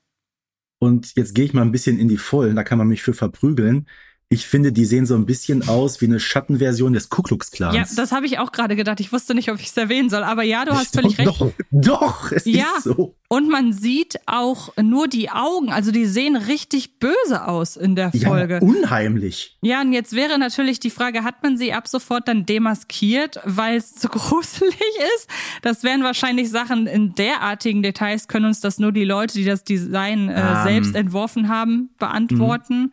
Und 0.79 1.15
jetzt 1.15 1.33
gehe 1.33 1.45
ich 1.45 1.53
mal 1.53 1.61
ein 1.61 1.71
bisschen 1.71 1.97
in 1.97 2.09
die 2.09 2.17
Vollen, 2.17 2.57
da 2.57 2.63
kann 2.63 2.77
man 2.77 2.87
mich 2.87 3.01
für 3.01 3.13
verprügeln. 3.13 3.87
Ich 4.33 4.47
finde, 4.47 4.71
die 4.71 4.85
sehen 4.85 5.05
so 5.05 5.13
ein 5.13 5.27
bisschen 5.27 5.69
aus 5.69 6.01
wie 6.01 6.05
eine 6.05 6.19
Schattenversion 6.19 6.93
des 6.93 7.09
Ku 7.09 7.21
Klux 7.21 7.51
Klans. 7.51 7.75
Ja, 7.75 7.85
das 7.95 8.11
habe 8.11 8.25
ich 8.25 8.39
auch 8.39 8.51
gerade 8.51 8.75
gedacht. 8.75 8.99
Ich 8.99 9.13
wusste 9.13 9.35
nicht, 9.35 9.51
ob 9.51 9.59
ich 9.59 9.67
es 9.67 9.77
erwähnen 9.77 10.09
soll. 10.09 10.23
Aber 10.23 10.41
ja, 10.41 10.65
du 10.65 10.71
hast 10.71 10.95
völlig 10.95 11.19
recht. 11.19 11.27
Doch, 11.27 11.51
doch, 11.69 12.31
es 12.31 12.45
ja. 12.45 12.65
ist 12.77 12.85
so. 12.85 13.13
Und 13.27 13.47
man 13.49 13.73
sieht 13.73 14.19
auch 14.25 14.75
nur 14.81 15.07
die 15.07 15.29
Augen. 15.29 15.71
Also 15.71 15.91
die 15.91 16.07
sehen 16.07 16.35
richtig 16.35 16.97
böse 16.97 17.47
aus 17.47 17.77
in 17.77 17.95
der 17.95 18.11
Folge. 18.11 18.55
Ja, 18.55 18.61
unheimlich. 18.61 19.55
Ja, 19.61 19.81
und 19.81 19.93
jetzt 19.93 20.13
wäre 20.13 20.39
natürlich 20.39 20.79
die 20.79 20.89
Frage, 20.89 21.23
hat 21.23 21.43
man 21.43 21.55
sie 21.55 21.71
ab 21.71 21.87
sofort 21.87 22.27
dann 22.27 22.47
demaskiert, 22.47 23.39
weil 23.45 23.77
es 23.77 23.93
zu 23.93 24.07
gruselig 24.09 24.73
ist? 25.15 25.29
Das 25.61 25.83
wären 25.83 26.01
wahrscheinlich 26.01 26.49
Sachen 26.49 26.87
in 26.87 27.13
derartigen 27.13 27.83
Details, 27.83 28.27
können 28.27 28.47
uns 28.47 28.61
das 28.61 28.79
nur 28.79 28.91
die 28.91 29.05
Leute, 29.05 29.35
die 29.35 29.45
das 29.45 29.63
Design 29.63 30.29
äh, 30.29 30.33
um. 30.33 30.37
Ähm. 30.39 30.63
selbst 30.63 30.95
entworfen 30.95 31.49
haben, 31.49 31.91
beantworten. 31.99 32.81
Mhm 32.81 32.91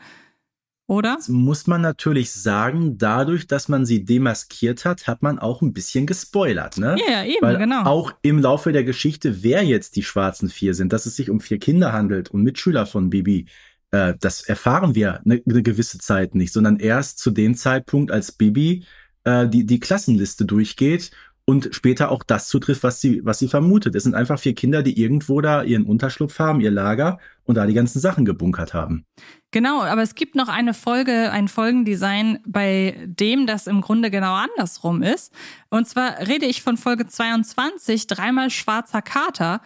oder? 0.90 1.14
Das 1.16 1.28
muss 1.28 1.68
man 1.68 1.82
natürlich 1.82 2.32
sagen, 2.32 2.98
dadurch, 2.98 3.46
dass 3.46 3.68
man 3.68 3.86
sie 3.86 4.04
demaskiert 4.04 4.84
hat, 4.84 5.06
hat 5.06 5.22
man 5.22 5.38
auch 5.38 5.62
ein 5.62 5.72
bisschen 5.72 6.04
gespoilert, 6.04 6.78
ne? 6.78 6.96
Ja, 7.08 7.22
eben, 7.22 7.42
Weil 7.42 7.58
genau. 7.58 7.84
Auch 7.84 8.12
im 8.22 8.40
Laufe 8.40 8.72
der 8.72 8.82
Geschichte, 8.82 9.44
wer 9.44 9.62
jetzt 9.62 9.94
die 9.94 10.02
schwarzen 10.02 10.48
vier 10.48 10.74
sind, 10.74 10.92
dass 10.92 11.06
es 11.06 11.14
sich 11.14 11.30
um 11.30 11.38
vier 11.38 11.60
Kinder 11.60 11.92
handelt 11.92 12.32
und 12.32 12.42
Mitschüler 12.42 12.86
von 12.86 13.08
Bibi, 13.08 13.46
äh, 13.92 14.14
das 14.18 14.42
erfahren 14.42 14.96
wir 14.96 15.20
eine, 15.24 15.40
eine 15.48 15.62
gewisse 15.62 15.98
Zeit 15.98 16.34
nicht, 16.34 16.52
sondern 16.52 16.80
erst 16.80 17.20
zu 17.20 17.30
dem 17.30 17.54
Zeitpunkt, 17.54 18.10
als 18.10 18.32
Bibi 18.32 18.84
äh, 19.22 19.46
die, 19.48 19.64
die 19.64 19.78
Klassenliste 19.78 20.44
durchgeht 20.44 21.12
und 21.50 21.70
später 21.72 22.12
auch 22.12 22.22
das 22.22 22.46
zutrifft, 22.46 22.84
was 22.84 23.00
sie, 23.00 23.22
was 23.24 23.40
sie 23.40 23.48
vermutet. 23.48 23.96
Es 23.96 24.04
sind 24.04 24.14
einfach 24.14 24.38
vier 24.38 24.54
Kinder, 24.54 24.84
die 24.84 25.00
irgendwo 25.00 25.40
da 25.40 25.64
ihren 25.64 25.84
Unterschlupf 25.84 26.38
haben, 26.38 26.60
ihr 26.60 26.70
Lager 26.70 27.18
und 27.44 27.56
da 27.56 27.66
die 27.66 27.74
ganzen 27.74 27.98
Sachen 27.98 28.24
gebunkert 28.24 28.72
haben. 28.72 29.04
Genau, 29.50 29.82
aber 29.82 30.02
es 30.02 30.14
gibt 30.14 30.36
noch 30.36 30.46
eine 30.46 30.74
Folge, 30.74 31.32
ein 31.32 31.48
Folgendesign, 31.48 32.38
bei 32.46 33.04
dem 33.04 33.48
das 33.48 33.66
im 33.66 33.80
Grunde 33.80 34.12
genau 34.12 34.34
andersrum 34.34 35.02
ist. 35.02 35.32
Und 35.70 35.88
zwar 35.88 36.20
rede 36.20 36.46
ich 36.46 36.62
von 36.62 36.76
Folge 36.76 37.08
22, 37.08 38.06
dreimal 38.06 38.50
schwarzer 38.50 39.02
Kater. 39.02 39.60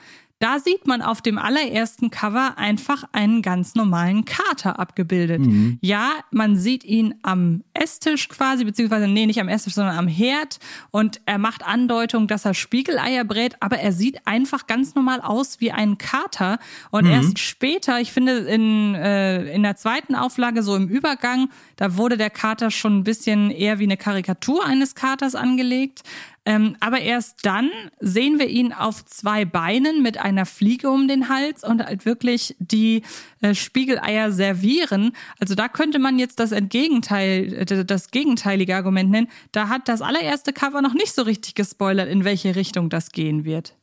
Da 0.45 0.59
sieht 0.59 0.87
man 0.87 1.01
auf 1.01 1.23
dem 1.23 1.39
allerersten 1.39 2.11
Cover 2.11 2.59
einfach 2.59 3.05
einen 3.13 3.41
ganz 3.41 3.77
normalen 3.77 4.27
Kater 4.27 4.79
abgebildet. 4.79 5.41
Mhm. 5.41 5.79
Ja, 5.81 6.11
man 6.33 6.57
sieht 6.57 6.85
ihn 6.85 7.15
am 7.23 7.65
Esstisch 7.73 8.29
quasi, 8.29 8.67
beziehungsweise, 8.67 9.09
nee, 9.09 9.25
nicht 9.25 9.41
am 9.41 9.49
Esstisch, 9.49 9.73
sondern 9.73 9.97
am 9.97 10.07
Herd. 10.07 10.59
Und 10.91 11.23
er 11.25 11.39
macht 11.39 11.67
Andeutung, 11.67 12.29
dass 12.29 12.45
er 12.45 12.53
Spiegeleier 12.53 13.25
brät, 13.25 13.57
aber 13.61 13.79
er 13.79 13.93
sieht 13.93 14.27
einfach 14.27 14.67
ganz 14.67 14.95
normal 14.95 15.23
aus 15.23 15.63
wie 15.63 15.73
ein 15.73 15.97
Kater. 15.97 16.59
Und 16.91 17.07
mhm. 17.07 17.13
erst 17.13 17.39
später, 17.39 17.99
ich 18.03 18.13
finde, 18.13 18.33
in, 18.41 18.95
äh, 18.95 19.51
in 19.51 19.63
der 19.63 19.77
zweiten 19.77 20.15
Auflage, 20.15 20.63
so 20.63 20.77
im 20.77 20.89
Übergang, 20.89 21.49
da 21.77 21.97
wurde 21.97 22.19
der 22.19 22.29
Kater 22.29 22.71
schon 22.71 22.99
ein 22.99 23.05
bisschen 23.05 23.51
eher 23.51 23.79
wie 23.79 23.85
eine 23.85 23.97
Karikatur 23.97 24.63
eines 24.67 24.95
Katers 24.95 25.37
angelegt. 25.37 26.03
Ähm, 26.47 26.77
aber 26.81 27.01
erst 27.01 27.47
dann 27.47 27.71
sehen 28.01 28.39
wir 28.39 28.49
ihn 28.49 28.73
auf 28.73 29.05
zwei 29.07 29.47
Beinen 29.47 30.03
mit 30.03 30.19
einer 30.19 30.45
Fliege 30.45 30.91
um 30.91 31.09
den 31.09 31.31
Hals 31.31 31.65
und 31.65 31.83
halt 31.83 32.05
wirklich 32.05 32.55
die 32.59 33.03
äh, 33.41 33.55
Spiegeleier 33.55 34.31
servieren. 34.31 35.13
Also 35.39 35.55
da 35.55 35.69
könnte 35.69 35.99
man 35.99 36.19
jetzt 36.19 36.39
das 36.41 36.53
Entgegenteil, 36.53 37.65
das 37.65 38.11
gegenteilige 38.11 38.77
Argument 38.77 39.11
nennen. 39.11 39.29
Da 39.53 39.69
hat 39.69 39.89
das 39.89 40.03
allererste 40.03 40.53
Cover 40.53 40.83
noch 40.83 40.95
nicht 40.95 41.15
so 41.15 41.23
richtig 41.23 41.55
gespoilert, 41.55 42.11
in 42.11 42.25
welche 42.25 42.57
Richtung 42.57 42.91
das 42.91 43.11
gehen 43.11 43.45
wird. 43.45 43.77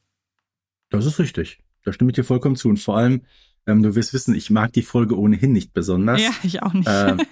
Das 0.91 1.06
ist 1.06 1.17
richtig. 1.17 1.60
Da 1.84 1.93
stimme 1.93 2.12
ich 2.12 2.15
dir 2.15 2.24
vollkommen 2.24 2.56
zu. 2.56 2.69
Und 2.69 2.78
vor 2.78 2.97
allem, 2.97 3.21
ähm, 3.65 3.82
du 3.82 3.95
wirst 3.95 4.13
wissen, 4.13 4.36
ich 4.36 4.52
mag 4.52 4.71
die 4.74 4.84
Folge 4.84 5.17
ohnehin 5.17 5.52
nicht 5.52 5.74
besonders. 5.74 6.21
Ja, 6.21 6.32
ich 6.43 6.62
auch 6.62 6.74
nicht. 6.74 6.88
Äh, 6.88 7.17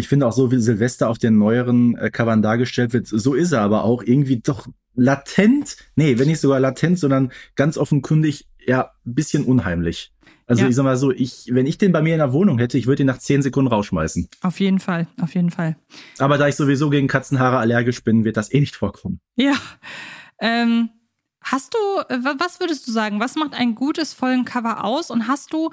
ich 0.00 0.08
finde 0.08 0.26
auch 0.26 0.32
so, 0.32 0.50
wie 0.50 0.58
Silvester 0.58 1.08
auf 1.08 1.18
den 1.18 1.38
neueren 1.38 1.96
äh, 1.96 2.10
Covern 2.10 2.42
dargestellt 2.42 2.92
wird, 2.92 3.06
so 3.06 3.34
ist 3.34 3.52
er 3.52 3.60
aber 3.62 3.84
auch 3.84 4.02
irgendwie 4.02 4.40
doch 4.40 4.66
latent, 4.94 5.76
nee, 5.94 6.18
wenn 6.18 6.26
nicht 6.28 6.40
sogar 6.40 6.58
latent, 6.60 6.98
sondern 6.98 7.30
ganz 7.54 7.78
offenkundig, 7.78 8.48
ja, 8.66 8.90
bisschen 9.04 9.44
unheimlich. 9.44 10.12
Also 10.46 10.62
Ja. 10.64 10.68
ich 10.68 10.74
sag 10.74 10.82
mal 10.82 10.96
so, 10.96 11.12
ich, 11.12 11.46
wenn 11.52 11.64
ich 11.66 11.78
den 11.78 11.92
bei 11.92 12.02
mir 12.02 12.12
in 12.14 12.18
der 12.18 12.32
Wohnung 12.32 12.58
hätte, 12.58 12.76
ich 12.76 12.88
würde 12.88 13.04
ihn 13.04 13.06
nach 13.06 13.18
zehn 13.18 13.40
Sekunden 13.40 13.70
rausschmeißen. 13.72 14.28
auf 14.42 14.58
jeden 14.58 14.80
Fall, 14.80 15.06
auf 15.22 15.34
jeden 15.36 15.50
Fall. 15.50 15.76
Aber 16.18 16.38
da 16.38 16.48
ich 16.48 16.56
sowieso 16.56 16.90
gegen 16.90 17.06
Katzenhaare 17.06 17.58
allergisch 17.58 18.02
bin, 18.02 18.24
wird 18.24 18.36
das 18.36 18.52
eh 18.52 18.58
nicht 18.58 18.74
vorkommen. 18.74 19.20
Ja. 19.36 19.54
Ähm, 20.40 20.90
hast 21.42 21.74
du, 21.74 21.78
äh, 22.12 22.24
wa- 22.24 22.34
was 22.38 22.60
würdest 22.60 22.86
du 22.86 22.92
sagen, 22.92 23.20
was 23.20 23.34
macht 23.34 23.54
ein 23.54 23.74
gutes 23.74 24.12
Folgencover 24.14 24.84
aus? 24.84 25.10
Und 25.10 25.26
hast 25.28 25.52
du, 25.52 25.70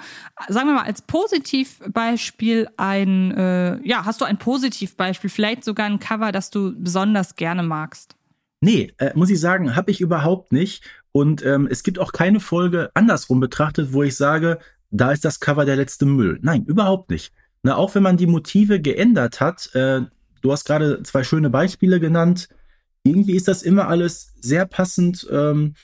sagen 0.47 0.67
wir 0.67 0.75
mal, 0.75 0.83
als 0.83 1.01
Positivbeispiel 1.01 2.69
ein, 2.77 3.31
äh, 3.31 3.79
ja, 3.87 4.05
hast 4.05 4.21
du 4.21 4.25
ein 4.25 4.37
Positivbeispiel, 4.37 5.29
vielleicht 5.29 5.63
sogar 5.63 5.85
ein 5.85 5.99
Cover, 5.99 6.31
das 6.31 6.49
du 6.49 6.73
besonders 6.77 7.35
gerne 7.35 7.63
magst? 7.63 8.15
Nee, 8.61 8.93
äh, 8.97 9.11
muss 9.15 9.29
ich 9.29 9.39
sagen, 9.39 9.75
habe 9.75 9.91
ich 9.91 10.01
überhaupt 10.01 10.51
nicht. 10.51 10.83
Und 11.11 11.45
ähm, 11.45 11.67
es 11.69 11.83
gibt 11.83 11.99
auch 11.99 12.11
keine 12.11 12.39
Folge 12.39 12.91
andersrum 12.93 13.39
betrachtet, 13.39 13.93
wo 13.93 14.03
ich 14.03 14.15
sage, 14.15 14.59
da 14.89 15.11
ist 15.11 15.25
das 15.25 15.39
Cover 15.39 15.65
der 15.65 15.75
letzte 15.75 16.05
Müll. 16.05 16.39
Nein, 16.41 16.63
überhaupt 16.65 17.09
nicht. 17.09 17.33
Na, 17.63 17.75
auch 17.75 17.93
wenn 17.95 18.03
man 18.03 18.17
die 18.17 18.27
Motive 18.27 18.79
geändert 18.79 19.41
hat, 19.41 19.73
äh, 19.75 20.01
du 20.41 20.51
hast 20.51 20.65
gerade 20.65 21.03
zwei 21.03 21.23
schöne 21.23 21.49
Beispiele 21.49 21.99
genannt, 21.99 22.49
irgendwie 23.09 23.35
ist 23.35 23.47
das 23.47 23.63
immer 23.63 23.87
alles 23.87 24.33
sehr 24.39 24.65
passend. 24.65 25.27
Ähm, 25.31 25.75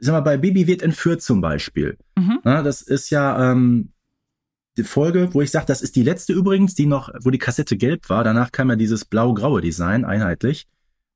sag 0.00 0.12
mal, 0.12 0.20
bei 0.20 0.36
Bibi 0.36 0.66
wird 0.66 0.82
entführt 0.82 1.22
zum 1.22 1.40
Beispiel. 1.40 1.96
Mhm. 2.16 2.40
Na, 2.44 2.62
das 2.62 2.82
ist 2.82 3.10
ja 3.10 3.52
ähm, 3.52 3.92
die 4.76 4.84
Folge, 4.84 5.28
wo 5.32 5.42
ich 5.42 5.50
sage, 5.50 5.66
das 5.66 5.82
ist 5.82 5.96
die 5.96 6.02
letzte 6.02 6.32
übrigens, 6.32 6.74
die 6.74 6.86
noch, 6.86 7.10
wo 7.22 7.30
die 7.30 7.38
Kassette 7.38 7.76
gelb 7.76 8.08
war. 8.08 8.24
Danach 8.24 8.52
kam 8.52 8.70
ja 8.70 8.76
dieses 8.76 9.04
blau-graue 9.04 9.60
Design, 9.60 10.04
einheitlich. 10.04 10.66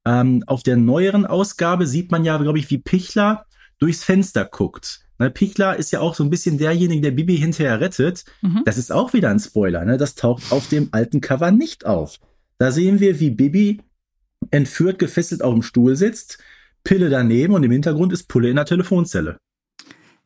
Ähm, 0.05 0.45
auf 0.47 0.63
der 0.63 0.77
neueren 0.77 1.27
Ausgabe 1.27 1.87
sieht 1.87 2.11
man 2.11 2.25
ja, 2.25 2.37
glaube 2.39 2.59
ich, 2.59 2.71
wie 2.71 2.79
Pichler 2.79 3.47
durchs 3.79 4.05
Fenster 4.05 4.45
guckt. 4.45 5.01
Ne, 5.19 5.31
Pichler 5.31 5.77
ist 5.77 5.91
ja 5.93 6.01
auch 6.01 6.15
so 6.15 6.23
ein 6.23 6.31
bisschen 6.31 6.59
derjenige, 6.59 7.01
der 7.01 7.11
Bibi 7.11 7.37
hinterher 7.39 7.81
rettet. 7.81 8.25
Mhm. 8.43 8.63
Das 8.65 8.79
ist 8.79 8.93
auch 8.93 9.15
wieder 9.15 9.31
ein 9.31 9.41
Spoiler. 9.41 9.85
Ne? 9.85 9.97
Das 9.97 10.15
taucht 10.15 10.53
auf 10.53 10.69
dem 10.69 10.89
alten 10.93 11.21
Cover 11.21 11.51
nicht 11.51 11.87
auf. 11.87 12.21
Da 12.59 12.71
sehen 12.71 13.01
wir, 13.01 13.19
wie 13.21 13.31
Bibi 13.31 13.81
entführt, 14.51 14.99
gefesselt 14.99 15.43
auf 15.43 15.53
dem 15.53 15.63
Stuhl 15.63 15.97
sitzt, 15.97 16.39
Pille 16.85 17.11
daneben 17.11 17.55
und 17.55 17.63
im 17.65 17.71
Hintergrund 17.73 18.13
ist 18.13 18.29
Pulle 18.29 18.49
in 18.49 18.57
der 18.57 18.65
Telefonzelle. 18.65 19.39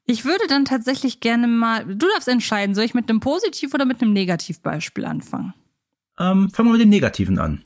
Ich 0.07 0.25
würde 0.25 0.45
dann 0.49 0.65
tatsächlich 0.65 1.21
gerne 1.21 1.47
mal, 1.47 1.85
du 1.87 2.07
darfst 2.15 2.29
entscheiden, 2.29 2.75
soll 2.75 2.85
ich 2.85 2.95
mit 2.95 3.09
einem 3.09 3.21
Positiv- 3.21 3.73
oder 3.75 3.85
mit 3.85 4.03
einem 4.03 4.13
Negativbeispiel 4.13 5.05
anfangen? 5.05 5.55
Ähm, 6.19 6.51
fangen 6.51 6.69
wir 6.69 6.73
mit 6.73 6.83
dem 6.83 6.89
Negativen 6.91 7.39
an. 7.39 7.63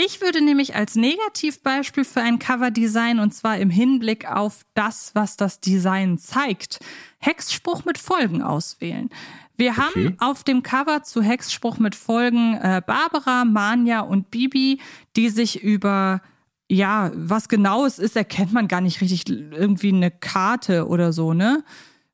Ich 0.00 0.20
würde 0.20 0.40
nämlich 0.44 0.76
als 0.76 0.94
Negativbeispiel 0.94 2.04
für 2.04 2.20
ein 2.20 2.38
Coverdesign 2.38 3.18
und 3.18 3.34
zwar 3.34 3.58
im 3.58 3.68
Hinblick 3.68 4.30
auf 4.30 4.60
das, 4.74 5.10
was 5.14 5.36
das 5.36 5.58
Design 5.58 6.18
zeigt, 6.18 6.78
Hexspruch 7.18 7.84
mit 7.84 7.98
Folgen 7.98 8.40
auswählen. 8.40 9.10
Wir 9.56 9.72
Okay. 9.72 9.80
haben 9.80 10.16
auf 10.20 10.44
dem 10.44 10.62
Cover 10.62 11.02
zu 11.02 11.20
Hexspruch 11.20 11.78
mit 11.78 11.96
Folgen 11.96 12.54
äh, 12.54 12.80
Barbara, 12.86 13.44
Manja 13.44 13.98
und 14.02 14.30
Bibi, 14.30 14.80
die 15.16 15.30
sich 15.30 15.64
über 15.64 16.22
ja, 16.70 17.10
was 17.16 17.48
genau 17.48 17.84
es 17.84 17.98
ist, 17.98 18.14
erkennt 18.14 18.52
man 18.52 18.68
gar 18.68 18.80
nicht 18.82 19.00
richtig. 19.00 19.28
Irgendwie 19.28 19.88
eine 19.92 20.12
Karte 20.12 20.86
oder 20.86 21.12
so, 21.12 21.32
ne? 21.34 21.64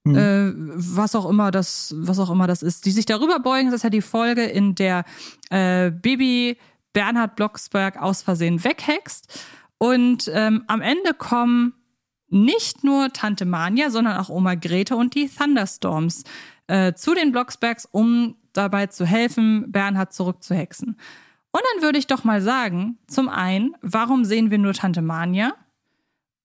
Hm. 0.07 0.17
Äh, 0.17 0.53
was 0.57 1.15
auch 1.15 1.29
immer 1.29 1.51
das, 1.51 1.95
was 1.99 2.19
auch 2.19 2.31
immer 2.31 2.47
das 2.47 2.63
ist. 2.63 2.87
Die 2.87 2.93
sich 2.93 3.05
darüber 3.05 3.41
beugen, 3.41 3.67
das 3.67 3.77
ist 3.77 3.83
ja 3.83 3.91
die 3.91 4.01
Folge, 4.01 4.45
in 4.45 4.75
der 4.75 5.05
äh, 5.51 5.91
Bibi 5.91 6.57
Bernhard 6.95 7.37
Blocksberg 7.37 8.01
aus 8.01 8.23
Versehen 8.23 8.65
weghext. 8.65 9.45
Und 9.77 10.31
ähm, 10.33 10.65
am 10.67 10.81
Ende 10.81 11.13
kommen 11.13 11.75
nicht 12.29 12.83
nur 12.83 13.13
Tante 13.13 13.45
Manja, 13.45 13.91
sondern 13.91 14.17
auch 14.17 14.31
Oma 14.31 14.55
Grete 14.55 14.97
und 14.97 15.15
die 15.15 15.29
Thunderstorms 15.29 16.25
äh, 16.69 16.95
zu 16.95 17.15
den 17.15 17.33
Blocksbergs, 17.33 17.87
um 17.91 18.37
dabei 18.55 18.87
zu 18.87 19.05
helfen, 19.05 19.71
Bernhard 19.71 20.15
zurückzuhexen. 20.15 20.97
Und 21.53 21.61
dann 21.73 21.83
würde 21.83 21.99
ich 21.99 22.07
doch 22.07 22.25
mal 22.25 22.41
sagen, 22.41 22.99
zum 23.07 23.29
einen, 23.29 23.77
warum 23.83 24.25
sehen 24.25 24.51
wir 24.51 24.59
nur 24.59 24.73
Tante 24.73 25.03
Manja? 25.03 25.53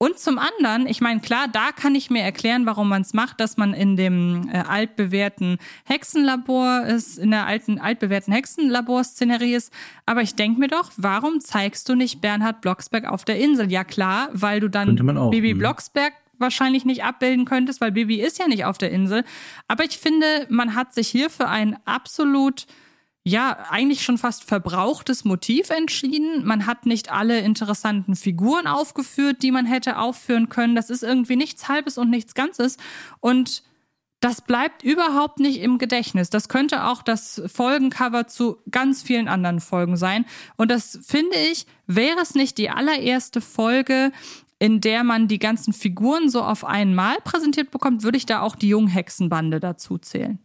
Und 0.02 0.18
zum 0.18 0.40
anderen, 0.40 0.88
ich 0.88 1.02
meine, 1.02 1.20
klar, 1.20 1.50
da 1.52 1.74
kann 1.74 1.94
ich 1.94 2.10
mir 2.10 2.22
erklären, 2.22 2.66
warum 2.66 2.88
man 2.88 3.02
es 3.02 3.14
macht, 3.14 3.42
dass 3.42 3.58
man 3.58 3.74
in 3.74 3.98
dem 3.98 4.50
äh, 4.50 4.60
altbewährten 4.60 5.58
Hexenlabor 5.84 6.86
ist, 6.86 7.18
in 7.18 7.32
der 7.32 7.46
alten, 7.46 7.80
altbewährten 7.80 8.32
Hexenlaborszenerie 8.32 9.56
ist. 9.56 9.74
Aber 10.06 10.22
ich 10.22 10.36
denke 10.36 10.58
mir 10.58 10.70
doch, 10.70 10.90
warum 10.96 11.42
zeigst 11.42 11.90
du 11.90 11.96
nicht 11.96 12.22
Bernhard 12.22 12.62
Blocksberg 12.62 13.04
auf 13.04 13.26
der 13.26 13.40
Insel? 13.40 13.70
Ja 13.70 13.84
klar, 13.84 14.30
weil 14.32 14.62
du 14.62 14.70
dann 14.70 15.18
auch, 15.18 15.32
Bibi 15.32 15.52
hm. 15.52 15.60
Blocksberg 15.60 16.14
wahrscheinlich 16.38 16.86
nicht 16.86 17.04
abbilden 17.04 17.44
könntest, 17.44 17.82
weil 17.82 17.92
Bibi 17.92 18.22
ist 18.22 18.40
ja 18.40 18.48
nicht 18.48 18.64
auf 18.64 18.78
der 18.78 18.92
Insel. 18.92 19.26
Aber 19.68 19.84
ich 19.84 19.98
finde, 19.98 20.48
man 20.48 20.76
hat 20.76 20.94
sich 20.94 21.10
hier 21.10 21.30
für 21.30 21.50
ein 21.50 21.78
absolut 21.84 22.68
ja, 23.26 23.66
eigentlich 23.70 24.04
schon 24.04 24.18
fast 24.18 24.44
verbrauchtes 24.44 25.26
Motiv 25.26 25.70
entschieden. 25.70 26.46
Man 26.46 26.66
hat 26.66 26.86
nicht 26.86 27.12
alle 27.12 27.40
interessanten 27.42 28.16
Figuren 28.16 28.66
aufgeführt, 28.66 29.44
die 29.44 29.52
man 29.52 29.66
hätte 29.66 29.98
aufführen 29.98 30.50
können. 30.50 30.76
Das 30.76 30.90
ist 30.90 31.04
irgendwie 31.04 31.36
nichts 31.36 31.68
Halbes 31.68 31.98
und 31.98 32.10
nichts 32.10 32.34
Ganzes. 32.34 32.78
Und 33.20 33.64
das 34.22 34.42
bleibt 34.42 34.84
überhaupt 34.84 35.40
nicht 35.40 35.62
im 35.62 35.78
Gedächtnis. 35.78 36.30
Das 36.30 36.50
könnte 36.50 36.86
auch 36.86 37.02
das 37.02 37.42
Folgencover 37.48 38.28
zu 38.28 38.58
ganz 38.70 39.02
vielen 39.02 39.28
anderen 39.28 39.62
Folgen 39.62 39.96
sein. 39.96 40.26
Und 40.58 40.72
das 40.72 41.00
finde 41.04 41.38
ich, 41.52 41.66
wäre 41.88 42.20
es 42.22 42.36
nicht 42.36 42.58
die 42.58 42.70
allererste 42.70 43.42
Folge, 43.42 44.12
in 44.60 44.82
der 44.82 45.06
man 45.06 45.30
die 45.30 45.40
ganzen 45.40 45.72
Figuren 45.72 46.30
so 46.30 46.42
auf 46.42 46.66
einmal 46.66 47.18
präsentiert 47.24 47.72
bekommt, 47.72 48.04
würde 48.04 48.18
ich 48.18 48.26
da 48.26 48.42
auch 48.42 48.58
die 48.58 48.68
Junghexenbande 48.68 49.62
dazu 49.62 49.98
zählen. 49.98 50.40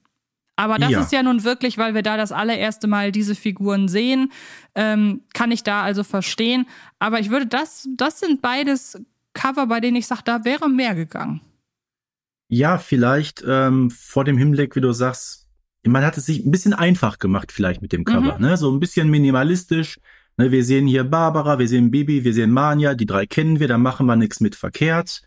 Aber 0.57 0.79
das 0.79 0.91
Ja. 0.91 1.01
ist 1.01 1.13
ja 1.13 1.23
nun 1.23 1.43
wirklich, 1.45 1.79
weil 1.79 1.95
wir 1.95 2.03
da 2.03 2.17
das 2.17 2.31
allererste 2.33 2.87
Mal 2.87 3.11
diese 3.13 3.35
Figuren 3.35 3.89
sehen, 3.89 4.31
ähm, 4.75 5.23
kann 5.33 5.51
ich 5.51 5.63
da 5.65 5.83
also 5.83 6.05
verstehen. 6.05 6.67
Aber 6.99 7.19
ich 7.19 7.31
würde 7.31 7.47
das, 7.47 7.89
das 7.97 8.21
sind 8.21 8.41
beides 8.41 9.01
Cover, 9.33 9.67
bei 9.67 9.81
denen 9.81 9.97
ich 9.97 10.07
sage, 10.07 10.23
da 10.25 10.45
wäre 10.45 10.69
mehr 10.69 10.95
gegangen. 10.95 11.41
Ja, 12.49 12.79
vielleicht 12.79 13.43
ähm, 13.47 13.91
vor 13.91 14.25
dem 14.25 14.39
Hinblick, 14.39 14.77
wie 14.77 14.81
du 14.81 14.93
sagst, 14.93 15.49
man 15.87 16.05
hat 16.05 16.17
es 16.17 16.27
sich 16.27 16.45
ein 16.45 16.51
bisschen 16.51 16.73
einfach 16.73 17.19
gemacht 17.19 17.53
vielleicht 17.53 17.83
mit 17.83 17.93
dem 17.93 18.05
Cover, 18.05 18.39
ne? 18.39 18.57
So 18.57 18.71
ein 18.71 18.81
bisschen 18.81 19.11
minimalistisch. 19.11 19.99
Ne? 20.37 20.51
Wir 20.51 20.65
sehen 20.65 20.87
hier 20.87 21.05
Barbara, 21.05 21.59
wir 21.59 21.69
sehen 21.69 21.91
Bibi, 21.91 22.25
wir 22.25 22.33
sehen 22.33 22.53
Manja, 22.53 22.95
die 22.95 23.07
drei 23.07 23.27
kennen 23.27 23.61
wir, 23.61 23.69
da 23.69 23.77
machen 23.77 24.07
wir 24.07 24.17
nichts 24.17 24.41
mit 24.41 24.55
verkehrt. 24.55 25.23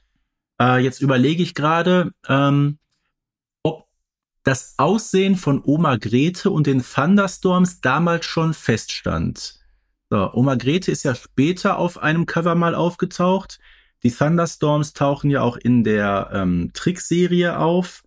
Äh, 0.60 0.84
jetzt 0.84 1.02
überlege 1.02 1.44
ich 1.44 1.54
gerade, 1.54 2.12
ähm, 2.28 2.80
das 4.48 4.76
Aussehen 4.78 5.36
von 5.36 5.62
Oma 5.62 5.98
Grete 5.98 6.52
und 6.52 6.68
den 6.68 6.82
Thunderstorms 6.82 7.82
damals 7.82 8.26
schon 8.26 8.54
feststand. 8.54 9.60
So, 10.10 10.32
Oma 10.32 10.56
Grete 10.56 10.90
ist 10.90 11.04
ja 11.04 11.16
später 11.16 11.78
auf 11.78 11.98
einem 11.98 12.26
Cover 12.26 12.56
mal 12.56 12.74
aufgetaucht. 12.74 13.60
Die 14.04 14.12
Thunderstorms 14.12 14.94
tauchen 14.94 15.30
ja 15.30 15.42
auch 15.42 15.58
in 15.58 15.84
der 15.84 16.30
ähm, 16.32 16.72
Trickserie 16.74 17.60
auf. 17.60 18.04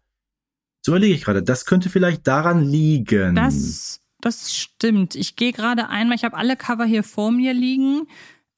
So 0.81 0.93
überlege 0.93 1.13
ich 1.13 1.25
gerade, 1.25 1.43
das 1.43 1.67
könnte 1.67 1.91
vielleicht 1.91 2.27
daran 2.27 2.65
liegen. 2.65 3.35
Das, 3.35 4.01
das 4.23 4.57
stimmt. 4.57 5.17
Ich 5.17 5.37
gehe 5.37 5.53
gerade 5.53 5.91
einmal, 5.91 6.17
ich 6.17 6.25
habe 6.25 6.39
alle 6.39 6.57
Cover 6.57 6.87
hier 6.87 7.03
vor 7.03 7.33
mir 7.33 7.53
liegen. 7.53 8.07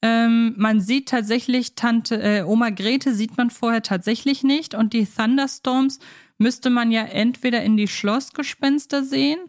Ähm, 0.01 0.53
man 0.55 0.79
sieht 0.79 1.09
tatsächlich 1.09 1.75
Tante 1.75 2.21
äh, 2.21 2.43
Oma 2.43 2.69
Grete 2.69 3.13
sieht 3.13 3.35
man 3.35 3.49
vorher 3.49 3.81
tatsächlich 3.81 4.43
nicht 4.43 4.73
und 4.73 4.93
die 4.93 5.05
Thunderstorms 5.05 5.99
müsste 6.37 6.69
man 6.69 6.91
ja 6.91 7.03
entweder 7.03 7.63
in 7.63 7.77
die 7.77 7.87
Schlossgespenster 7.87 9.03
sehen, 9.03 9.39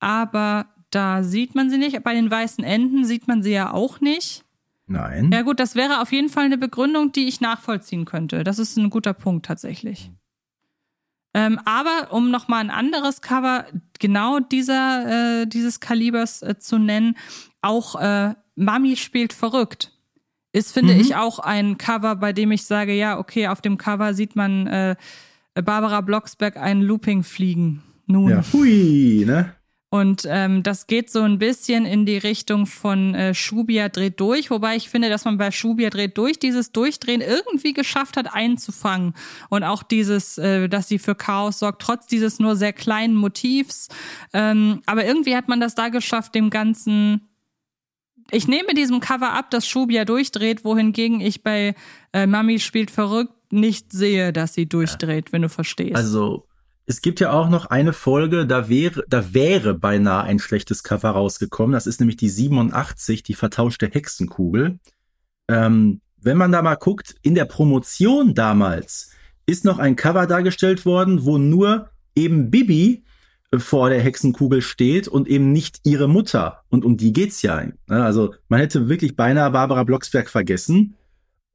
aber 0.00 0.66
da 0.90 1.22
sieht 1.22 1.54
man 1.54 1.70
sie 1.70 1.78
nicht. 1.78 2.02
Bei 2.04 2.14
den 2.14 2.30
weißen 2.30 2.62
Enten 2.64 3.04
sieht 3.04 3.26
man 3.28 3.42
sie 3.42 3.52
ja 3.52 3.72
auch 3.72 4.00
nicht. 4.00 4.44
Nein. 4.86 5.30
Ja 5.32 5.42
gut, 5.42 5.58
das 5.60 5.74
wäre 5.76 6.00
auf 6.02 6.12
jeden 6.12 6.28
Fall 6.28 6.44
eine 6.44 6.58
Begründung, 6.58 7.10
die 7.12 7.26
ich 7.26 7.40
nachvollziehen 7.40 8.04
könnte. 8.04 8.44
Das 8.44 8.58
ist 8.58 8.76
ein 8.76 8.90
guter 8.90 9.14
Punkt 9.14 9.46
tatsächlich. 9.46 10.10
Ähm, 11.36 11.58
aber 11.64 12.12
um 12.12 12.30
nochmal 12.30 12.60
ein 12.60 12.70
anderes 12.70 13.20
Cover 13.20 13.66
genau 13.98 14.38
dieser, 14.38 15.40
äh, 15.42 15.46
dieses 15.46 15.80
Kalibers 15.80 16.42
äh, 16.42 16.58
zu 16.58 16.78
nennen, 16.78 17.16
auch 17.60 18.00
äh, 18.00 18.34
Mami 18.54 18.96
spielt 18.96 19.32
verrückt. 19.32 19.90
Ist, 20.52 20.72
finde 20.72 20.94
Mhm. 20.94 21.00
ich, 21.00 21.16
auch 21.16 21.40
ein 21.40 21.76
Cover, 21.78 22.14
bei 22.14 22.32
dem 22.32 22.52
ich 22.52 22.64
sage, 22.64 22.92
ja, 22.94 23.18
okay, 23.18 23.48
auf 23.48 23.60
dem 23.60 23.78
Cover 23.78 24.14
sieht 24.14 24.36
man 24.36 24.68
äh, 24.68 24.96
Barbara 25.62 26.00
Blocksberg 26.00 26.56
einen 26.56 26.82
Looping 26.82 27.22
fliegen. 27.22 27.82
Nun. 28.06 28.30
Ja. 28.30 28.44
Hui, 28.52 29.24
ne? 29.26 29.54
Und 29.94 30.26
ähm, 30.28 30.64
das 30.64 30.88
geht 30.88 31.08
so 31.08 31.20
ein 31.20 31.38
bisschen 31.38 31.86
in 31.86 32.04
die 32.04 32.18
Richtung 32.18 32.66
von 32.66 33.14
äh, 33.14 33.32
Schubia 33.32 33.88
dreht 33.88 34.18
durch, 34.18 34.50
wobei 34.50 34.74
ich 34.74 34.88
finde, 34.88 35.08
dass 35.08 35.24
man 35.24 35.38
bei 35.38 35.52
Schubia 35.52 35.88
dreht 35.88 36.18
durch 36.18 36.40
dieses 36.40 36.72
Durchdrehen 36.72 37.20
irgendwie 37.20 37.74
geschafft 37.74 38.16
hat, 38.16 38.34
einzufangen. 38.34 39.14
Und 39.50 39.62
auch 39.62 39.84
dieses, 39.84 40.36
äh, 40.36 40.68
dass 40.68 40.88
sie 40.88 40.98
für 40.98 41.14
Chaos 41.14 41.60
sorgt, 41.60 41.80
trotz 41.80 42.08
dieses 42.08 42.40
nur 42.40 42.56
sehr 42.56 42.72
kleinen 42.72 43.14
Motivs. 43.14 43.86
Ähm, 44.32 44.82
aber 44.84 45.04
irgendwie 45.04 45.36
hat 45.36 45.46
man 45.46 45.60
das 45.60 45.76
da 45.76 45.90
geschafft, 45.90 46.34
dem 46.34 46.50
Ganzen 46.50 47.28
ich 48.30 48.48
nehme 48.48 48.74
diesem 48.74 49.00
Cover 49.00 49.32
ab, 49.32 49.50
dass 49.50 49.68
Shubia 49.68 50.04
durchdreht, 50.04 50.64
wohingegen 50.64 51.20
ich 51.20 51.44
bei 51.44 51.74
äh, 52.12 52.26
Mami 52.26 52.58
spielt 52.58 52.90
verrückt 52.90 53.34
nicht 53.54 53.92
sehe, 53.92 54.32
dass 54.32 54.54
sie 54.54 54.66
durchdreht, 54.66 55.32
wenn 55.32 55.42
du 55.42 55.48
verstehst. 55.48 55.96
Also 55.96 56.46
es 56.86 57.00
gibt 57.00 57.20
ja 57.20 57.32
auch 57.32 57.48
noch 57.48 57.66
eine 57.66 57.92
Folge, 57.92 58.46
da 58.46 58.68
wäre, 58.68 59.04
da 59.08 59.32
wäre 59.32 59.74
beinahe 59.74 60.24
ein 60.24 60.38
schlechtes 60.38 60.82
Cover 60.82 61.10
rausgekommen. 61.10 61.72
Das 61.72 61.86
ist 61.86 62.00
nämlich 62.00 62.18
die 62.18 62.28
87, 62.28 63.22
die 63.22 63.34
vertauschte 63.34 63.86
Hexenkugel. 63.86 64.78
Ähm, 65.48 66.00
wenn 66.20 66.36
man 66.36 66.52
da 66.52 66.60
mal 66.62 66.74
guckt, 66.74 67.14
in 67.22 67.34
der 67.34 67.46
Promotion 67.46 68.34
damals 68.34 69.10
ist 69.46 69.64
noch 69.64 69.78
ein 69.78 69.96
Cover 69.96 70.26
dargestellt 70.26 70.84
worden, 70.84 71.24
wo 71.24 71.38
nur 71.38 71.90
eben 72.14 72.50
Bibi 72.50 73.04
vor 73.56 73.88
der 73.88 74.00
Hexenkugel 74.00 74.62
steht 74.62 75.08
und 75.08 75.28
eben 75.28 75.52
nicht 75.52 75.80
ihre 75.84 76.08
Mutter. 76.08 76.64
Und 76.68 76.84
um 76.84 76.96
die 76.96 77.12
geht's 77.12 77.42
ja. 77.42 77.62
Also 77.88 78.34
man 78.48 78.60
hätte 78.60 78.88
wirklich 78.88 79.16
beinahe 79.16 79.50
Barbara 79.50 79.84
Blocksberg 79.84 80.28
vergessen. 80.28 80.96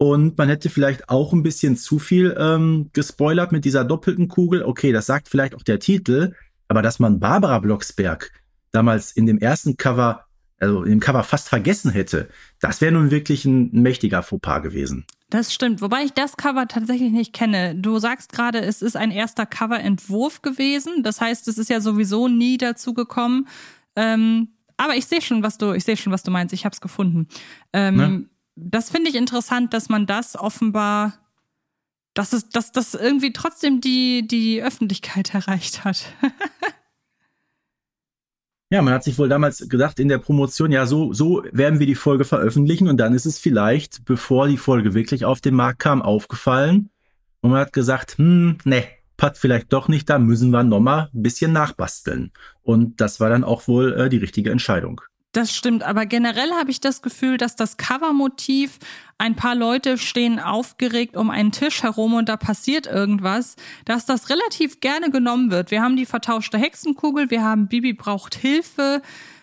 Und 0.02 0.38
man 0.38 0.48
hätte 0.48 0.70
vielleicht 0.70 1.10
auch 1.10 1.34
ein 1.34 1.44
bisschen 1.44 1.76
zu 1.76 2.00
viel 2.00 2.34
ähm, 2.40 2.90
gespoilert 2.94 3.52
mit 3.52 3.66
dieser 3.66 3.84
doppelten 3.84 4.30
Kugel. 4.30 4.64
Okay, 4.64 4.94
das 4.94 5.06
sagt 5.06 5.28
vielleicht 5.28 5.54
auch 5.54 5.62
der 5.62 5.80
Titel, 5.80 6.34
aber 6.70 6.82
dass 6.82 7.00
man 7.00 7.20
Barbara 7.20 7.60
Blocksberg 7.60 8.32
damals 8.72 9.12
in 9.12 9.26
dem 9.26 9.40
ersten 9.40 9.76
Cover, 9.76 10.24
also 10.58 10.84
im 10.84 11.02
Cover 11.02 11.24
fast 11.24 11.50
vergessen 11.50 11.92
hätte, 11.92 12.30
das 12.62 12.80
wäre 12.80 12.94
nun 12.94 13.12
wirklich 13.12 13.44
ein, 13.44 13.72
ein 13.74 13.82
mächtiger 13.82 14.24
Fauxpas 14.24 14.62
gewesen. 14.62 15.06
Das 15.30 15.54
stimmt, 15.54 15.82
wobei 15.82 16.04
ich 16.04 16.14
das 16.14 16.38
Cover 16.38 16.66
tatsächlich 16.70 17.12
nicht 17.12 17.34
kenne. 17.34 17.76
Du 17.76 18.00
sagst 18.00 18.32
gerade, 18.32 18.60
es 18.62 18.82
ist 18.82 18.96
ein 18.96 19.12
erster 19.12 19.46
Coverentwurf 19.46 20.42
gewesen. 20.42 21.04
Das 21.04 21.20
heißt, 21.20 21.50
es 21.50 21.58
ist 21.58 21.70
ja 21.70 21.82
sowieso 21.82 22.30
nie 22.30 22.58
dazu 22.58 22.94
gekommen. 22.94 23.50
Ähm, 23.98 24.48
aber 24.78 24.96
ich 24.96 25.08
sehe 25.08 25.22
schon, 25.22 25.44
was 25.44 25.58
du, 25.58 25.74
ich 25.74 25.84
sehe 25.84 25.98
schon, 25.98 26.14
was 26.14 26.24
du 26.24 26.32
meinst. 26.32 26.54
Ich 26.54 26.64
habe 26.64 26.74
es 26.74 26.80
gefunden. 26.80 27.28
Ähm, 27.74 27.96
ne? 27.98 28.26
Das 28.62 28.90
finde 28.90 29.10
ich 29.10 29.16
interessant, 29.16 29.74
dass 29.74 29.90
man 29.90 30.06
das 30.06 30.36
offenbar, 30.36 31.20
dass 32.14 32.34
es, 32.34 32.50
dass 32.50 32.72
das 32.72 32.94
irgendwie 32.94 33.34
trotzdem 33.34 33.82
die, 33.82 34.28
die 34.28 34.62
Öffentlichkeit 34.62 35.34
erreicht 35.34 35.84
hat. 35.84 36.06
ja, 38.70 38.82
man 38.82 38.94
hat 38.94 39.04
sich 39.04 39.18
wohl 39.18 39.30
damals 39.30 39.68
gedacht 39.70 40.00
in 40.00 40.10
der 40.10 40.18
Promotion, 40.18 40.72
ja, 40.72 40.86
so, 40.86 41.14
so 41.14 41.44
werden 41.52 41.80
wir 41.80 41.88
die 41.88 41.96
Folge 41.96 42.26
veröffentlichen 42.26 42.88
und 42.88 42.98
dann 42.98 43.14
ist 43.14 43.26
es 43.26 43.40
vielleicht, 43.40 44.06
bevor 44.06 44.48
die 44.48 44.58
Folge 44.58 44.94
wirklich 44.94 45.26
auf 45.26 45.42
den 45.42 45.56
Markt 45.56 45.80
kam, 45.80 46.02
aufgefallen 46.02 46.90
und 47.42 47.52
man 47.52 47.62
hat 47.62 47.74
gesagt, 47.74 48.18
hm, 48.18 48.58
ne, 48.66 48.84
passt 49.18 49.40
vielleicht 49.40 49.72
doch 49.74 49.88
nicht, 49.88 50.10
da 50.10 50.20
müssen 50.20 50.52
wir 50.52 50.64
nochmal 50.64 51.10
ein 51.14 51.24
bisschen 51.24 51.52
nachbasteln. 51.52 52.32
Und 52.62 53.02
das 53.02 53.20
war 53.20 53.30
dann 53.30 53.44
auch 53.44 53.68
wohl 53.68 53.94
äh, 53.94 54.10
die 54.10 54.18
richtige 54.18 54.50
Entscheidung. 54.50 55.02
Das 55.32 55.56
stimmt, 55.56 55.84
aber 55.84 56.08
generell 56.08 56.52
habe 56.54 56.72
ich 56.72 56.82
das 56.82 57.04
Gefühl, 57.04 57.38
dass 57.38 57.56
das 57.56 57.78
Covermotiv, 57.78 58.80
ein 59.20 59.36
paar 59.36 59.54
Leute 59.54 59.98
stehen 59.98 60.40
aufgeregt 60.40 61.16
um 61.16 61.30
einen 61.30 61.52
Tisch 61.52 61.84
herum 61.84 62.14
und 62.14 62.30
da 62.30 62.38
passiert 62.38 62.88
irgendwas, 62.88 63.58
dass 63.86 64.06
das 64.06 64.30
relativ 64.30 64.80
gerne 64.80 65.12
genommen 65.12 65.52
wird. 65.52 65.72
Wir 65.72 65.84
haben 65.84 65.98
die 65.98 66.06
vertauschte 66.06 66.58
Hexenkugel, 66.58 67.30
wir 67.30 67.44
haben 67.44 67.68
Bibi 67.68 67.94
braucht 67.94 68.34
Hilfe, 68.34 69.02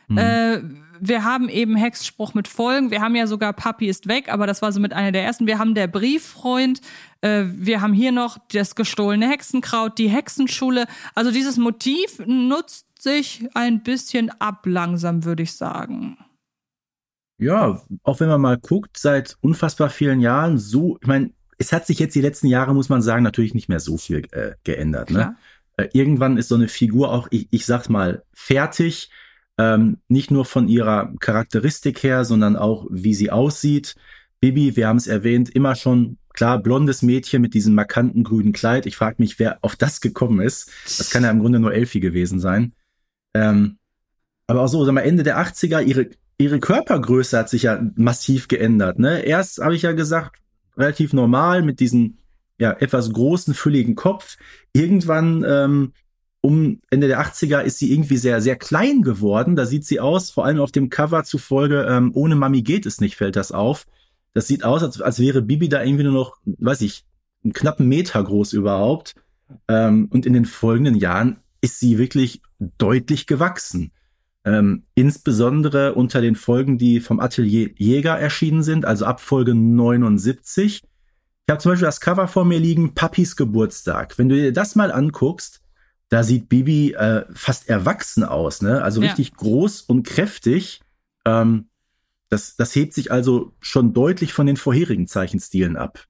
mhm. 0.08 0.18
äh, 0.18 0.62
wir 0.98 1.24
haben 1.24 1.48
eben 1.48 1.76
Hexspruch 1.76 2.34
mit 2.34 2.48
Folgen, 2.48 2.90
wir 2.90 3.00
haben 3.00 3.14
ja 3.14 3.26
sogar 3.26 3.52
Papi 3.52 3.86
ist 3.86 4.08
weg, 4.08 4.32
aber 4.32 4.46
das 4.46 4.62
war 4.62 4.72
so 4.72 4.80
mit 4.80 4.92
einer 4.92 5.12
der 5.12 5.24
ersten. 5.24 5.46
Wir 5.46 5.58
haben 5.58 5.74
der 5.74 5.86
Brieffreund, 5.88 6.80
äh, 7.20 7.44
wir 7.46 7.80
haben 7.80 7.92
hier 7.92 8.12
noch 8.12 8.38
das 8.52 8.74
gestohlene 8.74 9.28
Hexenkraut, 9.28 9.98
die 9.98 10.08
Hexenschule. 10.08 10.86
Also 11.14 11.30
dieses 11.30 11.58
Motiv 11.58 12.18
nutzt 12.24 12.85
sich 13.06 13.46
ein 13.54 13.84
bisschen 13.84 14.30
ab 14.40 14.66
langsam, 14.66 15.24
würde 15.24 15.44
ich 15.44 15.52
sagen. 15.52 16.18
Ja, 17.38 17.82
auch 18.02 18.18
wenn 18.18 18.28
man 18.28 18.40
mal 18.40 18.58
guckt, 18.58 18.98
seit 18.98 19.36
unfassbar 19.40 19.90
vielen 19.90 20.20
Jahren 20.20 20.58
so, 20.58 20.98
ich 21.00 21.06
meine, 21.06 21.30
es 21.58 21.72
hat 21.72 21.86
sich 21.86 22.00
jetzt 22.00 22.16
die 22.16 22.20
letzten 22.20 22.48
Jahre, 22.48 22.74
muss 22.74 22.88
man 22.88 23.02
sagen, 23.02 23.22
natürlich 23.22 23.54
nicht 23.54 23.68
mehr 23.68 23.80
so 23.80 23.96
viel 23.96 24.26
äh, 24.32 24.54
geändert. 24.64 25.10
Ne? 25.10 25.36
Äh, 25.76 25.88
irgendwann 25.92 26.36
ist 26.36 26.48
so 26.48 26.56
eine 26.56 26.68
Figur 26.68 27.12
auch, 27.12 27.28
ich, 27.30 27.46
ich 27.50 27.64
sag's 27.64 27.88
mal, 27.88 28.24
fertig. 28.34 29.10
Ähm, 29.58 29.98
nicht 30.08 30.30
nur 30.30 30.44
von 30.44 30.68
ihrer 30.68 31.12
Charakteristik 31.20 32.02
her, 32.02 32.24
sondern 32.24 32.56
auch, 32.56 32.86
wie 32.90 33.14
sie 33.14 33.30
aussieht. 33.30 33.94
Bibi, 34.40 34.76
wir 34.76 34.88
haben 34.88 34.98
es 34.98 35.06
erwähnt, 35.06 35.48
immer 35.48 35.76
schon 35.76 36.18
klar 36.32 36.58
blondes 36.62 37.02
Mädchen 37.02 37.40
mit 37.40 37.54
diesem 37.54 37.74
markanten 37.74 38.24
grünen 38.24 38.52
Kleid. 38.52 38.84
Ich 38.84 38.96
frage 38.96 39.16
mich, 39.18 39.38
wer 39.38 39.58
auf 39.62 39.76
das 39.76 40.00
gekommen 40.00 40.40
ist. 40.40 40.70
Das 40.84 41.10
kann 41.10 41.22
ja 41.22 41.30
im 41.30 41.40
Grunde 41.40 41.60
nur 41.60 41.72
Elfie 41.72 42.00
gewesen 42.00 42.40
sein. 42.40 42.74
Ähm, 43.36 43.78
aber 44.46 44.62
auch 44.62 44.68
so, 44.68 44.84
sag 44.84 44.94
mal, 44.94 45.00
Ende 45.00 45.22
der 45.22 45.38
80er, 45.38 45.82
ihre, 45.82 46.08
ihre 46.38 46.60
Körpergröße 46.60 47.38
hat 47.38 47.50
sich 47.50 47.64
ja 47.64 47.84
massiv 47.96 48.48
geändert. 48.48 48.98
Ne? 48.98 49.20
Erst 49.20 49.58
habe 49.58 49.74
ich 49.74 49.82
ja 49.82 49.92
gesagt, 49.92 50.40
relativ 50.76 51.12
normal 51.12 51.62
mit 51.62 51.80
diesem 51.80 52.18
ja, 52.58 52.72
etwas 52.72 53.12
großen, 53.12 53.54
fülligen 53.54 53.94
Kopf. 53.94 54.36
Irgendwann 54.72 55.44
ähm, 55.46 55.92
um 56.40 56.80
Ende 56.90 57.08
der 57.08 57.20
80er 57.20 57.60
ist 57.62 57.78
sie 57.78 57.92
irgendwie 57.92 58.16
sehr, 58.16 58.40
sehr 58.40 58.56
klein 58.56 59.02
geworden. 59.02 59.56
Da 59.56 59.66
sieht 59.66 59.84
sie 59.84 60.00
aus, 60.00 60.30
vor 60.30 60.44
allem 60.46 60.60
auf 60.60 60.72
dem 60.72 60.88
Cover 60.88 61.24
zufolge, 61.24 61.86
ähm, 61.88 62.12
ohne 62.14 62.36
Mami 62.36 62.62
geht 62.62 62.86
es 62.86 63.00
nicht, 63.00 63.16
fällt 63.16 63.36
das 63.36 63.52
auf. 63.52 63.86
Das 64.32 64.46
sieht 64.46 64.64
aus, 64.64 64.82
als, 64.82 65.00
als 65.00 65.18
wäre 65.18 65.42
Bibi 65.42 65.68
da 65.68 65.82
irgendwie 65.82 66.04
nur 66.04 66.12
noch, 66.12 66.36
weiß 66.44 66.82
ich, 66.82 67.04
einen 67.42 67.52
knappen 67.52 67.88
Meter 67.88 68.22
groß 68.22 68.52
überhaupt. 68.52 69.14
Ähm, 69.68 70.08
und 70.10 70.24
in 70.24 70.32
den 70.32 70.44
folgenden 70.44 70.94
Jahren 70.94 71.38
ist 71.66 71.80
sie 71.80 71.98
wirklich 71.98 72.42
deutlich 72.78 73.26
gewachsen. 73.26 73.90
Ähm, 74.44 74.84
insbesondere 74.94 75.94
unter 75.94 76.20
den 76.20 76.36
Folgen, 76.36 76.78
die 76.78 77.00
vom 77.00 77.18
Atelier 77.18 77.70
Jäger 77.76 78.16
erschienen 78.16 78.62
sind, 78.62 78.84
also 78.84 79.04
ab 79.04 79.20
Folge 79.20 79.56
79. 79.56 80.82
Ich 80.84 81.50
habe 81.50 81.60
zum 81.60 81.72
Beispiel 81.72 81.86
das 81.86 82.00
Cover 82.00 82.28
vor 82.28 82.44
mir 82.44 82.60
liegen, 82.60 82.94
Papis 82.94 83.34
Geburtstag. 83.34 84.16
Wenn 84.16 84.28
du 84.28 84.36
dir 84.36 84.52
das 84.52 84.76
mal 84.76 84.92
anguckst, 84.92 85.60
da 86.08 86.22
sieht 86.22 86.48
Bibi 86.48 86.92
äh, 86.92 87.24
fast 87.34 87.68
erwachsen 87.68 88.22
aus, 88.22 88.62
ne? 88.62 88.80
Also 88.82 89.02
ja. 89.02 89.08
richtig 89.08 89.34
groß 89.34 89.80
und 89.82 90.06
kräftig. 90.06 90.82
Ähm, 91.24 91.68
das, 92.28 92.54
das 92.54 92.76
hebt 92.76 92.94
sich 92.94 93.10
also 93.10 93.54
schon 93.58 93.92
deutlich 93.92 94.32
von 94.32 94.46
den 94.46 94.56
vorherigen 94.56 95.08
Zeichenstilen 95.08 95.76
ab. 95.76 96.04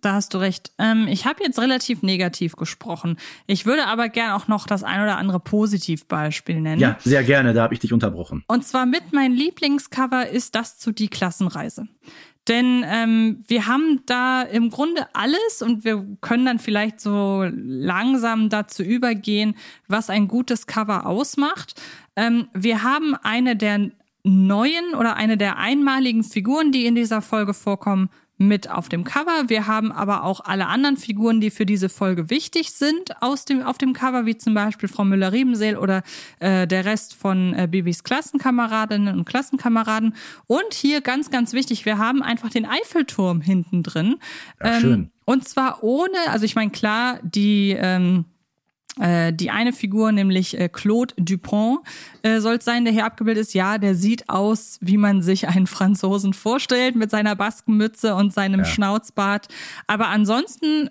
Da 0.00 0.14
hast 0.14 0.34
du 0.34 0.38
recht. 0.38 0.72
Ähm, 0.78 1.06
ich 1.08 1.26
habe 1.26 1.42
jetzt 1.42 1.58
relativ 1.58 2.02
negativ 2.02 2.56
gesprochen. 2.56 3.18
Ich 3.46 3.66
würde 3.66 3.86
aber 3.86 4.08
gern 4.08 4.32
auch 4.32 4.48
noch 4.48 4.66
das 4.66 4.82
ein 4.82 5.02
oder 5.02 5.16
andere 5.18 5.40
Positivbeispiel 5.40 6.60
nennen. 6.60 6.80
Ja, 6.80 6.96
sehr 7.00 7.24
gerne, 7.24 7.54
da 7.54 7.62
habe 7.62 7.74
ich 7.74 7.80
dich 7.80 7.92
unterbrochen. 7.92 8.44
Und 8.46 8.64
zwar 8.64 8.86
mit 8.86 9.12
mein 9.12 9.32
Lieblingscover 9.32 10.28
ist 10.28 10.54
das 10.54 10.78
zu 10.78 10.92
Die 10.92 11.08
Klassenreise. 11.08 11.88
Denn 12.48 12.84
ähm, 12.86 13.44
wir 13.48 13.66
haben 13.66 14.02
da 14.06 14.42
im 14.42 14.70
Grunde 14.70 15.06
alles 15.14 15.62
und 15.62 15.84
wir 15.84 16.06
können 16.20 16.46
dann 16.46 16.58
vielleicht 16.60 17.00
so 17.00 17.44
langsam 17.52 18.48
dazu 18.50 18.82
übergehen, 18.84 19.56
was 19.88 20.10
ein 20.10 20.28
gutes 20.28 20.66
Cover 20.68 21.06
ausmacht. 21.06 21.80
Ähm, 22.14 22.48
wir 22.54 22.84
haben 22.84 23.16
eine 23.16 23.56
der 23.56 23.90
neuen 24.22 24.94
oder 24.94 25.16
eine 25.16 25.36
der 25.36 25.56
einmaligen 25.56 26.22
Figuren, 26.22 26.72
die 26.72 26.86
in 26.86 26.94
dieser 26.94 27.22
Folge 27.22 27.54
vorkommen, 27.54 28.10
mit 28.38 28.70
auf 28.70 28.88
dem 28.88 29.04
Cover. 29.04 29.44
Wir 29.48 29.66
haben 29.66 29.92
aber 29.92 30.24
auch 30.24 30.40
alle 30.40 30.66
anderen 30.66 30.96
Figuren, 30.96 31.40
die 31.40 31.50
für 31.50 31.66
diese 31.66 31.88
Folge 31.88 32.30
wichtig 32.30 32.72
sind, 32.72 33.22
aus 33.22 33.44
dem, 33.44 33.62
auf 33.62 33.78
dem 33.78 33.92
Cover, 33.92 34.26
wie 34.26 34.36
zum 34.36 34.54
Beispiel 34.54 34.88
Frau 34.88 35.04
Müller-Riebenseel 35.04 35.76
oder 35.76 36.02
äh, 36.40 36.66
der 36.66 36.84
Rest 36.84 37.14
von 37.14 37.54
äh, 37.54 37.66
Bibis 37.70 38.04
Klassenkameradinnen 38.04 39.18
und 39.18 39.24
Klassenkameraden. 39.24 40.14
Und 40.46 40.74
hier 40.74 41.00
ganz, 41.00 41.30
ganz 41.30 41.52
wichtig, 41.52 41.86
wir 41.86 41.98
haben 41.98 42.22
einfach 42.22 42.50
den 42.50 42.66
Eiffelturm 42.66 43.40
hinten 43.40 43.82
drin. 43.82 44.16
Ja, 44.62 44.74
ähm, 44.74 44.80
schön. 44.80 45.10
Und 45.24 45.48
zwar 45.48 45.82
ohne, 45.82 46.16
also 46.28 46.44
ich 46.44 46.54
meine, 46.54 46.70
klar, 46.70 47.18
die 47.22 47.76
ähm, 47.78 48.26
äh, 48.26 48.35
die 48.98 49.50
eine 49.50 49.72
Figur, 49.72 50.10
nämlich 50.10 50.58
äh, 50.58 50.68
Claude 50.68 51.14
Dupont, 51.18 51.80
äh, 52.22 52.40
soll 52.40 52.56
es 52.56 52.64
sein, 52.64 52.84
der 52.84 52.94
hier 52.94 53.04
abgebildet 53.04 53.42
ist. 53.42 53.54
Ja, 53.54 53.76
der 53.76 53.94
sieht 53.94 54.28
aus, 54.30 54.78
wie 54.80 54.96
man 54.96 55.20
sich 55.20 55.48
einen 55.48 55.66
Franzosen 55.66 56.32
vorstellt, 56.32 56.96
mit 56.96 57.10
seiner 57.10 57.36
Baskenmütze 57.36 58.14
und 58.14 58.32
seinem 58.32 58.60
ja. 58.60 58.66
Schnauzbart. 58.66 59.48
Aber 59.86 60.08
ansonsten 60.08 60.90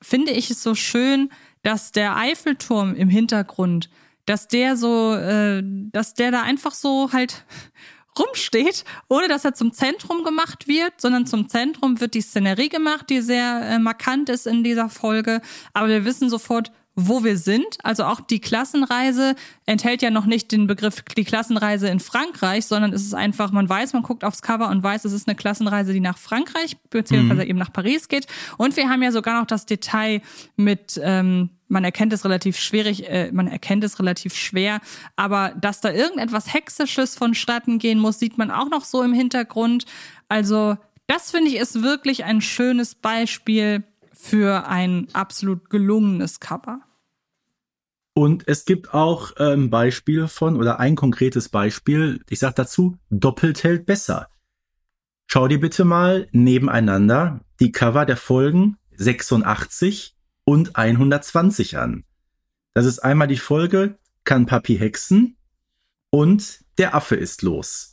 finde 0.00 0.32
ich 0.32 0.50
es 0.50 0.62
so 0.62 0.74
schön, 0.74 1.30
dass 1.62 1.92
der 1.92 2.16
Eiffelturm 2.16 2.94
im 2.94 3.08
Hintergrund, 3.08 3.88
dass 4.26 4.48
der 4.48 4.76
so, 4.76 5.14
äh, 5.14 5.62
dass 5.64 6.14
der 6.14 6.30
da 6.30 6.42
einfach 6.42 6.72
so 6.72 7.12
halt 7.12 7.44
rumsteht, 8.18 8.84
ohne 9.08 9.28
dass 9.28 9.44
er 9.44 9.54
zum 9.54 9.72
Zentrum 9.72 10.22
gemacht 10.22 10.68
wird, 10.68 11.00
sondern 11.00 11.26
zum 11.26 11.48
Zentrum 11.48 12.00
wird 12.00 12.14
die 12.14 12.20
Szenerie 12.20 12.68
gemacht, 12.68 13.08
die 13.08 13.20
sehr 13.20 13.62
äh, 13.62 13.78
markant 13.78 14.28
ist 14.28 14.46
in 14.46 14.64
dieser 14.64 14.88
Folge. 14.88 15.40
Aber 15.72 15.88
wir 15.88 16.04
wissen 16.04 16.28
sofort, 16.28 16.72
wo 16.94 17.24
wir 17.24 17.38
sind. 17.38 17.78
Also 17.82 18.04
auch 18.04 18.20
die 18.20 18.40
Klassenreise 18.40 19.34
enthält 19.66 20.02
ja 20.02 20.10
noch 20.10 20.26
nicht 20.26 20.52
den 20.52 20.66
Begriff 20.66 21.02
die 21.16 21.24
Klassenreise 21.24 21.88
in 21.88 22.00
Frankreich, 22.00 22.66
sondern 22.66 22.92
es 22.92 23.02
ist 23.02 23.14
einfach, 23.14 23.50
man 23.50 23.68
weiß, 23.68 23.94
man 23.94 24.02
guckt 24.02 24.24
aufs 24.24 24.42
Cover 24.42 24.68
und 24.68 24.82
weiß, 24.82 25.04
es 25.04 25.12
ist 25.12 25.26
eine 25.26 25.34
Klassenreise, 25.34 25.92
die 25.92 26.00
nach 26.00 26.18
Frankreich 26.18 26.76
beziehungsweise 26.90 27.42
mhm. 27.42 27.48
eben 27.48 27.58
nach 27.58 27.72
Paris 27.72 28.08
geht. 28.08 28.26
Und 28.58 28.76
wir 28.76 28.88
haben 28.88 29.02
ja 29.02 29.12
sogar 29.12 29.40
noch 29.40 29.46
das 29.46 29.66
Detail 29.66 30.20
mit 30.56 31.00
ähm, 31.02 31.50
man 31.68 31.84
erkennt 31.84 32.12
es 32.12 32.26
relativ 32.26 32.58
schwierig, 32.58 33.08
äh, 33.08 33.32
man 33.32 33.48
erkennt 33.48 33.82
es 33.82 33.98
relativ 33.98 34.36
schwer, 34.36 34.80
aber 35.16 35.54
dass 35.58 35.80
da 35.80 35.90
irgendetwas 35.90 36.52
Hexisches 36.52 37.16
vonstatten 37.16 37.78
gehen 37.78 37.98
muss, 37.98 38.18
sieht 38.18 38.36
man 38.36 38.50
auch 38.50 38.68
noch 38.68 38.84
so 38.84 39.02
im 39.02 39.14
Hintergrund. 39.14 39.86
Also, 40.28 40.76
das 41.06 41.30
finde 41.30 41.50
ich 41.50 41.56
ist 41.56 41.82
wirklich 41.82 42.24
ein 42.24 42.42
schönes 42.42 42.94
Beispiel 42.94 43.84
für 44.12 44.66
ein 44.68 45.08
absolut 45.12 45.70
gelungenes 45.70 46.40
Cover. 46.40 46.80
Und 48.14 48.46
es 48.46 48.64
gibt 48.64 48.92
auch 48.92 49.32
ähm, 49.38 49.70
Beispiele 49.70 50.28
von, 50.28 50.56
oder 50.56 50.78
ein 50.78 50.96
konkretes 50.96 51.48
Beispiel, 51.48 52.22
ich 52.28 52.40
sag 52.40 52.54
dazu, 52.56 52.98
doppelt 53.10 53.64
hält 53.64 53.86
besser. 53.86 54.28
Schau 55.26 55.48
dir 55.48 55.60
bitte 55.60 55.84
mal 55.84 56.28
nebeneinander 56.32 57.40
die 57.58 57.72
Cover 57.72 58.04
der 58.04 58.18
Folgen 58.18 58.76
86 58.96 60.14
und 60.44 60.76
120 60.76 61.78
an. 61.78 62.04
Das 62.74 62.84
ist 62.84 62.98
einmal 62.98 63.28
die 63.28 63.38
Folge 63.38 63.98
Kann 64.24 64.46
Papi 64.46 64.76
hexen 64.76 65.36
und 66.10 66.60
Der 66.78 66.94
Affe 66.94 67.16
ist 67.16 67.42
los. 67.42 67.91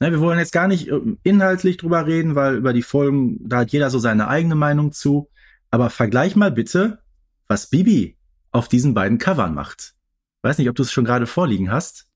Ne, 0.00 0.10
wir 0.12 0.20
wollen 0.20 0.38
jetzt 0.38 0.52
gar 0.52 0.66
nicht 0.66 0.88
ähm, 0.88 1.18
inhaltlich 1.22 1.76
drüber 1.76 2.06
reden, 2.06 2.34
weil 2.34 2.56
über 2.56 2.72
die 2.72 2.82
Folgen, 2.82 3.38
da 3.46 3.58
hat 3.58 3.70
jeder 3.70 3.90
so 3.90 3.98
seine 3.98 4.28
eigene 4.28 4.54
Meinung 4.54 4.92
zu. 4.92 5.28
Aber 5.70 5.90
vergleich 5.90 6.36
mal 6.36 6.50
bitte, 6.50 7.02
was 7.46 7.68
Bibi 7.68 8.16
auf 8.50 8.68
diesen 8.68 8.94
beiden 8.94 9.18
Covern 9.18 9.54
macht. 9.54 9.94
Weiß 10.42 10.56
nicht, 10.58 10.70
ob 10.70 10.76
du 10.76 10.82
es 10.82 10.90
schon 10.90 11.04
gerade 11.04 11.26
vorliegen 11.26 11.70
hast. 11.70 12.08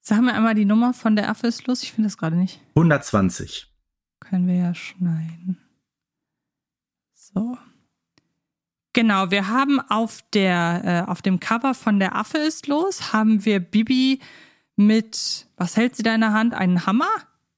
Sag 0.00 0.20
mir 0.20 0.34
einmal 0.34 0.56
die 0.56 0.64
Nummer 0.64 0.92
von 0.92 1.14
der 1.16 1.30
Affe 1.30 1.46
ist 1.46 1.66
los. 1.66 1.82
Ich 1.82 1.92
finde 1.92 2.08
das 2.08 2.18
gerade 2.18 2.36
nicht. 2.36 2.60
120. 2.74 3.72
Können 4.20 4.48
wir 4.48 4.56
ja 4.56 4.74
schneiden. 4.74 5.58
So. 7.14 7.56
Genau, 8.92 9.30
wir 9.30 9.48
haben 9.48 9.80
auf 9.80 10.20
der, 10.32 11.06
äh, 11.06 11.10
auf 11.10 11.22
dem 11.22 11.40
Cover 11.40 11.74
von 11.74 11.98
der 12.00 12.16
Affe 12.16 12.38
ist 12.38 12.66
los, 12.66 13.12
haben 13.12 13.44
wir 13.44 13.60
Bibi 13.60 14.20
mit, 14.76 15.46
was 15.56 15.76
hält 15.76 15.96
sie 15.96 16.02
da 16.02 16.14
in 16.14 16.20
der 16.20 16.32
Hand? 16.32 16.54
Einen 16.54 16.86
Hammer? 16.86 17.10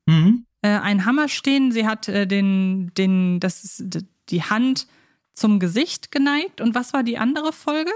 Mhm. 0.07 0.45
Äh, 0.63 0.69
einen 0.69 1.05
Hammer 1.05 1.29
stehen. 1.29 1.73
Sie 1.73 1.87
hat 1.87 2.09
äh, 2.09 2.27
den, 2.27 2.93
den, 2.95 3.41
das 3.41 3.65
ist 3.65 3.85
die 4.29 4.43
Hand 4.43 4.87
zum 5.33 5.61
Gesicht 5.61 6.11
geneigt. 6.11 6.61
Und 6.61 6.75
was 6.75 6.93
war 6.93 7.03
die 7.03 7.19
andere 7.19 7.53
Folge? 7.53 7.91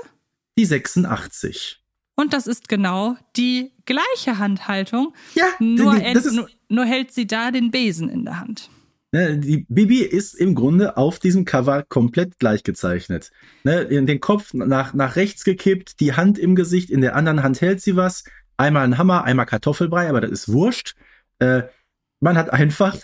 Die 0.58 0.64
86. 0.64 1.80
Und 2.16 2.32
das 2.34 2.46
ist 2.46 2.68
genau 2.68 3.16
die 3.36 3.72
gleiche 3.86 4.38
Handhaltung. 4.38 5.14
Ja, 5.34 5.46
nur, 5.58 5.94
die, 5.94 6.12
die, 6.12 6.36
nur, 6.36 6.48
nur 6.68 6.84
hält 6.84 7.12
sie 7.12 7.26
da 7.26 7.50
den 7.50 7.70
Besen 7.70 8.10
in 8.10 8.24
der 8.24 8.38
Hand. 8.38 8.68
Ne, 9.12 9.38
die 9.38 9.66
Bibi 9.68 10.02
ist 10.02 10.34
im 10.34 10.54
Grunde 10.54 10.96
auf 10.96 11.18
diesem 11.18 11.44
Cover 11.44 11.82
komplett 11.82 12.38
gleich 12.38 12.62
gezeichnet. 12.62 13.32
Ne, 13.64 13.86
den 13.86 14.20
Kopf 14.20 14.54
nach, 14.54 14.94
nach 14.94 15.16
rechts 15.16 15.42
gekippt, 15.42 15.98
die 15.98 16.12
Hand 16.12 16.38
im 16.38 16.54
Gesicht, 16.54 16.90
in 16.90 17.00
der 17.00 17.16
anderen 17.16 17.42
Hand 17.42 17.60
hält 17.60 17.80
sie 17.80 17.96
was. 17.96 18.22
Einmal 18.60 18.84
ein 18.84 18.98
Hammer, 18.98 19.24
einmal 19.24 19.46
Kartoffelbrei, 19.46 20.10
aber 20.10 20.20
das 20.20 20.32
ist 20.32 20.52
wurscht. 20.52 20.94
Äh, 21.38 21.62
man 22.20 22.36
hat 22.36 22.52
einfach 22.52 22.94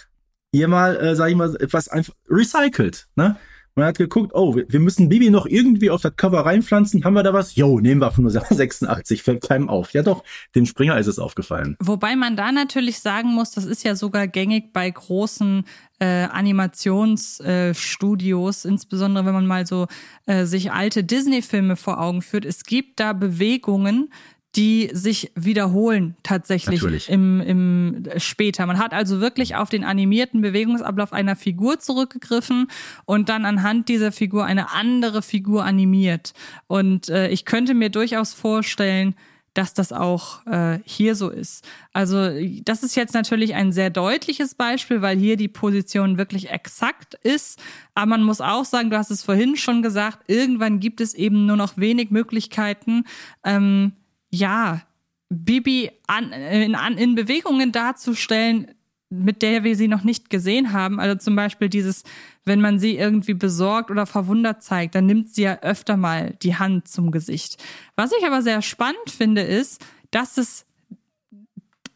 hier 0.52 0.68
mal, 0.68 0.96
äh, 0.96 1.16
sag 1.16 1.30
ich 1.30 1.34
mal, 1.34 1.56
etwas 1.56 1.88
einfach 1.88 2.12
recycelt. 2.28 3.08
Ne? 3.16 3.36
Man 3.74 3.86
hat 3.86 3.96
geguckt, 3.96 4.32
oh, 4.34 4.54
wir 4.54 4.80
müssen 4.80 5.08
Bibi 5.08 5.30
noch 5.30 5.46
irgendwie 5.46 5.88
auf 5.88 6.02
das 6.02 6.14
Cover 6.16 6.44
reinpflanzen. 6.44 7.04
Haben 7.04 7.14
wir 7.14 7.22
da 7.22 7.32
was? 7.32 7.56
Jo, 7.56 7.80
nehmen 7.80 8.02
wir 8.02 8.10
von 8.10 8.24
nur 8.24 8.32
86, 8.32 9.22
fällt 9.22 9.48
keinem 9.48 9.70
auf. 9.70 9.94
Ja 9.94 10.02
doch, 10.02 10.24
dem 10.54 10.66
Springer 10.66 10.98
ist 10.98 11.06
es 11.06 11.18
aufgefallen. 11.18 11.78
Wobei 11.80 12.16
man 12.16 12.36
da 12.36 12.52
natürlich 12.52 13.00
sagen 13.00 13.30
muss, 13.30 13.52
das 13.52 13.64
ist 13.64 13.82
ja 13.82 13.96
sogar 13.96 14.28
gängig 14.28 14.74
bei 14.74 14.90
großen 14.90 15.64
äh, 16.00 16.24
Animationsstudios, 16.24 18.64
äh, 18.64 18.68
insbesondere 18.68 19.24
wenn 19.24 19.32
man 19.32 19.46
mal 19.46 19.66
so 19.66 19.86
äh, 20.26 20.44
sich 20.44 20.70
alte 20.70 21.02
Disney-Filme 21.02 21.76
vor 21.76 21.98
Augen 21.98 22.20
führt. 22.20 22.44
Es 22.44 22.64
gibt 22.64 23.00
da 23.00 23.14
Bewegungen, 23.14 24.10
die 24.56 24.88
sich 24.92 25.30
wiederholen 25.34 26.16
tatsächlich 26.22 27.08
im, 27.10 27.40
im 27.40 28.04
später. 28.16 28.64
Man 28.66 28.78
hat 28.78 28.94
also 28.94 29.20
wirklich 29.20 29.54
auf 29.56 29.68
den 29.68 29.84
animierten 29.84 30.40
Bewegungsablauf 30.40 31.12
einer 31.12 31.36
Figur 31.36 31.78
zurückgegriffen 31.78 32.68
und 33.04 33.28
dann 33.28 33.44
anhand 33.44 33.88
dieser 33.88 34.12
Figur 34.12 34.46
eine 34.46 34.72
andere 34.72 35.20
Figur 35.20 35.64
animiert. 35.64 36.32
Und 36.68 37.10
äh, 37.10 37.28
ich 37.28 37.44
könnte 37.44 37.74
mir 37.74 37.90
durchaus 37.90 38.32
vorstellen, 38.32 39.14
dass 39.52 39.72
das 39.72 39.92
auch 39.92 40.46
äh, 40.46 40.78
hier 40.84 41.14
so 41.14 41.30
ist. 41.30 41.66
Also 41.92 42.28
das 42.62 42.82
ist 42.82 42.94
jetzt 42.94 43.14
natürlich 43.14 43.54
ein 43.54 43.72
sehr 43.72 43.88
deutliches 43.88 44.54
Beispiel, 44.54 45.00
weil 45.00 45.18
hier 45.18 45.36
die 45.36 45.48
Position 45.48 46.18
wirklich 46.18 46.50
exakt 46.50 47.14
ist. 47.22 47.58
Aber 47.94 48.06
man 48.06 48.22
muss 48.22 48.40
auch 48.40 48.66
sagen, 48.66 48.90
du 48.90 48.98
hast 48.98 49.10
es 49.10 49.22
vorhin 49.22 49.56
schon 49.56 49.82
gesagt, 49.82 50.28
irgendwann 50.28 50.78
gibt 50.78 51.00
es 51.00 51.14
eben 51.14 51.46
nur 51.46 51.56
noch 51.56 51.78
wenig 51.78 52.10
Möglichkeiten, 52.10 53.04
ähm, 53.44 53.92
ja, 54.30 54.82
Bibi 55.28 55.90
an, 56.06 56.32
in, 56.32 56.74
an, 56.74 56.98
in 56.98 57.14
Bewegungen 57.14 57.72
darzustellen, 57.72 58.72
mit 59.08 59.42
der 59.42 59.64
wir 59.64 59.76
sie 59.76 59.88
noch 59.88 60.02
nicht 60.02 60.30
gesehen 60.30 60.72
haben. 60.72 61.00
Also 61.00 61.16
zum 61.16 61.36
Beispiel 61.36 61.68
dieses, 61.68 62.02
wenn 62.44 62.60
man 62.60 62.78
sie 62.78 62.96
irgendwie 62.96 63.34
besorgt 63.34 63.90
oder 63.90 64.06
verwundert 64.06 64.62
zeigt, 64.62 64.94
dann 64.94 65.06
nimmt 65.06 65.30
sie 65.30 65.42
ja 65.42 65.60
öfter 65.60 65.96
mal 65.96 66.36
die 66.42 66.56
Hand 66.56 66.88
zum 66.88 67.10
Gesicht. 67.10 67.62
Was 67.94 68.12
ich 68.18 68.26
aber 68.26 68.42
sehr 68.42 68.62
spannend 68.62 69.10
finde, 69.10 69.42
ist, 69.42 69.84
dass 70.10 70.38
es, 70.38 70.66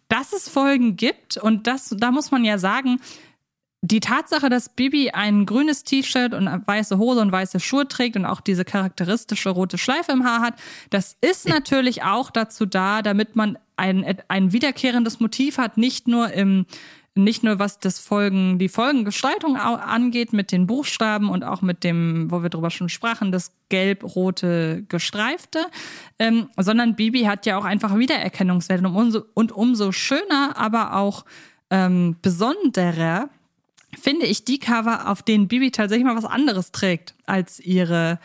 dass 0.09 0.33
es 0.33 0.49
Folgen 0.49 0.97
gibt 0.97 1.37
und 1.37 1.66
das, 1.66 1.95
da 1.97 2.11
muss 2.11 2.31
man 2.31 2.45
ja 2.45 2.59
sagen, 2.59 3.01
die 3.83 4.01
Tatsache, 4.01 4.51
dass 4.51 4.68
Bibi 4.68 5.11
ein 5.11 5.47
grünes 5.47 5.85
T-Shirt 5.85 6.35
und 6.35 6.47
weiße 6.47 6.99
Hose 6.99 7.20
und 7.20 7.33
weiße 7.33 7.61
Schuhe 7.61 7.89
trägt 7.89 8.16
und 8.16 8.26
auch 8.26 8.41
diese 8.41 8.64
charakteristische 8.64 9.51
rote 9.51 9.78
Schleife 9.78 10.12
im 10.12 10.24
Haar 10.24 10.43
hat, 10.43 10.55
das 10.91 11.16
ist 11.20 11.49
natürlich 11.49 12.03
auch 12.03 12.31
dazu 12.31 12.66
da, 12.66 13.01
damit 13.01 13.37
man 13.37 13.59
ein, 13.76 14.18
ein 14.28 14.53
wiederkehrendes 14.53 15.20
Motiv 15.20 15.57
hat, 15.57 15.78
nicht 15.78 16.09
nur 16.09 16.33
im 16.33 16.66
nicht 17.16 17.43
nur 17.43 17.59
was 17.59 17.81
das 17.81 17.99
Folgen, 17.99 18.61
die 18.61 18.68
Folgengestaltung 18.68 19.57
angeht 19.57 20.33
mit 20.33 20.53
den 20.53 20.68
Buchstaben 20.68 21.28
und 21.28 21.43
auch 21.43 21.61
mit 21.61 21.83
dem, 21.83 22.31
wo 22.31 22.43
wir 22.43 22.51
drüber 22.51 22.70
schon 22.70 22.89
sprachen, 22.89 23.33
das 23.33 23.53
gelb-rote 23.68 24.85
gestreifte, 24.89 25.66
ähm, 26.20 26.49
sondern 26.57 26.95
Bibi 26.95 27.22
hat 27.22 27.47
ja 27.47 27.59
auch 27.59 27.64
einfach 27.64 27.99
Wiedererkennungswerte 27.99 28.87
und 28.87 28.95
umso, 28.95 29.24
und 29.35 29.51
umso 29.51 29.91
schöner, 29.91 30.57
aber 30.57 30.95
auch 30.95 31.24
ähm, 31.70 32.16
besonderer 32.22 33.28
finde 33.99 34.26
ich 34.26 34.45
die 34.45 34.59
Cover, 34.59 35.09
auf 35.11 35.22
denen 35.22 35.49
Bibi 35.49 35.70
tatsächlich 35.70 36.05
mal 36.05 36.16
was 36.16 36.24
anderes 36.24 36.72
trägt 36.72 37.14
als 37.26 37.61
ihre, 37.61 38.18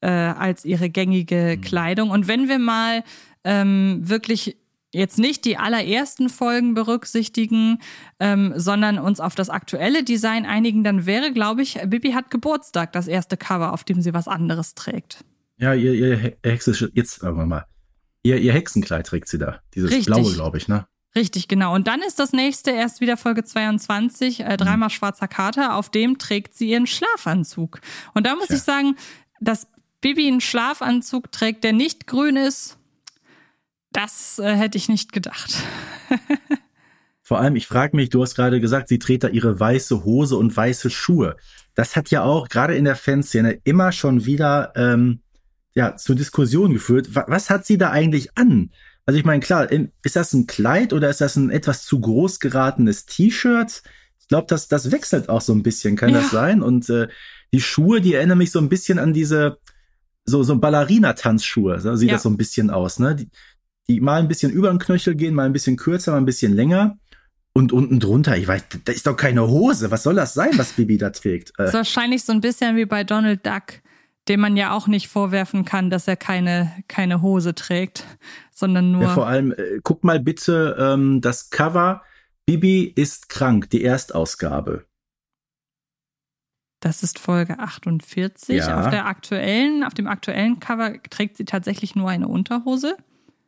äh, 0.00 0.08
als 0.08 0.64
ihre 0.64 0.90
gängige 0.90 1.56
mhm. 1.56 1.60
Kleidung. 1.60 2.10
Und 2.10 2.28
wenn 2.28 2.48
wir 2.48 2.58
mal 2.58 3.04
ähm, 3.44 4.00
wirklich 4.02 4.56
jetzt 4.92 5.18
nicht 5.18 5.44
die 5.44 5.58
allerersten 5.58 6.28
Folgen 6.28 6.74
berücksichtitigen, 6.74 7.78
ähm, 8.20 8.54
sondern 8.56 8.98
uns 8.98 9.20
auf 9.20 9.34
das 9.34 9.50
aktuelle 9.50 10.02
Design 10.02 10.46
einigen, 10.46 10.82
dann 10.82 11.04
wäre, 11.04 11.32
glaube 11.32 11.62
ich, 11.62 11.78
Bibi 11.86 12.12
hat 12.12 12.30
Geburtstag 12.30 12.92
das 12.92 13.06
erste 13.06 13.36
Cover, 13.36 13.72
auf 13.72 13.84
dem 13.84 14.00
sie 14.00 14.14
was 14.14 14.28
anderes 14.28 14.74
trägt. 14.74 15.24
Ja, 15.58 15.74
ihr, 15.74 15.92
ihr 15.92 16.36
Hexe, 16.42 16.90
jetzt, 16.94 17.20
sagen 17.20 17.36
wir 17.36 17.46
mal, 17.46 17.66
ihr, 18.22 18.38
ihr 18.38 18.52
Hexenkleid 18.52 19.06
trägt 19.06 19.28
sie 19.28 19.38
da. 19.38 19.60
Dieses 19.74 19.90
Richtig. 19.90 20.06
blaue, 20.06 20.32
glaube 20.32 20.56
ich, 20.56 20.68
ne? 20.68 20.86
Richtig, 21.18 21.48
genau. 21.48 21.74
Und 21.74 21.88
dann 21.88 22.00
ist 22.00 22.20
das 22.20 22.32
nächste 22.32 22.70
erst 22.70 23.00
wieder 23.00 23.16
Folge 23.16 23.42
22, 23.42 24.40
äh, 24.40 24.56
dreimal 24.56 24.88
schwarzer 24.88 25.26
Kater. 25.26 25.74
Auf 25.74 25.90
dem 25.90 26.16
trägt 26.18 26.54
sie 26.54 26.70
ihren 26.70 26.86
Schlafanzug. 26.86 27.80
Und 28.14 28.24
da 28.24 28.36
muss 28.36 28.50
ja. 28.50 28.54
ich 28.54 28.62
sagen, 28.62 28.94
dass 29.40 29.66
Bibi 30.00 30.28
einen 30.28 30.40
Schlafanzug 30.40 31.32
trägt, 31.32 31.64
der 31.64 31.72
nicht 31.72 32.06
grün 32.06 32.36
ist, 32.36 32.78
das 33.90 34.38
äh, 34.38 34.54
hätte 34.54 34.78
ich 34.78 34.88
nicht 34.88 35.12
gedacht. 35.12 35.56
Vor 37.24 37.40
allem, 37.40 37.56
ich 37.56 37.66
frage 37.66 37.96
mich, 37.96 38.10
du 38.10 38.22
hast 38.22 38.36
gerade 38.36 38.60
gesagt, 38.60 38.86
sie 38.86 39.00
trägt 39.00 39.24
da 39.24 39.28
ihre 39.28 39.58
weiße 39.58 40.04
Hose 40.04 40.36
und 40.36 40.56
weiße 40.56 40.88
Schuhe. 40.88 41.36
Das 41.74 41.96
hat 41.96 42.12
ja 42.12 42.22
auch 42.22 42.48
gerade 42.48 42.76
in 42.76 42.84
der 42.84 42.94
Fanszene 42.94 43.58
immer 43.64 43.90
schon 43.90 44.24
wieder 44.24 44.72
ähm, 44.76 45.18
ja, 45.74 45.96
zur 45.96 46.14
Diskussion 46.14 46.74
geführt. 46.74 47.08
Was 47.12 47.50
hat 47.50 47.66
sie 47.66 47.76
da 47.76 47.90
eigentlich 47.90 48.38
an? 48.38 48.70
Also 49.08 49.18
ich 49.18 49.24
meine, 49.24 49.40
klar, 49.40 49.72
ist 49.72 50.16
das 50.16 50.34
ein 50.34 50.46
Kleid 50.46 50.92
oder 50.92 51.08
ist 51.08 51.22
das 51.22 51.34
ein 51.36 51.48
etwas 51.48 51.86
zu 51.86 51.98
groß 51.98 52.40
geratenes 52.40 53.06
T-Shirt? 53.06 53.82
Ich 54.20 54.28
glaube, 54.28 54.48
das, 54.50 54.68
das 54.68 54.90
wechselt 54.90 55.30
auch 55.30 55.40
so 55.40 55.54
ein 55.54 55.62
bisschen, 55.62 55.96
kann 55.96 56.10
ja. 56.10 56.20
das 56.20 56.30
sein? 56.30 56.60
Und 56.60 56.90
äh, 56.90 57.08
die 57.50 57.62
Schuhe, 57.62 58.02
die 58.02 58.12
erinnern 58.12 58.36
mich 58.36 58.50
so 58.50 58.58
ein 58.58 58.68
bisschen 58.68 58.98
an 58.98 59.14
diese 59.14 59.60
so 60.26 60.42
so 60.42 60.58
Ballerina-Tanzschuhe. 60.58 61.80
So 61.80 61.96
sieht 61.96 62.10
ja. 62.10 62.16
das 62.16 62.22
so 62.24 62.28
ein 62.28 62.36
bisschen 62.36 62.68
aus, 62.68 62.98
ne? 62.98 63.16
Die, 63.16 63.30
die 63.88 64.02
mal 64.02 64.20
ein 64.20 64.28
bisschen 64.28 64.52
über 64.52 64.68
den 64.68 64.78
Knöchel 64.78 65.14
gehen, 65.14 65.32
mal 65.32 65.46
ein 65.46 65.54
bisschen 65.54 65.78
kürzer, 65.78 66.12
mal 66.12 66.18
ein 66.18 66.26
bisschen 66.26 66.54
länger. 66.54 66.98
Und 67.54 67.72
unten 67.72 68.00
drunter, 68.00 68.36
ich 68.36 68.46
weiß, 68.46 68.64
da 68.84 68.92
ist 68.92 69.06
doch 69.06 69.16
keine 69.16 69.48
Hose. 69.48 69.90
Was 69.90 70.02
soll 70.02 70.16
das 70.16 70.34
sein, 70.34 70.50
was 70.58 70.74
Bibi 70.74 70.98
da 70.98 71.08
trägt? 71.08 71.48
Äh, 71.52 71.52
das 71.56 71.68
ist 71.68 71.74
wahrscheinlich 71.76 72.24
so 72.24 72.32
ein 72.32 72.42
bisschen 72.42 72.76
wie 72.76 72.84
bei 72.84 73.04
Donald 73.04 73.46
Duck 73.46 73.80
dem 74.28 74.40
man 74.40 74.56
ja 74.56 74.72
auch 74.72 74.86
nicht 74.86 75.08
vorwerfen 75.08 75.64
kann, 75.64 75.90
dass 75.90 76.06
er 76.06 76.16
keine, 76.16 76.72
keine 76.86 77.22
Hose 77.22 77.54
trägt, 77.54 78.04
sondern 78.58 78.92
nur. 78.92 79.02
Ja, 79.02 79.08
vor 79.14 79.26
allem, 79.26 79.52
äh, 79.52 79.80
guck 79.82 80.04
mal 80.04 80.20
bitte 80.20 80.76
ähm, 80.78 81.20
das 81.20 81.50
Cover. 81.50 82.02
Bibi 82.46 82.84
ist 82.84 83.28
krank, 83.28 83.70
die 83.70 83.84
Erstausgabe. 83.84 84.86
Das 86.80 87.02
ist 87.02 87.18
Folge 87.18 87.58
48. 87.58 88.56
Ja. 88.56 88.80
Auf 88.80 88.90
der 88.90 89.06
aktuellen, 89.06 89.82
auf 89.82 89.94
dem 89.94 90.06
aktuellen 90.06 90.60
Cover 90.60 90.94
trägt 91.10 91.36
sie 91.36 91.44
tatsächlich 91.44 91.96
nur 91.96 92.08
eine 92.08 92.28
Unterhose. 92.28 92.96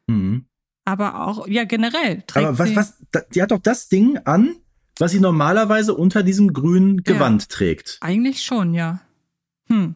Mhm. 0.07 0.47
Aber 0.85 1.27
auch, 1.27 1.47
ja, 1.47 1.65
generell 1.65 2.23
trägt 2.23 2.47
Aber 2.47 2.59
was, 2.59 2.69
sie. 2.69 2.77
was, 2.77 2.99
die 3.33 3.43
hat 3.43 3.53
doch 3.53 3.61
das 3.61 3.89
Ding 3.89 4.19
an, 4.25 4.57
was 4.99 5.13
sie 5.13 5.21
normalerweise 5.21 5.95
unter 5.95 6.23
diesem 6.23 6.53
grünen 6.53 7.03
Gewand 7.05 7.49
trägt. 7.49 7.99
Eigentlich 8.01 8.43
schon, 8.43 8.75
ja. 8.75 9.01
Hm. 9.69 9.95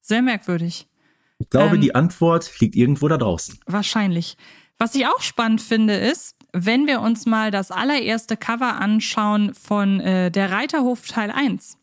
Sehr 0.00 0.22
merkwürdig. 0.22 0.88
Ich 1.38 1.50
glaube, 1.50 1.76
Ähm, 1.76 1.80
die 1.80 1.94
Antwort 1.94 2.58
liegt 2.60 2.74
irgendwo 2.76 3.08
da 3.08 3.16
draußen. 3.16 3.58
Wahrscheinlich. 3.66 4.36
Was 4.78 4.94
ich 4.94 5.06
auch 5.06 5.20
spannend 5.20 5.60
finde, 5.60 5.94
ist, 5.94 6.36
wenn 6.52 6.86
wir 6.86 7.00
uns 7.00 7.26
mal 7.26 7.50
das 7.50 7.70
allererste 7.70 8.36
Cover 8.36 8.76
anschauen 8.80 9.54
von 9.54 10.00
äh, 10.00 10.30
der 10.30 10.50
Reiterhof 10.50 11.06
Teil 11.06 11.30
1. 11.30 11.78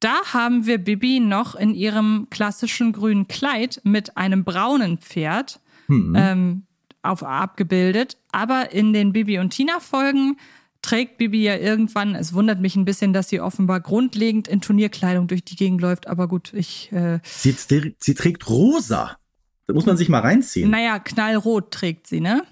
Da 0.00 0.14
haben 0.32 0.66
wir 0.66 0.78
Bibi 0.78 1.20
noch 1.20 1.54
in 1.56 1.74
ihrem 1.74 2.28
klassischen 2.30 2.92
grünen 2.92 3.26
Kleid 3.28 3.80
mit 3.84 4.16
einem 4.16 4.44
braunen 4.44 4.98
Pferd 4.98 5.60
Hm. 5.86 6.14
ähm, 6.16 6.62
auf, 7.02 7.22
abgebildet. 7.22 8.16
Aber 8.30 8.72
in 8.72 8.92
den 8.92 9.12
Bibi 9.12 9.38
und 9.38 9.50
Tina 9.50 9.80
Folgen 9.80 10.36
trägt 10.88 11.18
Bibi 11.18 11.42
ja 11.42 11.56
irgendwann, 11.56 12.14
es 12.14 12.32
wundert 12.32 12.60
mich 12.60 12.74
ein 12.74 12.86
bisschen, 12.86 13.12
dass 13.12 13.28
sie 13.28 13.40
offenbar 13.40 13.80
grundlegend 13.80 14.48
in 14.48 14.62
Turnierkleidung 14.62 15.26
durch 15.26 15.44
die 15.44 15.56
Gegend 15.56 15.82
läuft, 15.82 16.06
aber 16.06 16.28
gut, 16.28 16.52
ich, 16.54 16.90
äh, 16.92 17.20
sie, 17.24 17.54
sie 17.98 18.14
trägt 18.14 18.48
rosa. 18.48 19.18
Da 19.66 19.74
muss 19.74 19.84
man 19.84 19.98
sich 19.98 20.08
mal 20.08 20.20
reinziehen. 20.20 20.70
naja, 20.70 20.98
knallrot 20.98 21.70
trägt 21.72 22.06
sie, 22.06 22.20
ne? 22.20 22.42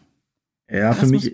Ja, 0.71 0.93
für 0.93 1.03
Das 1.03 1.11
mich, 1.11 1.33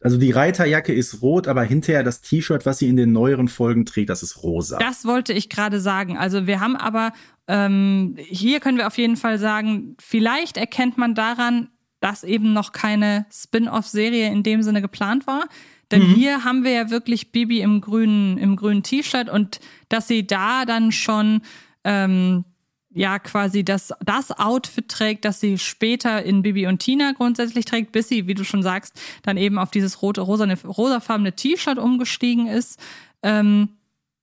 also 0.00 0.16
die 0.16 0.32
Reiterjacke 0.32 0.92
ist 0.92 1.22
rot, 1.22 1.46
aber 1.46 1.62
hinterher 1.62 2.02
das 2.02 2.20
T-Shirt, 2.20 2.66
was 2.66 2.78
sie 2.78 2.88
in 2.88 2.96
den 2.96 3.12
neueren 3.12 3.46
Folgen 3.46 3.86
trägt, 3.86 4.10
das 4.10 4.24
ist 4.24 4.42
rosa. 4.42 4.78
Das 4.78 5.04
wollte 5.04 5.32
ich 5.32 5.50
gerade 5.50 5.78
sagen. 5.78 6.18
Also 6.18 6.48
wir 6.48 6.58
haben 6.58 6.74
aber, 6.74 7.12
ähm, 7.46 8.16
hier 8.18 8.58
können 8.58 8.78
wir 8.78 8.88
auf 8.88 8.98
jeden 8.98 9.16
Fall 9.16 9.38
sagen, 9.38 9.94
vielleicht 10.00 10.56
erkennt 10.56 10.98
man 10.98 11.14
daran, 11.14 11.68
dass 12.00 12.24
eben 12.24 12.52
noch 12.52 12.72
keine 12.72 13.26
Spin-off-Serie 13.30 14.32
in 14.32 14.42
dem 14.42 14.62
Sinne 14.62 14.80
geplant 14.82 15.28
war. 15.28 15.44
Denn 15.90 16.10
Mhm. 16.10 16.14
hier 16.14 16.44
haben 16.44 16.64
wir 16.64 16.72
ja 16.72 16.90
wirklich 16.90 17.32
Bibi 17.32 17.60
im 17.60 17.80
grünen, 17.80 18.38
im 18.38 18.56
grünen 18.56 18.82
T-Shirt 18.82 19.28
und 19.28 19.60
dass 19.88 20.08
sie 20.08 20.26
da 20.26 20.64
dann 20.64 20.92
schon 20.92 21.42
ähm, 21.84 22.44
ja 22.92 23.18
quasi 23.18 23.64
das, 23.64 23.92
das 24.04 24.32
Outfit 24.32 24.88
trägt, 24.88 25.24
das 25.24 25.40
sie 25.40 25.58
später 25.58 26.22
in 26.22 26.42
Bibi 26.42 26.66
und 26.66 26.78
Tina 26.78 27.12
grundsätzlich 27.12 27.64
trägt, 27.64 27.92
bis 27.92 28.08
sie, 28.08 28.26
wie 28.26 28.34
du 28.34 28.44
schon 28.44 28.62
sagst, 28.62 29.00
dann 29.22 29.36
eben 29.36 29.58
auf 29.58 29.70
dieses 29.70 30.02
rote, 30.02 30.20
rosane, 30.22 30.56
rosafarbene 30.62 31.34
T-Shirt 31.34 31.78
umgestiegen 31.78 32.46
ist. 32.46 32.80
Ähm, 33.22 33.70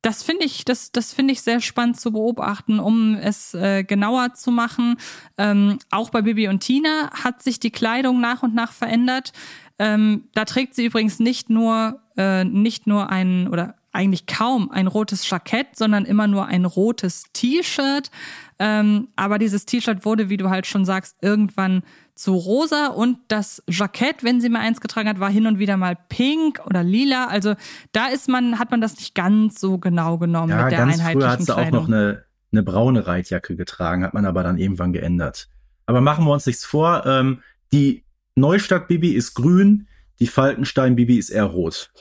das 0.03 0.23
finde 0.23 0.45
ich, 0.45 0.63
das, 0.63 0.91
das 0.91 1.11
finde 1.11 1.33
ich 1.33 1.41
sehr 1.41 1.59
spannend 1.59 1.99
zu 1.99 2.11
beobachten, 2.11 2.79
um 2.79 3.15
es 3.15 3.53
äh, 3.53 3.83
genauer 3.83 4.35
zu 4.35 4.51
machen. 4.51 4.97
Ähm, 5.37 5.79
auch 5.89 6.11
bei 6.11 6.21
Bibi 6.21 6.47
und 6.47 6.59
Tina 6.59 7.09
hat 7.11 7.41
sich 7.41 7.59
die 7.59 7.71
Kleidung 7.71 8.21
nach 8.21 8.43
und 8.43 8.53
nach 8.53 8.71
verändert. 8.71 9.33
Ähm, 9.79 10.29
da 10.33 10.45
trägt 10.45 10.75
sie 10.75 10.85
übrigens 10.85 11.19
nicht 11.19 11.49
nur, 11.49 11.99
äh, 12.17 12.43
nicht 12.43 12.87
nur 12.87 13.09
ein 13.09 13.47
oder 13.47 13.75
eigentlich 13.97 14.27
kaum 14.27 14.69
ein 14.69 14.85
rotes 14.85 15.27
Jackett, 15.27 15.75
sondern 15.75 16.05
immer 16.05 16.27
nur 16.27 16.45
ein 16.45 16.65
rotes 16.65 17.23
T-Shirt. 17.33 18.11
Ähm, 18.59 19.07
aber 19.15 19.39
dieses 19.39 19.65
T-Shirt 19.65 20.05
wurde, 20.05 20.29
wie 20.29 20.37
du 20.37 20.49
halt 20.49 20.67
schon 20.67 20.85
sagst, 20.85 21.17
irgendwann 21.21 21.81
zu 22.13 22.35
rosa 22.35 22.87
und 22.87 23.17
das 23.27 23.63
Jackett, 23.67 24.23
wenn 24.23 24.39
sie 24.39 24.49
mal 24.49 24.59
eins 24.59 24.81
getragen 24.81 25.09
hat, 25.09 25.19
war 25.19 25.29
hin 25.31 25.47
und 25.47 25.57
wieder 25.57 25.77
mal 25.77 25.97
pink 26.09 26.61
oder 26.65 26.83
lila. 26.83 27.25
Also 27.25 27.55
da 27.91 28.07
ist 28.07 28.29
man, 28.29 28.59
hat 28.59 28.69
man 28.71 28.81
das 28.81 28.97
nicht 28.97 29.15
ganz 29.15 29.59
so 29.59 29.79
genau 29.79 30.17
genommen 30.17 30.49
ja, 30.49 30.63
mit 30.63 30.71
der 30.71 30.79
ganz 30.79 30.99
einheitlichen 30.99 31.21
früher 31.21 31.31
hat 31.31 31.41
sie 31.41 31.55
auch 31.55 31.71
noch 31.71 31.87
eine, 31.87 32.23
eine 32.51 32.63
braune 32.63 33.07
Reitjacke 33.07 33.55
getragen, 33.55 34.03
hat 34.03 34.13
man 34.13 34.25
aber 34.25 34.43
dann 34.43 34.57
irgendwann 34.57 34.93
geändert. 34.93 35.49
Aber 35.85 36.01
machen 36.01 36.25
wir 36.25 36.33
uns 36.33 36.45
nichts 36.45 36.65
vor, 36.65 37.05
ähm, 37.05 37.41
die 37.71 38.03
Neustadt-Bibi 38.37 39.13
ist 39.13 39.33
grün, 39.33 39.87
die 40.19 40.27
Falkenstein-Bibi 40.27 41.17
ist 41.17 41.29
eher 41.29 41.45
rot. 41.45 41.91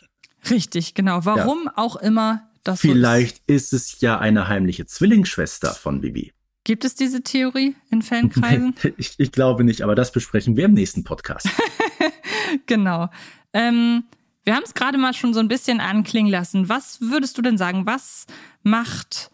Richtig, 0.51 0.95
genau. 0.95 1.25
Warum 1.25 1.69
auch 1.75 1.97
immer 1.97 2.49
das 2.63 2.81
so 2.81 2.89
ist. 2.89 2.93
Vielleicht 2.93 3.43
ist 3.47 3.73
es 3.73 4.01
ja 4.01 4.19
eine 4.19 4.49
heimliche 4.49 4.87
Zwillingsschwester 4.87 5.73
von 5.73 6.01
Bibi. 6.01 6.33
Gibt 6.65 6.85
es 6.85 6.95
diese 6.95 7.23
Theorie 7.23 7.77
in 7.91 8.03
Fankreisen? 8.03 8.75
ich, 8.97 9.15
ich 9.19 9.33
glaube 9.33 9.65
nicht, 9.65 9.83
aber 9.83 9.95
das 9.95 10.11
besprechen 10.11 10.57
wir 10.57 10.65
im 10.65 10.75
nächsten 10.75 11.05
Podcast. 11.05 11.49
genau. 12.67 13.09
Ähm, 13.53 14.05
wir 14.45 14.55
haben 14.55 14.65
es 14.65 14.75
gerade 14.75 14.99
mal 14.99 15.15
schon 15.15 15.33
so 15.33 15.41
ein 15.41 15.49
bisschen 15.49 15.81
anklingen 15.81 16.31
lassen. 16.31 16.69
Was 16.69 17.01
würdest 17.01 17.39
du 17.39 17.43
denn 17.43 17.57
sagen? 17.57 17.87
Was 17.87 18.27
macht, 18.63 19.31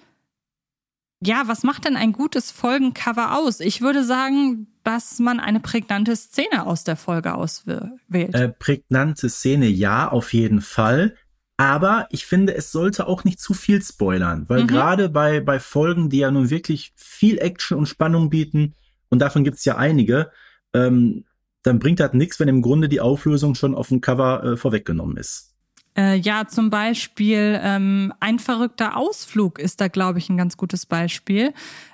ja, 1.24 1.44
was 1.46 1.62
macht 1.62 1.84
denn 1.84 1.96
ein 1.96 2.12
gutes 2.12 2.50
Folgencover 2.50 3.38
aus? 3.38 3.60
Ich 3.60 3.80
würde 3.80 4.04
sagen, 4.04 4.66
dass 4.84 5.18
man 5.18 5.40
eine 5.40 5.60
prägnante 5.60 6.16
Szene 6.16 6.66
aus 6.66 6.84
der 6.84 6.96
Folge 6.96 7.34
auswählt. 7.34 8.34
Äh, 8.34 8.48
prägnante 8.48 9.28
Szene, 9.28 9.66
ja, 9.68 10.08
auf 10.08 10.32
jeden 10.32 10.60
Fall. 10.60 11.16
Aber 11.56 12.08
ich 12.10 12.26
finde, 12.26 12.54
es 12.54 12.72
sollte 12.72 13.06
auch 13.06 13.24
nicht 13.24 13.38
zu 13.38 13.54
viel 13.54 13.80
spoilern, 13.82 14.48
weil 14.48 14.62
Mhm. 14.62 14.66
gerade 14.66 15.08
bei, 15.08 15.40
bei 15.40 15.60
Folgen, 15.60 16.08
die 16.10 16.18
ja 16.18 16.30
nun 16.30 16.50
wirklich 16.50 16.92
viel 16.96 17.38
Action 17.38 17.78
und 17.78 17.86
Spannung 17.86 18.30
bieten, 18.30 18.74
und 19.10 19.18
davon 19.20 19.44
gibt's 19.44 19.64
ja 19.64 19.76
einige, 19.76 20.32
ähm, 20.72 21.24
dann 21.62 21.78
bringt 21.78 22.00
das 22.00 22.14
nichts, 22.14 22.40
wenn 22.40 22.48
im 22.48 22.62
Grunde 22.62 22.88
die 22.88 23.00
Auflösung 23.00 23.54
schon 23.54 23.74
auf 23.74 23.88
dem 23.88 24.00
Cover 24.00 24.42
äh, 24.42 24.56
vorweggenommen 24.56 25.16
ist. 25.16 25.51
Äh, 25.96 26.16
ja, 26.16 26.46
zum 26.46 26.70
Beispiel 26.70 27.60
ähm, 27.62 28.12
ein 28.20 28.38
verrückter 28.38 28.96
Ausflug 28.96 29.58
ist 29.58 29.80
da, 29.80 29.88
glaube 29.88 30.18
ich, 30.18 30.30
ein 30.30 30.36
ganz 30.36 30.56
gutes 30.56 30.86
Beispiel, 30.86 31.52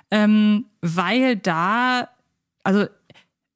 ähm, 0.09 0.65
weil 0.81 1.35
da, 1.35 2.09
also 2.63 2.85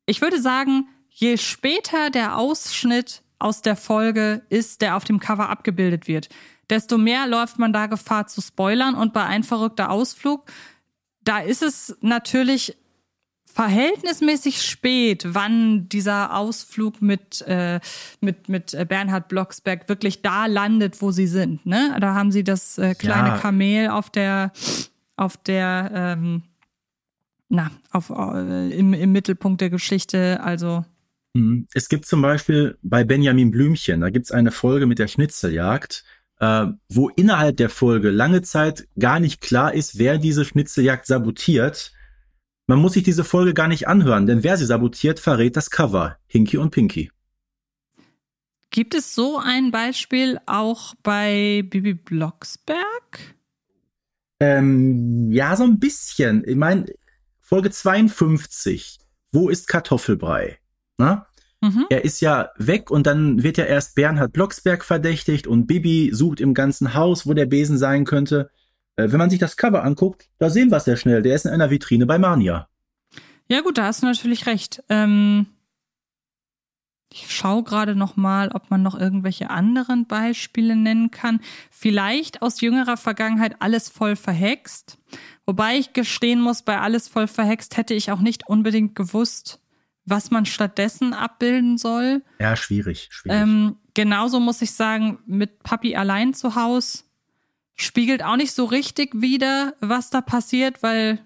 ich 0.05 0.21
würde 0.21 0.41
sagen, 0.41 0.87
je 1.09 1.37
später 1.37 2.09
der 2.09 2.37
Ausschnitt 2.37 3.21
aus 3.39 3.61
der 3.61 3.75
Folge 3.75 4.41
ist, 4.49 4.81
der 4.81 4.97
auf 4.97 5.05
dem 5.05 5.19
Cover 5.19 5.49
abgebildet 5.49 6.07
wird, 6.07 6.29
desto 6.69 6.97
mehr 6.97 7.27
läuft 7.27 7.59
man 7.59 7.73
da 7.73 7.87
Gefahr 7.87 8.27
zu 8.27 8.41
spoilern. 8.41 8.95
Und 8.95 9.13
bei 9.13 9.23
ein 9.23 9.43
verrückter 9.43 9.91
Ausflug, 9.91 10.51
da 11.21 11.39
ist 11.39 11.61
es 11.61 11.97
natürlich 12.01 12.75
verhältnismäßig 13.53 14.61
spät, 14.61 15.25
wann 15.27 15.87
dieser 15.89 16.35
Ausflug 16.35 17.01
mit, 17.01 17.41
äh, 17.47 17.79
mit, 18.21 18.49
mit 18.49 18.73
äh, 18.73 18.85
Bernhard 18.87 19.27
Blocksberg 19.27 19.87
wirklich 19.89 20.21
da 20.21 20.47
landet, 20.47 21.01
wo 21.01 21.11
sie 21.11 21.27
sind. 21.27 21.65
Ne? 21.65 21.95
Da 21.99 22.15
haben 22.15 22.31
sie 22.31 22.43
das 22.43 22.77
äh, 22.77 22.95
kleine 22.95 23.29
Ja. 23.29 23.37
Kamel 23.37 23.89
auf 23.89 24.09
der, 24.09 24.51
auf 25.15 25.37
der, 25.37 25.91
ähm, 25.93 26.43
na, 27.49 27.71
auf, 27.91 28.09
äh, 28.09 28.69
im, 28.71 28.93
im 28.93 29.11
Mittelpunkt 29.11 29.61
der 29.61 29.69
Geschichte. 29.69 30.39
Also, 30.41 30.83
Mhm. 31.33 31.67
Es 31.73 31.89
gibt 31.89 32.05
zum 32.05 32.21
Beispiel 32.21 32.77
bei 32.81 33.03
Benjamin 33.03 33.51
Blümchen, 33.51 34.01
da 34.01 34.09
gibt's 34.09 34.31
eine 34.31 34.51
Folge 34.51 34.85
mit 34.85 34.99
der 34.99 35.07
Schnitzeljagd, 35.07 36.03
äh, 36.39 36.67
wo 36.89 37.09
innerhalb 37.09 37.57
der 37.57 37.69
Folge 37.69 38.09
lange 38.09 38.41
Zeit 38.41 38.87
gar 38.99 39.19
nicht 39.19 39.41
klar 39.41 39.73
ist, 39.73 39.97
wer 39.97 40.17
diese 40.17 40.45
Schnitzeljagd 40.45 41.05
sabotiert. 41.05 41.92
Man 42.67 42.79
muss 42.79 42.93
sich 42.93 43.03
diese 43.03 43.23
Folge 43.23 43.53
gar 43.53 43.67
nicht 43.67 43.87
anhören, 43.87 44.25
denn 44.25 44.43
wer 44.43 44.55
sie 44.57 44.65
sabotiert, 44.65 45.19
verrät 45.19 45.57
das 45.57 45.69
Cover. 45.69 46.17
Hinky 46.27 46.57
und 46.57 46.71
Pinky. 46.71 47.11
gibt 48.71 48.95
es 48.95 49.13
so 49.13 49.37
ein 49.37 49.71
Beispiel 49.71 50.39
auch 50.45 50.95
bei 51.03 51.63
Bibi 51.69 51.93
Blocksberg? 51.93 53.35
Ähm, 54.39 55.31
ja, 55.31 55.55
so 55.55 55.63
ein 55.63 55.79
bisschen. 55.79 56.43
Ich 56.47 56.55
meine, 56.55 56.85
Folge 57.39 57.69
52. 57.69 58.97
Wo 59.31 59.49
ist 59.49 59.67
Kartoffelbrei? 59.67 60.59
Na? 60.97 61.27
Mhm. 61.61 61.85
Er 61.89 62.03
ist 62.03 62.19
ja 62.19 62.49
weg 62.57 62.91
und 62.91 63.07
dann 63.07 63.43
wird 63.43 63.57
ja 63.57 63.65
erst 63.65 63.95
Bernhard 63.95 64.33
Blocksberg 64.33 64.83
verdächtigt 64.83 65.47
und 65.47 65.67
Bibi 65.67 66.09
sucht 66.13 66.41
im 66.41 66.53
ganzen 66.53 66.93
Haus, 66.93 67.25
wo 67.25 67.33
der 67.33 67.45
Besen 67.45 67.77
sein 67.77 68.05
könnte. 68.05 68.49
Äh, 68.95 69.11
wenn 69.11 69.17
man 69.17 69.29
sich 69.29 69.39
das 69.39 69.57
Cover 69.57 69.83
anguckt, 69.83 70.29
da 70.37 70.49
sehen 70.49 70.69
wir 70.69 70.77
es 70.77 70.85
sehr 70.85 70.97
schnell. 70.97 71.21
Der 71.21 71.35
ist 71.35 71.45
in 71.45 71.51
einer 71.51 71.69
Vitrine 71.69 72.05
bei 72.05 72.17
Mania. 72.17 72.67
Ja 73.47 73.61
gut, 73.61 73.77
da 73.77 73.85
hast 73.85 74.01
du 74.01 74.05
natürlich 74.05 74.45
recht. 74.45 74.83
Ähm, 74.89 75.47
ich 77.11 77.31
schaue 77.31 77.63
gerade 77.63 77.95
noch 77.95 78.15
mal, 78.15 78.49
ob 78.49 78.71
man 78.71 78.81
noch 78.81 78.99
irgendwelche 78.99 79.51
anderen 79.51 80.07
Beispiele 80.07 80.75
nennen 80.75 81.11
kann. 81.11 81.41
Vielleicht 81.69 82.41
aus 82.41 82.61
jüngerer 82.61 82.97
Vergangenheit 82.97 83.57
alles 83.59 83.89
voll 83.89 84.15
verhext. 84.15 84.97
Wobei 85.45 85.77
ich 85.77 85.93
gestehen 85.93 86.41
muss, 86.41 86.63
bei 86.63 86.79
alles 86.79 87.07
voll 87.07 87.27
verhext 87.27 87.77
hätte 87.77 87.93
ich 87.93 88.11
auch 88.11 88.19
nicht 88.19 88.47
unbedingt 88.47 88.95
gewusst, 88.95 89.59
was 90.05 90.31
man 90.31 90.47
stattdessen 90.47 91.13
abbilden 91.13 91.77
soll. 91.77 92.23
Ja, 92.39 92.55
schwierig, 92.55 93.09
schwierig. 93.11 93.39
Ähm, 93.39 93.75
genauso 93.93 94.39
muss 94.39 94.61
ich 94.63 94.71
sagen, 94.71 95.19
mit 95.27 95.61
Papi 95.61 95.95
allein 95.95 96.33
zu 96.33 96.55
Haus 96.55 97.05
spiegelt 97.75 98.23
auch 98.23 98.35
nicht 98.35 98.53
so 98.53 98.65
richtig 98.65 99.09
wider, 99.13 99.73
was 99.79 100.09
da 100.09 100.21
passiert, 100.21 100.83
weil 100.83 101.19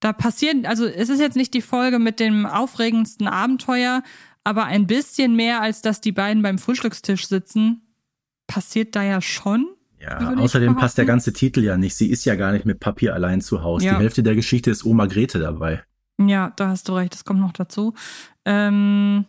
Da 0.00 0.14
passieren, 0.14 0.64
also 0.64 0.86
es 0.86 1.10
ist 1.10 1.20
jetzt 1.20 1.36
nicht 1.36 1.52
die 1.52 1.60
Folge 1.60 1.98
mit 1.98 2.20
dem 2.20 2.46
aufregendsten 2.46 3.28
Abenteuer, 3.28 4.02
aber 4.44 4.64
ein 4.64 4.86
bisschen 4.86 5.36
mehr, 5.36 5.60
als 5.60 5.82
dass 5.82 6.00
die 6.00 6.12
beiden 6.12 6.42
beim 6.42 6.56
Frühstückstisch 6.58 7.28
sitzen, 7.28 7.82
passiert 8.46 8.96
da 8.96 9.02
ja 9.02 9.20
schon. 9.20 9.68
Ja, 10.00 10.34
außerdem 10.34 10.76
passt 10.76 10.96
der 10.96 11.04
ganze 11.04 11.34
Titel 11.34 11.62
ja 11.62 11.76
nicht. 11.76 11.94
Sie 11.94 12.08
ist 12.08 12.24
ja 12.24 12.34
gar 12.34 12.52
nicht 12.52 12.64
mit 12.64 12.80
Papier 12.80 13.12
allein 13.12 13.42
zu 13.42 13.62
Hause. 13.62 13.84
Ja. 13.84 13.92
Die 13.92 14.00
Hälfte 14.00 14.22
der 14.22 14.34
Geschichte 14.34 14.70
ist 14.70 14.86
Oma 14.86 15.04
Grete 15.04 15.38
dabei. 15.38 15.84
Ja, 16.18 16.54
da 16.56 16.68
hast 16.68 16.88
du 16.88 16.94
recht, 16.94 17.12
das 17.12 17.26
kommt 17.26 17.40
noch 17.40 17.52
dazu. 17.52 17.92
Ähm, 18.46 19.26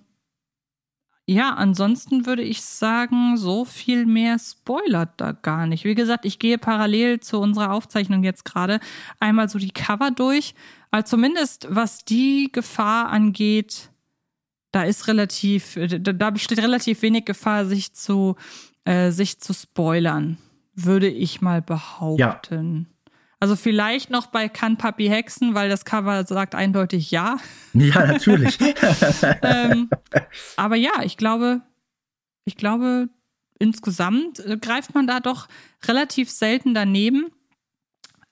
ja, 1.31 1.53
ansonsten 1.53 2.25
würde 2.25 2.41
ich 2.41 2.61
sagen, 2.61 3.37
so 3.37 3.63
viel 3.63 4.05
mehr 4.05 4.37
spoilert 4.37 5.11
da 5.15 5.31
gar 5.31 5.65
nicht. 5.65 5.85
Wie 5.85 5.95
gesagt, 5.95 6.25
ich 6.25 6.39
gehe 6.39 6.57
parallel 6.57 7.21
zu 7.21 7.39
unserer 7.39 7.71
Aufzeichnung 7.71 8.25
jetzt 8.25 8.43
gerade 8.43 8.81
einmal 9.17 9.47
so 9.47 9.57
die 9.57 9.71
Cover 9.71 10.11
durch. 10.11 10.55
Also 10.89 11.11
zumindest 11.11 11.67
was 11.69 12.03
die 12.03 12.49
Gefahr 12.51 13.09
angeht, 13.09 13.91
da 14.73 14.83
ist 14.83 15.07
relativ, 15.07 15.79
da 15.79 16.29
besteht 16.31 16.59
relativ 16.59 17.01
wenig 17.01 17.23
Gefahr, 17.23 17.65
sich 17.65 17.93
zu, 17.93 18.35
äh, 18.83 19.11
sich 19.11 19.39
zu 19.39 19.53
spoilern, 19.53 20.37
würde 20.75 21.07
ich 21.07 21.39
mal 21.39 21.61
behaupten. 21.61 22.87
Ja. 22.89 23.00
Also 23.41 23.55
vielleicht 23.55 24.11
noch 24.11 24.27
bei 24.27 24.47
Kann 24.49 24.77
Papi 24.77 25.07
Hexen, 25.07 25.55
weil 25.55 25.67
das 25.67 25.83
Cover 25.83 26.23
sagt 26.27 26.53
eindeutig 26.53 27.09
ja. 27.09 27.37
Ja, 27.73 28.05
natürlich. 28.05 28.59
ähm, 29.41 29.89
aber 30.57 30.75
ja, 30.75 30.91
ich 31.03 31.17
glaube, 31.17 31.61
ich 32.45 32.55
glaube, 32.55 33.09
insgesamt 33.57 34.45
äh, 34.45 34.57
greift 34.57 34.93
man 34.93 35.07
da 35.07 35.19
doch 35.19 35.47
relativ 35.85 36.29
selten 36.29 36.75
daneben. 36.75 37.31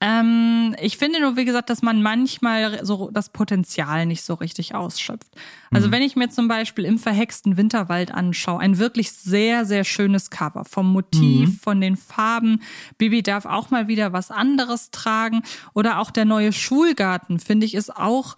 Ähm, 0.02 0.76
ich 0.80 0.98
finde 0.98 1.20
nur, 1.20 1.36
wie 1.36 1.44
gesagt, 1.44 1.70
dass 1.70 1.82
man 1.82 2.02
manchmal 2.02 2.86
so 2.86 3.10
das 3.12 3.30
Potenzial 3.30 4.06
nicht 4.06 4.24
so 4.24 4.34
richtig 4.36 4.74
ausschöpft. 4.74 5.28
Also 5.72 5.88
mhm. 5.88 5.92
wenn 5.92 6.02
ich 6.04 6.16
mir 6.16 6.30
zum 6.30 6.48
Beispiel 6.48 6.86
im 6.86 6.98
verhexten 6.98 7.58
Winterwald 7.58 8.14
anschaue, 8.14 8.62
ein 8.62 8.78
wirklich 8.78 9.12
sehr, 9.12 9.66
sehr 9.66 9.84
schönes 9.84 10.30
Cover 10.30 10.64
vom 10.64 10.92
Motiv, 10.92 11.50
mhm. 11.50 11.60
von 11.62 11.82
den 11.82 11.98
Farben. 11.98 12.62
Bibi 12.98 13.24
darf 13.24 13.46
auch 13.46 13.72
mal 13.72 13.90
wieder 13.90 14.14
was 14.14 14.32
anderes 14.32 14.92
tragen. 14.92 15.44
Oder 15.74 16.00
auch 16.00 16.12
der 16.12 16.26
neue 16.26 16.54
Schulgarten, 16.54 17.40
finde 17.40 17.66
ich, 17.66 17.76
ist 17.76 17.94
auch, 17.94 18.38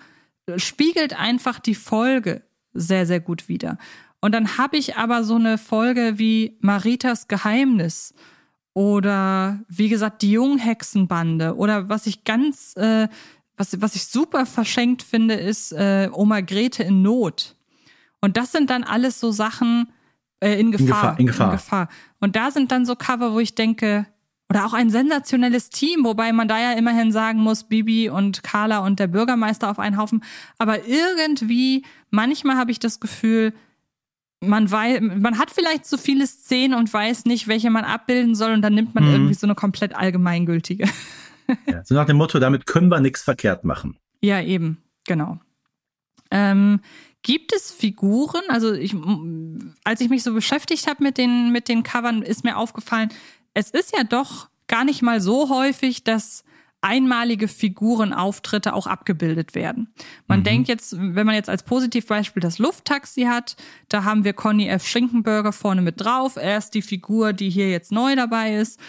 spiegelt 0.55 1.17
einfach 1.19 1.59
die 1.59 1.75
Folge 1.75 2.41
sehr, 2.73 3.05
sehr 3.05 3.19
gut 3.19 3.49
wieder. 3.49 3.77
Und 4.19 4.33
dann 4.33 4.57
habe 4.57 4.77
ich 4.77 4.97
aber 4.97 5.23
so 5.23 5.35
eine 5.35 5.59
Folge 5.59 6.13
wie 6.17 6.57
Maritas 6.61 7.27
Geheimnis 7.27 8.15
oder 8.73 9.59
wie 9.67 9.89
gesagt 9.89 10.21
die 10.21 10.31
Junghexenbande 10.31 11.55
oder 11.55 11.89
was 11.89 12.07
ich 12.07 12.23
ganz, 12.23 12.75
äh, 12.77 13.07
was, 13.57 13.81
was 13.81 13.95
ich 13.95 14.05
super 14.05 14.45
verschenkt 14.45 15.03
finde, 15.03 15.35
ist 15.35 15.71
äh, 15.73 16.09
Oma 16.11 16.41
Grete 16.41 16.83
in 16.83 17.01
Not. 17.01 17.55
Und 18.21 18.37
das 18.37 18.51
sind 18.51 18.69
dann 18.69 18.83
alles 18.83 19.19
so 19.19 19.31
Sachen 19.31 19.91
äh, 20.39 20.59
in, 20.59 20.71
Gefahr, 20.71 20.87
in, 20.87 20.87
Gefahr, 20.87 21.19
in 21.19 21.25
Gefahr. 21.27 21.47
In 21.47 21.57
Gefahr. 21.57 21.89
Und 22.19 22.35
da 22.35 22.51
sind 22.51 22.71
dann 22.71 22.85
so 22.85 22.95
Cover, 22.95 23.33
wo 23.33 23.39
ich 23.39 23.55
denke, 23.55 24.05
oder 24.49 24.65
auch 24.65 24.73
ein 24.73 24.89
sensationelles 24.89 25.69
Team, 25.69 26.03
wobei 26.03 26.33
man 26.33 26.49
da 26.49 26.59
ja 26.59 26.73
immerhin 26.73 27.13
sagen 27.13 27.39
muss, 27.39 27.63
Bibi 27.63 28.09
und 28.09 28.43
Carla 28.43 28.79
und 28.79 28.99
der 28.99 29.07
Bürgermeister 29.07 29.71
auf 29.71 29.79
einen 29.79 29.97
Haufen. 29.97 30.23
Aber 30.57 30.85
irgendwie, 30.85 31.85
manchmal 32.09 32.57
habe 32.57 32.71
ich 32.71 32.79
das 32.79 32.99
Gefühl, 32.99 33.53
man 34.41 34.69
weiß, 34.69 35.01
man 35.01 35.37
hat 35.37 35.51
vielleicht 35.51 35.85
so 35.85 35.97
viele 35.97 36.25
Szenen 36.25 36.73
und 36.73 36.91
weiß 36.91 37.25
nicht, 37.25 37.47
welche 37.47 37.69
man 37.69 37.85
abbilden 37.85 38.35
soll 38.35 38.51
und 38.53 38.61
dann 38.61 38.73
nimmt 38.73 38.95
man 38.95 39.05
mhm. 39.05 39.11
irgendwie 39.11 39.33
so 39.35 39.45
eine 39.45 39.55
komplett 39.55 39.95
allgemeingültige. 39.95 40.89
ja, 41.67 41.83
so 41.83 41.95
nach 41.95 42.05
dem 42.05 42.17
Motto, 42.17 42.39
damit 42.39 42.65
können 42.65 42.89
wir 42.89 42.99
nichts 42.99 43.21
verkehrt 43.21 43.63
machen. 43.63 43.97
Ja, 44.21 44.41
eben, 44.41 44.81
genau. 45.05 45.39
Ähm, 46.31 46.81
gibt 47.21 47.53
es 47.53 47.71
Figuren, 47.71 48.41
also 48.49 48.73
ich, 48.73 48.95
als 49.83 50.01
ich 50.01 50.09
mich 50.09 50.23
so 50.23 50.33
beschäftigt 50.33 50.87
habe 50.87 51.03
mit 51.03 51.17
den, 51.17 51.51
mit 51.51 51.69
den 51.69 51.83
Covern, 51.83 52.23
ist 52.23 52.43
mir 52.43 52.57
aufgefallen, 52.57 53.09
es 53.53 53.69
ist 53.69 53.95
ja 53.95 54.03
doch 54.03 54.49
gar 54.67 54.85
nicht 54.85 55.01
mal 55.01 55.21
so 55.21 55.49
häufig, 55.49 56.03
dass 56.03 56.43
einmalige 56.81 57.47
Figurenauftritte 57.47 58.73
auch 58.73 58.87
abgebildet 58.87 59.55
werden. 59.55 59.93
Man 60.27 60.39
mhm. 60.39 60.43
denkt 60.43 60.67
jetzt, 60.67 60.95
wenn 60.97 61.25
man 61.25 61.35
jetzt 61.35 61.49
als 61.49 61.63
Positivbeispiel 61.63 62.41
das 62.41 62.59
Lufttaxi 62.59 63.23
hat, 63.23 63.55
da 63.87 64.03
haben 64.03 64.23
wir 64.23 64.33
Conny 64.33 64.67
F. 64.67 64.85
Schinkenberger 64.85 65.53
vorne 65.53 65.81
mit 65.81 66.01
drauf. 66.01 66.35
Er 66.35 66.57
ist 66.57 66.71
die 66.71 66.81
Figur, 66.81 67.33
die 67.33 67.49
hier 67.49 67.69
jetzt 67.69 67.91
neu 67.91 68.15
dabei 68.15 68.55
ist. 68.55 68.79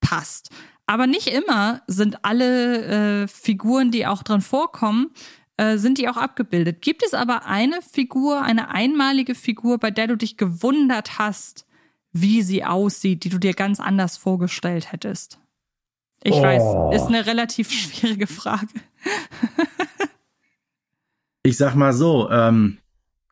Passt. 0.00 0.50
Aber 0.86 1.06
nicht 1.06 1.28
immer 1.28 1.82
sind 1.86 2.24
alle 2.24 3.22
äh, 3.22 3.28
Figuren, 3.28 3.90
die 3.90 4.06
auch 4.06 4.22
drin 4.22 4.42
vorkommen, 4.42 5.10
äh, 5.56 5.78
sind 5.78 5.98
die 5.98 6.08
auch 6.08 6.16
abgebildet. 6.16 6.82
Gibt 6.82 7.02
es 7.04 7.14
aber 7.14 7.46
eine 7.46 7.80
Figur, 7.82 8.42
eine 8.42 8.70
einmalige 8.70 9.34
Figur, 9.34 9.78
bei 9.78 9.90
der 9.90 10.08
du 10.08 10.16
dich 10.16 10.36
gewundert 10.36 11.18
hast, 11.18 11.66
wie 12.12 12.42
sie 12.42 12.64
aussieht, 12.64 13.24
die 13.24 13.30
du 13.30 13.38
dir 13.38 13.54
ganz 13.54 13.80
anders 13.80 14.16
vorgestellt 14.18 14.92
hättest? 14.92 15.41
Ich 16.24 16.34
oh. 16.34 16.42
weiß, 16.42 17.00
ist 17.00 17.08
eine 17.08 17.26
relativ 17.26 17.70
schwierige 17.70 18.26
Frage. 18.26 18.68
ich 21.42 21.56
sag 21.56 21.74
mal 21.74 21.92
so, 21.92 22.30
ähm, 22.30 22.78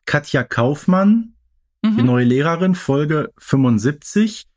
Katja 0.05 0.43
Kaufmann, 0.43 1.33
mhm. 1.81 1.97
die 1.97 2.03
neue 2.03 2.25
Lehrerin, 2.25 2.75
Folge 2.75 3.31
75. 3.37 4.47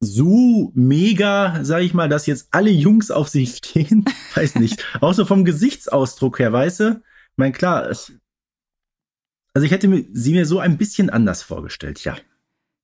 So 0.00 0.70
mega, 0.74 1.58
sag 1.64 1.82
ich 1.82 1.92
mal, 1.92 2.08
dass 2.08 2.26
jetzt 2.26 2.48
alle 2.52 2.70
Jungs 2.70 3.10
auf 3.10 3.28
sie 3.28 3.46
stehen. 3.46 4.04
Weiß 4.34 4.54
nicht. 4.54 4.84
Auch 5.00 5.12
so 5.12 5.24
vom 5.24 5.44
Gesichtsausdruck 5.44 6.38
her, 6.38 6.52
weißt 6.52 6.80
du? 6.80 6.90
Ich 6.90 7.36
mein, 7.36 7.52
klar, 7.52 7.90
es, 7.90 8.12
also 9.54 9.66
ich 9.66 9.72
hätte 9.72 10.04
sie 10.12 10.32
mir 10.32 10.46
so 10.46 10.60
ein 10.60 10.78
bisschen 10.78 11.10
anders 11.10 11.42
vorgestellt, 11.42 12.04
ja. 12.04 12.16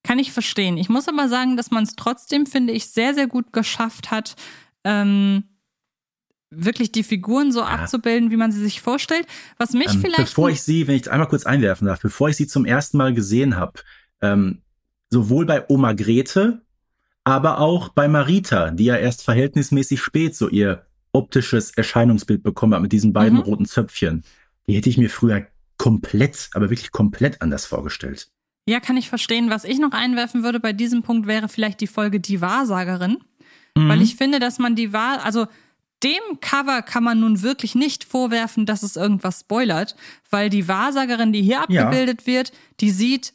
Kann 0.03 0.19
ich 0.19 0.33
verstehen. 0.33 0.77
Ich 0.77 0.89
muss 0.91 1.09
aber 1.09 1.29
sagen, 1.29 1.57
dass 1.57 1.71
man 1.71 1.85
es 1.85 1.97
trotzdem, 1.97 2.47
finde 2.47 2.75
ich, 2.75 2.89
sehr, 2.89 3.15
sehr 3.15 3.27
gut 3.27 3.53
geschafft 3.53 4.11
hat, 4.11 4.37
ähm, 4.85 5.45
wirklich 6.51 6.93
die 6.93 7.03
Figuren 7.03 7.53
so 7.53 7.61
ja. 7.61 7.67
abzubilden, 7.67 8.31
wie 8.31 8.37
man 8.37 8.53
sie 8.53 8.63
sich 8.63 8.81
vorstellt. 8.81 9.27
Was 9.59 9.73
mich 9.73 9.93
ähm, 9.95 10.01
vielleicht. 10.01 10.31
Bevor 10.31 10.51
ich 10.51 10.63
sie, 10.63 10.87
wenn 10.87 10.97
ich 10.97 11.11
einmal 11.11 11.29
kurz 11.29 11.47
einwerfen 11.47 11.87
darf, 11.87 12.01
bevor 12.01 12.29
ich 12.29 12.37
sie 12.37 12.47
zum 12.47 12.65
ersten 12.65 12.97
Mal 12.97 13.15
gesehen 13.15 13.57
habe, 13.57 13.81
ähm, 14.21 14.63
sowohl 15.11 15.47
bei 15.47 15.65
Oma 15.69 15.93
Grete, 15.93 16.63
aber 17.25 17.59
auch 17.59 17.89
bei 17.89 18.09
Marita, 18.09 18.71
die 18.71 18.85
ja 18.85 18.97
erst 18.97 19.23
verhältnismäßig 19.23 20.01
spät 20.01 20.37
so 20.37 20.49
ihr 20.49 20.87
optisches 21.13 21.71
Erscheinungsbild 21.71 22.43
bekommen 22.43 22.75
hat 22.75 22.83
mit 22.83 22.93
diesen 22.93 23.13
beiden 23.13 23.39
mhm. 23.39 23.45
roten 23.45 23.67
Zöpfchen. 23.67 24.25
Die 24.67 24.75
hätte 24.75 24.91
ich 24.91 24.99
mir 24.99 25.09
früher 25.09 25.47
komplett, 25.79 26.51
aber 26.55 26.71
wirklich 26.71 26.93
komplett 26.93 27.41
anders 27.41 27.67
vorgestellt. 27.67 28.29
Ja, 28.67 28.81
kann 28.81 28.97
ich 28.97 29.09
verstehen. 29.09 29.51
Was 29.51 29.65
ich 29.65 29.79
noch 29.79 29.93
einwerfen 29.93 30.43
würde 30.43 30.59
bei 30.59 30.73
diesem 30.73 31.03
Punkt 31.03 31.27
wäre 31.27 31.49
vielleicht 31.49 31.81
die 31.81 31.87
Folge 31.87 32.21
Die 32.21 32.41
Wahrsagerin. 32.41 33.19
Mhm. 33.77 33.89
Weil 33.89 34.03
ich 34.03 34.17
finde, 34.17 34.39
dass 34.39 34.59
man 34.59 34.75
die 34.77 34.93
Wahl, 34.93 35.19
also 35.19 35.47
dem 36.03 36.41
Cover 36.41 36.83
kann 36.83 37.03
man 37.03 37.21
nun 37.21 37.43
wirklich 37.43 37.75
nicht 37.75 38.05
vorwerfen, 38.05 38.67
dass 38.67 38.83
es 38.83 38.97
irgendwas 38.97 39.41
spoilert, 39.41 39.97
weil 40.31 40.51
die 40.51 40.69
Wahrsagerin, 40.69 41.33
die 41.33 41.43
hier 41.43 41.63
abgebildet 41.63 42.23
ja. 42.23 42.27
wird, 42.27 42.53
die 42.81 42.91
sieht 42.91 43.33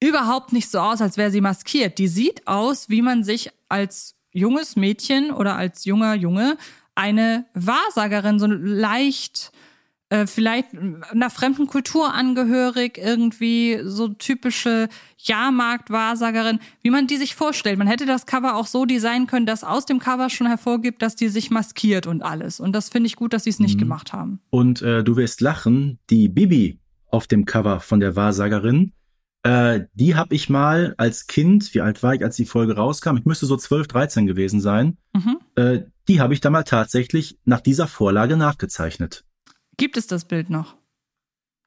überhaupt 0.00 0.52
nicht 0.52 0.70
so 0.70 0.78
aus, 0.78 1.00
als 1.00 1.16
wäre 1.16 1.30
sie 1.30 1.40
maskiert. 1.40 1.98
Die 1.98 2.08
sieht 2.08 2.46
aus, 2.46 2.88
wie 2.88 3.02
man 3.02 3.24
sich 3.24 3.50
als 3.68 4.14
junges 4.32 4.76
Mädchen 4.76 5.30
oder 5.30 5.56
als 5.56 5.84
junger 5.84 6.14
Junge 6.14 6.56
eine 6.94 7.46
Wahrsagerin 7.54 8.38
so 8.38 8.46
leicht 8.46 9.50
äh, 10.10 10.26
vielleicht 10.26 10.68
einer 10.74 11.30
fremden 11.30 11.66
Kultur 11.66 12.12
angehörig, 12.12 12.98
irgendwie 12.98 13.80
so 13.84 14.08
typische 14.08 14.88
Jahrmarkt-Wahrsagerin, 15.18 16.58
wie 16.82 16.90
man 16.90 17.06
die 17.06 17.16
sich 17.16 17.34
vorstellt. 17.34 17.78
Man 17.78 17.86
hätte 17.86 18.06
das 18.06 18.26
Cover 18.26 18.56
auch 18.56 18.66
so 18.66 18.84
designen 18.84 19.26
können, 19.26 19.46
dass 19.46 19.64
aus 19.64 19.86
dem 19.86 19.98
Cover 19.98 20.30
schon 20.30 20.46
hervorgibt, 20.46 21.02
dass 21.02 21.16
die 21.16 21.28
sich 21.28 21.50
maskiert 21.50 22.06
und 22.06 22.22
alles. 22.22 22.60
Und 22.60 22.72
das 22.72 22.90
finde 22.90 23.06
ich 23.06 23.16
gut, 23.16 23.32
dass 23.32 23.44
sie 23.44 23.50
es 23.50 23.60
nicht 23.60 23.76
mhm. 23.76 23.80
gemacht 23.80 24.12
haben. 24.12 24.40
Und 24.50 24.82
äh, 24.82 25.02
du 25.02 25.16
wirst 25.16 25.40
lachen, 25.40 25.98
die 26.10 26.28
Bibi 26.28 26.78
auf 27.10 27.26
dem 27.26 27.44
Cover 27.44 27.80
von 27.80 28.00
der 28.00 28.16
Wahrsagerin, 28.16 28.92
äh, 29.44 29.84
die 29.94 30.16
habe 30.16 30.34
ich 30.34 30.48
mal 30.48 30.94
als 30.96 31.26
Kind, 31.26 31.74
wie 31.74 31.80
alt 31.80 32.02
war 32.02 32.14
ich, 32.14 32.24
als 32.24 32.36
die 32.36 32.46
Folge 32.46 32.76
rauskam? 32.76 33.16
Ich 33.18 33.26
müsste 33.26 33.46
so 33.46 33.56
12, 33.56 33.88
13 33.88 34.26
gewesen 34.26 34.60
sein. 34.60 34.96
Mhm. 35.12 35.38
Äh, 35.54 35.80
die 36.08 36.20
habe 36.20 36.34
ich 36.34 36.40
da 36.40 36.50
mal 36.50 36.64
tatsächlich 36.64 37.38
nach 37.44 37.60
dieser 37.60 37.86
Vorlage 37.86 38.36
nachgezeichnet. 38.36 39.24
Gibt 39.76 39.96
es 39.96 40.06
das 40.06 40.26
Bild 40.26 40.50
noch? 40.50 40.76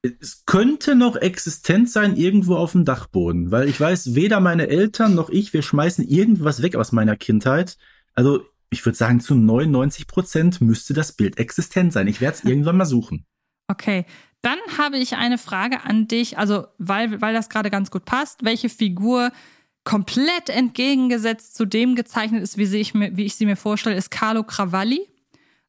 Es 0.02 0.46
könnte 0.46 0.96
noch 0.96 1.16
existent 1.16 1.90
sein 1.90 2.16
irgendwo 2.16 2.56
auf 2.56 2.74
dem 2.74 2.86
Dachboden, 2.86 3.52
weil 3.52 3.68
ich 3.68 3.80
weiß, 3.80 4.16
weder 4.16 4.40
meine 4.40 4.68
Eltern 4.68 5.16
noch 5.16 5.30
ich, 5.30 5.54
wir 5.54 5.62
schmeißen 5.62 6.08
irgendwas 6.08 6.62
weg 6.62 6.76
aus 6.76 6.92
meiner 6.92 7.16
Kindheit. 7.16 7.78
Also 8.14 8.46
ich 8.70 8.86
würde 8.86 8.98
sagen, 8.98 9.20
zu 9.20 9.36
99 9.36 10.08
Prozent 10.08 10.62
müsste 10.62 10.94
das 10.94 11.14
Bild 11.14 11.38
existent 11.38 11.94
sein. 11.94 12.08
Ich 12.08 12.22
werde 12.22 12.38
es 12.38 12.44
irgendwann 12.46 12.78
mal 12.78 12.86
suchen. 12.86 13.26
Okay, 13.70 14.06
dann 14.42 14.60
habe 14.78 14.98
ich 14.98 15.16
eine 15.16 15.38
Frage 15.38 15.84
an 15.84 16.08
dich, 16.08 16.38
also 16.38 16.68
weil, 16.78 17.20
weil 17.22 17.34
das 17.34 17.50
gerade 17.50 17.70
ganz 17.70 17.92
gut 17.92 18.06
passt. 18.06 18.46
Welche 18.46 18.70
Figur 18.70 19.32
komplett 19.84 20.50
entgegengesetzt 20.50 21.56
zu 21.56 21.66
dem 21.66 21.96
gezeichnet 21.96 22.44
ist, 22.44 22.58
wie, 22.58 22.78
ich, 22.78 22.94
mir, 22.94 23.16
wie 23.18 23.26
ich 23.26 23.36
sie 23.36 23.46
mir 23.46 23.56
vorstelle, 23.56 23.96
ist 23.96 24.12
Carlo 24.12 24.44
Cravalli 24.44 25.08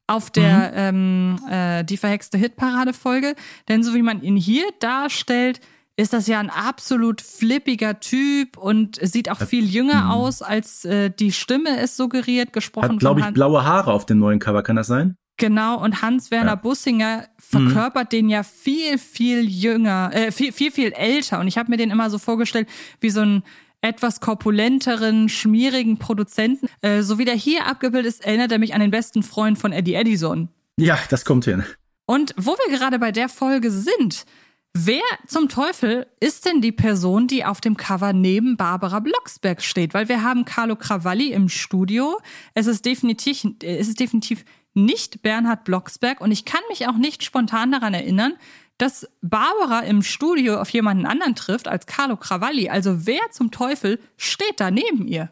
auf 0.09 0.29
der 0.31 0.71
ähm, 0.75 1.39
äh, 1.49 1.83
Die 1.83 1.97
verhexte 1.97 2.37
Hitparade-Folge. 2.37 3.35
Denn 3.67 3.83
so 3.83 3.93
wie 3.93 4.01
man 4.01 4.21
ihn 4.21 4.35
hier 4.35 4.65
darstellt, 4.79 5.59
ist 5.95 6.13
das 6.13 6.27
ja 6.27 6.39
ein 6.39 6.49
absolut 6.49 7.19
flippiger 7.21 7.99
Typ 7.99 8.57
und 8.57 8.97
sieht 9.01 9.29
auch 9.29 9.41
viel 9.41 9.65
jünger 9.65 10.05
Mhm. 10.05 10.11
aus, 10.11 10.41
als 10.41 10.85
äh, 10.85 11.09
die 11.09 11.31
Stimme 11.33 11.77
es 11.77 11.97
suggeriert, 11.97 12.53
gesprochen 12.53 12.91
Hat, 12.93 12.99
glaube 12.99 13.19
ich, 13.19 13.25
Hans. 13.25 13.33
blaue 13.33 13.65
Haare 13.65 13.91
auf 13.91 14.05
dem 14.05 14.19
neuen 14.19 14.39
Cover, 14.39 14.63
kann 14.63 14.77
das 14.77 14.87
sein? 14.87 15.15
Genau, 15.37 15.81
und 15.81 16.01
Hans-Werner 16.01 16.51
Ja. 16.51 16.55
Bussinger 16.55 17.25
verkörpert 17.37 18.11
den 18.11 18.27
ja 18.29 18.43
viel, 18.43 18.97
viel 18.97 19.49
jünger, 19.49 20.09
äh, 20.13 20.31
viel, 20.31 20.51
viel, 20.51 20.71
viel 20.71 20.91
älter. 20.91 21.39
Und 21.39 21.47
ich 21.47 21.57
habe 21.57 21.69
mir 21.71 21.77
den 21.77 21.91
immer 21.91 22.09
so 22.09 22.17
vorgestellt 22.17 22.67
wie 23.01 23.09
so 23.09 23.21
einen 23.21 23.43
etwas 23.81 24.19
korpulenteren, 24.19 25.29
schmierigen 25.29 25.97
Produzenten. 25.97 26.67
Äh, 26.81 27.01
so 27.01 27.17
wie 27.17 27.25
der 27.25 27.35
hier 27.35 27.65
abgebildet 27.65 28.13
ist, 28.13 28.25
erinnert 28.25 28.51
er 28.51 28.59
mich 28.59 28.73
an 28.73 28.81
den 28.81 28.91
besten 28.91 29.23
Freund 29.23 29.57
von 29.57 29.71
Eddie 29.71 29.95
Edison. 29.95 30.49
Ja, 30.77 30.97
das 31.09 31.25
kommt 31.25 31.45
hin. 31.45 31.63
Und 32.05 32.33
wo 32.37 32.51
wir 32.51 32.77
gerade 32.77 32.99
bei 32.99 33.11
der 33.11 33.29
Folge 33.29 33.69
sind, 33.71 34.25
wer 34.73 35.01
zum 35.27 35.49
Teufel 35.49 36.07
ist 36.19 36.45
denn 36.45 36.61
die 36.61 36.71
Person, 36.71 37.27
die 37.27 37.45
auf 37.45 37.61
dem 37.61 37.77
Cover 37.77 38.13
neben 38.13 38.57
Barbara 38.57 38.99
Blocksberg 38.99 39.61
steht? 39.61 39.93
Weil 39.93 40.09
wir 40.09 40.23
haben 40.23 40.45
Carlo 40.45 40.75
Cravalli 40.75 41.31
im 41.31 41.49
Studio. 41.49 42.19
Es 42.53 42.67
ist 42.67 42.85
definitiv, 42.85 43.43
es 43.61 43.87
ist 43.87 43.99
definitiv 43.99 44.43
nicht 44.73 45.21
Bernhard 45.21 45.63
Blocksberg 45.63 46.21
und 46.21 46.31
ich 46.31 46.45
kann 46.45 46.61
mich 46.69 46.87
auch 46.87 46.97
nicht 46.97 47.23
spontan 47.23 47.71
daran 47.71 47.93
erinnern, 47.93 48.33
dass 48.79 49.07
Barbara 49.21 49.81
im 49.81 50.01
Studio 50.01 50.59
auf 50.59 50.69
jemanden 50.69 51.05
anderen 51.05 51.35
trifft 51.35 51.67
als 51.67 51.85
Carlo 51.85 52.17
Cravalli. 52.17 52.69
Also 52.69 53.05
wer 53.05 53.21
zum 53.31 53.51
Teufel 53.51 53.99
steht 54.17 54.59
da 54.59 54.71
neben 54.71 55.07
ihr? 55.07 55.29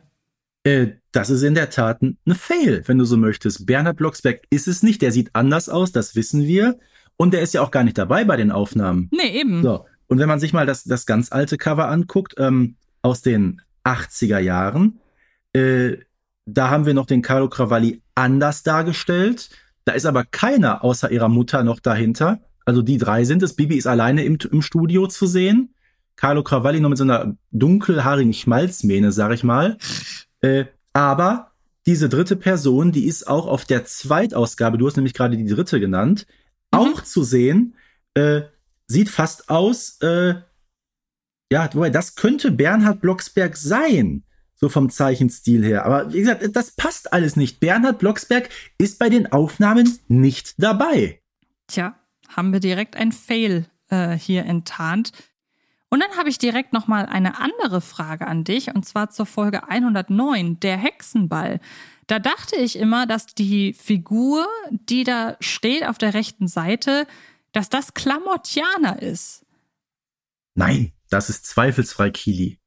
Äh, 0.63 0.87
das 1.13 1.29
ist 1.29 1.43
in 1.43 1.55
der 1.55 1.69
Tat 1.69 2.01
ein 2.01 2.17
Fail, 2.35 2.83
wenn 2.85 2.97
du 2.97 3.05
so 3.05 3.17
möchtest. 3.17 3.65
Bernhard 3.65 3.97
Blocksberg 3.97 4.41
ist 4.49 4.67
es 4.67 4.83
nicht, 4.83 5.01
der 5.01 5.11
sieht 5.11 5.29
anders 5.33 5.69
aus, 5.69 5.91
das 5.91 6.15
wissen 6.15 6.43
wir. 6.43 6.77
Und 7.15 7.33
der 7.33 7.41
ist 7.41 7.53
ja 7.53 7.61
auch 7.61 7.71
gar 7.71 7.83
nicht 7.83 7.97
dabei 7.97 8.25
bei 8.25 8.35
den 8.35 8.51
Aufnahmen. 8.51 9.09
Nee, 9.11 9.39
eben. 9.39 9.63
So, 9.63 9.85
und 10.07 10.19
wenn 10.19 10.27
man 10.27 10.39
sich 10.39 10.53
mal 10.53 10.65
das, 10.65 10.83
das 10.83 11.05
ganz 11.05 11.31
alte 11.31 11.57
Cover 11.57 11.87
anguckt, 11.87 12.35
ähm, 12.37 12.75
aus 13.01 13.21
den 13.21 13.61
80er 13.85 14.39
Jahren, 14.39 14.99
äh, 15.53 15.97
da 16.45 16.69
haben 16.69 16.85
wir 16.85 16.93
noch 16.93 17.05
den 17.05 17.21
Carlo 17.21 17.49
Cravalli 17.49 18.01
anders 18.13 18.63
dargestellt. 18.63 19.49
Da 19.85 19.93
ist 19.93 20.05
aber 20.05 20.25
keiner 20.25 20.83
außer 20.83 21.11
ihrer 21.11 21.29
Mutter 21.29 21.63
noch 21.63 21.79
dahinter. 21.79 22.39
Also 22.67 22.81
die 22.81 22.97
drei 22.97 23.23
sind 23.23 23.41
es. 23.43 23.55
Bibi 23.55 23.77
ist 23.77 23.87
alleine 23.87 24.25
im, 24.25 24.37
im 24.51 24.61
Studio 24.61 25.07
zu 25.07 25.25
sehen. 25.25 25.73
Carlo 26.17 26.43
Cravalli 26.43 26.81
noch 26.81 26.89
mit 26.89 26.97
so 26.97 27.05
einer 27.05 27.37
dunkelhaarigen 27.51 28.33
Schmalzmähne, 28.33 29.11
sag 29.11 29.31
ich 29.33 29.43
mal. 29.43 29.77
Äh, 30.41 30.65
aber 30.91 31.51
diese 31.85 32.09
dritte 32.09 32.35
Person, 32.35 32.91
die 32.91 33.05
ist 33.05 33.27
auch 33.27 33.47
auf 33.47 33.63
der 33.63 33.85
Zweitausgabe, 33.85 34.77
du 34.77 34.85
hast 34.85 34.97
nämlich 34.97 35.13
gerade 35.13 35.37
die 35.37 35.45
dritte 35.45 35.79
genannt, 35.79 36.27
Mhm. 36.73 36.79
auch 36.79 37.01
zu 37.01 37.23
sehen. 37.23 37.75
Äh, 38.15 38.41
sieht 38.87 39.09
fast 39.09 39.49
aus, 39.49 39.99
äh, 40.01 40.35
ja, 41.51 41.67
das 41.69 42.15
könnte 42.15 42.51
Bernhard 42.51 42.99
Blocksberg 42.99 43.55
sein, 43.55 44.23
so 44.55 44.67
vom 44.67 44.89
Zeichenstil 44.89 45.63
her. 45.63 45.85
Aber 45.85 46.11
wie 46.11 46.19
gesagt, 46.19 46.49
das 46.53 46.71
passt 46.71 47.13
alles 47.13 47.37
nicht. 47.37 47.61
Bernhard 47.61 47.99
Blocksberg 47.99 48.49
ist 48.77 48.99
bei 48.99 49.07
den 49.07 49.31
Aufnahmen 49.31 49.99
nicht 50.09 50.55
dabei. 50.61 51.21
Tja, 51.67 51.96
haben 52.27 52.53
wir 52.53 52.59
direkt 52.59 52.95
ein 52.95 53.11
Fail 53.11 53.65
äh, 53.89 54.11
hier 54.17 54.45
enttarnt. 54.45 55.11
Und 55.89 56.01
dann 56.01 56.17
habe 56.17 56.29
ich 56.29 56.37
direkt 56.37 56.73
noch 56.73 56.87
mal 56.87 57.05
eine 57.05 57.39
andere 57.39 57.79
Frage 57.79 58.27
an 58.27 58.43
dich 58.43 58.73
und 58.75 58.85
zwar 58.85 59.09
zur 59.09 59.25
Folge 59.25 59.69
109, 59.69 60.59
der 60.59 60.77
Hexenball. 60.77 61.59
Da 62.07 62.19
dachte 62.19 62.57
ich 62.57 62.77
immer, 62.77 63.05
dass 63.05 63.27
die 63.27 63.73
Figur, 63.73 64.45
die 64.69 65.03
da 65.05 65.37
steht 65.39 65.85
auf 65.85 65.97
der 65.97 66.13
rechten 66.13 66.47
Seite, 66.47 67.07
dass 67.53 67.69
das 67.69 67.93
Klamottiana 67.93 68.93
ist, 68.99 69.45
Nein, 70.55 70.91
das 71.09 71.29
ist 71.29 71.45
zweifelsfrei 71.45 72.09
Kili. 72.09 72.59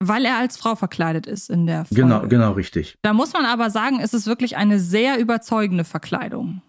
weil 0.00 0.24
er 0.26 0.36
als 0.36 0.56
Frau 0.58 0.76
verkleidet 0.76 1.26
ist 1.26 1.48
in 1.50 1.66
der 1.66 1.86
Folge. 1.86 2.02
Genau, 2.02 2.28
genau 2.28 2.52
richtig. 2.52 2.96
Da 3.02 3.12
muss 3.12 3.32
man 3.32 3.46
aber 3.46 3.70
sagen, 3.70 4.00
es 4.00 4.12
ist 4.14 4.26
wirklich 4.26 4.56
eine 4.56 4.78
sehr 4.78 5.18
überzeugende 5.18 5.84
Verkleidung. 5.84 6.62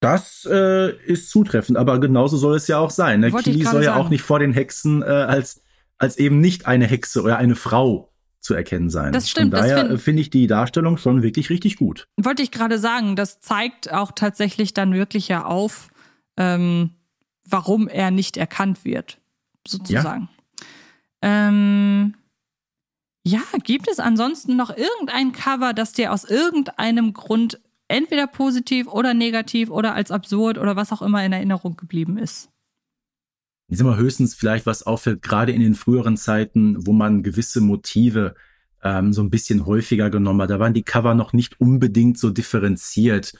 Das 0.00 0.48
äh, 0.50 0.96
ist 1.04 1.30
zutreffend, 1.30 1.76
aber 1.76 2.00
genauso 2.00 2.38
soll 2.38 2.56
es 2.56 2.66
ja 2.66 2.78
auch 2.78 2.90
sein. 2.90 3.20
Ne? 3.20 3.30
Kili 3.30 3.64
soll 3.64 3.84
ja 3.84 3.92
sagen. 3.92 4.04
auch 4.04 4.08
nicht 4.08 4.22
vor 4.22 4.38
den 4.38 4.52
Hexen 4.54 5.02
äh, 5.02 5.04
als, 5.04 5.62
als 5.98 6.16
eben 6.16 6.40
nicht 6.40 6.66
eine 6.66 6.86
Hexe 6.86 7.22
oder 7.22 7.36
eine 7.36 7.54
Frau 7.54 8.10
zu 8.40 8.54
erkennen 8.54 8.88
sein. 8.88 9.12
Das 9.12 9.28
stimmt, 9.28 9.54
Von 9.54 9.60
daher 9.60 9.80
find- 9.80 9.90
äh, 9.90 9.98
finde 9.98 10.22
ich 10.22 10.30
die 10.30 10.46
Darstellung 10.46 10.96
schon 10.96 11.22
wirklich 11.22 11.50
richtig 11.50 11.76
gut. 11.76 12.08
Wollte 12.16 12.42
ich 12.42 12.50
gerade 12.50 12.78
sagen, 12.78 13.14
das 13.14 13.40
zeigt 13.40 13.92
auch 13.92 14.12
tatsächlich 14.12 14.72
dann 14.72 14.94
wirklich 14.94 15.28
ja 15.28 15.44
auf, 15.44 15.88
ähm, 16.38 16.94
warum 17.46 17.86
er 17.86 18.10
nicht 18.10 18.38
erkannt 18.38 18.86
wird, 18.86 19.18
sozusagen. 19.68 20.30
Ähm, 21.20 22.14
ja, 23.22 23.42
gibt 23.64 23.88
es 23.88 23.98
ansonsten 23.98 24.56
noch 24.56 24.74
irgendein 24.74 25.32
Cover, 25.32 25.74
das 25.74 25.92
dir 25.92 26.12
aus 26.14 26.24
irgendeinem 26.24 27.12
Grund 27.12 27.60
entweder 27.90 28.26
positiv 28.26 28.86
oder 28.86 29.14
negativ 29.14 29.70
oder 29.70 29.94
als 29.94 30.10
absurd 30.10 30.58
oder 30.58 30.76
was 30.76 30.92
auch 30.92 31.02
immer 31.02 31.24
in 31.24 31.32
Erinnerung 31.32 31.76
geblieben 31.76 32.18
ist? 32.18 32.50
Ich 33.68 33.78
sag 33.78 33.86
mal 33.86 33.98
höchstens 33.98 34.34
vielleicht 34.34 34.66
was 34.66 34.82
auffällt, 34.82 35.22
gerade 35.22 35.52
in 35.52 35.60
den 35.60 35.74
früheren 35.74 36.16
Zeiten, 36.16 36.86
wo 36.86 36.92
man 36.92 37.22
gewisse 37.22 37.60
Motive 37.60 38.34
ähm, 38.82 39.12
so 39.12 39.22
ein 39.22 39.30
bisschen 39.30 39.66
häufiger 39.66 40.10
genommen 40.10 40.42
hat. 40.42 40.50
Da 40.50 40.58
waren 40.58 40.74
die 40.74 40.82
Cover 40.82 41.14
noch 41.14 41.32
nicht 41.32 41.60
unbedingt 41.60 42.18
so 42.18 42.30
differenziert, 42.30 43.32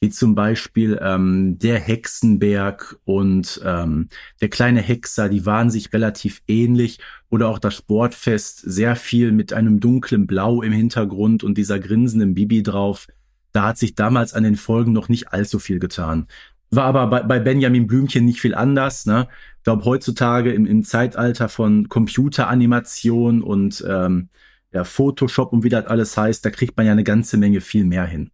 wie 0.00 0.10
zum 0.10 0.34
Beispiel 0.34 0.98
ähm, 1.02 1.58
der 1.58 1.80
Hexenberg 1.80 2.98
und 3.04 3.60
ähm, 3.64 4.08
der 4.40 4.48
kleine 4.48 4.80
Hexer, 4.80 5.28
die 5.28 5.44
waren 5.44 5.70
sich 5.70 5.92
relativ 5.92 6.42
ähnlich. 6.46 6.98
Oder 7.30 7.48
auch 7.48 7.58
das 7.58 7.74
Sportfest, 7.74 8.60
sehr 8.60 8.94
viel 8.94 9.32
mit 9.32 9.52
einem 9.52 9.80
dunklen 9.80 10.26
Blau 10.26 10.62
im 10.62 10.72
Hintergrund 10.72 11.42
und 11.42 11.58
dieser 11.58 11.78
grinsenden 11.78 12.34
Bibi 12.34 12.62
drauf. 12.62 13.08
Da 13.52 13.64
hat 13.64 13.78
sich 13.78 13.94
damals 13.94 14.34
an 14.34 14.44
den 14.44 14.56
Folgen 14.56 14.92
noch 14.92 15.08
nicht 15.08 15.32
allzu 15.32 15.58
viel 15.58 15.78
getan. 15.78 16.26
War 16.70 16.84
aber 16.84 17.06
bei, 17.06 17.22
bei 17.22 17.38
Benjamin 17.38 17.86
Blümchen 17.86 18.24
nicht 18.24 18.40
viel 18.40 18.54
anders. 18.54 19.06
Ne? 19.06 19.28
Ich 19.58 19.64
glaube, 19.64 19.84
heutzutage 19.84 20.52
im, 20.52 20.66
im 20.66 20.84
Zeitalter 20.84 21.48
von 21.48 21.88
Computeranimation 21.88 23.42
und 23.42 23.82
ähm, 23.88 24.28
ja, 24.72 24.84
Photoshop 24.84 25.52
und 25.52 25.64
wie 25.64 25.70
das 25.70 25.86
alles 25.86 26.16
heißt, 26.16 26.44
da 26.44 26.50
kriegt 26.50 26.76
man 26.76 26.86
ja 26.86 26.92
eine 26.92 27.04
ganze 27.04 27.38
Menge 27.38 27.60
viel 27.60 27.84
mehr 27.84 28.04
hin. 28.04 28.30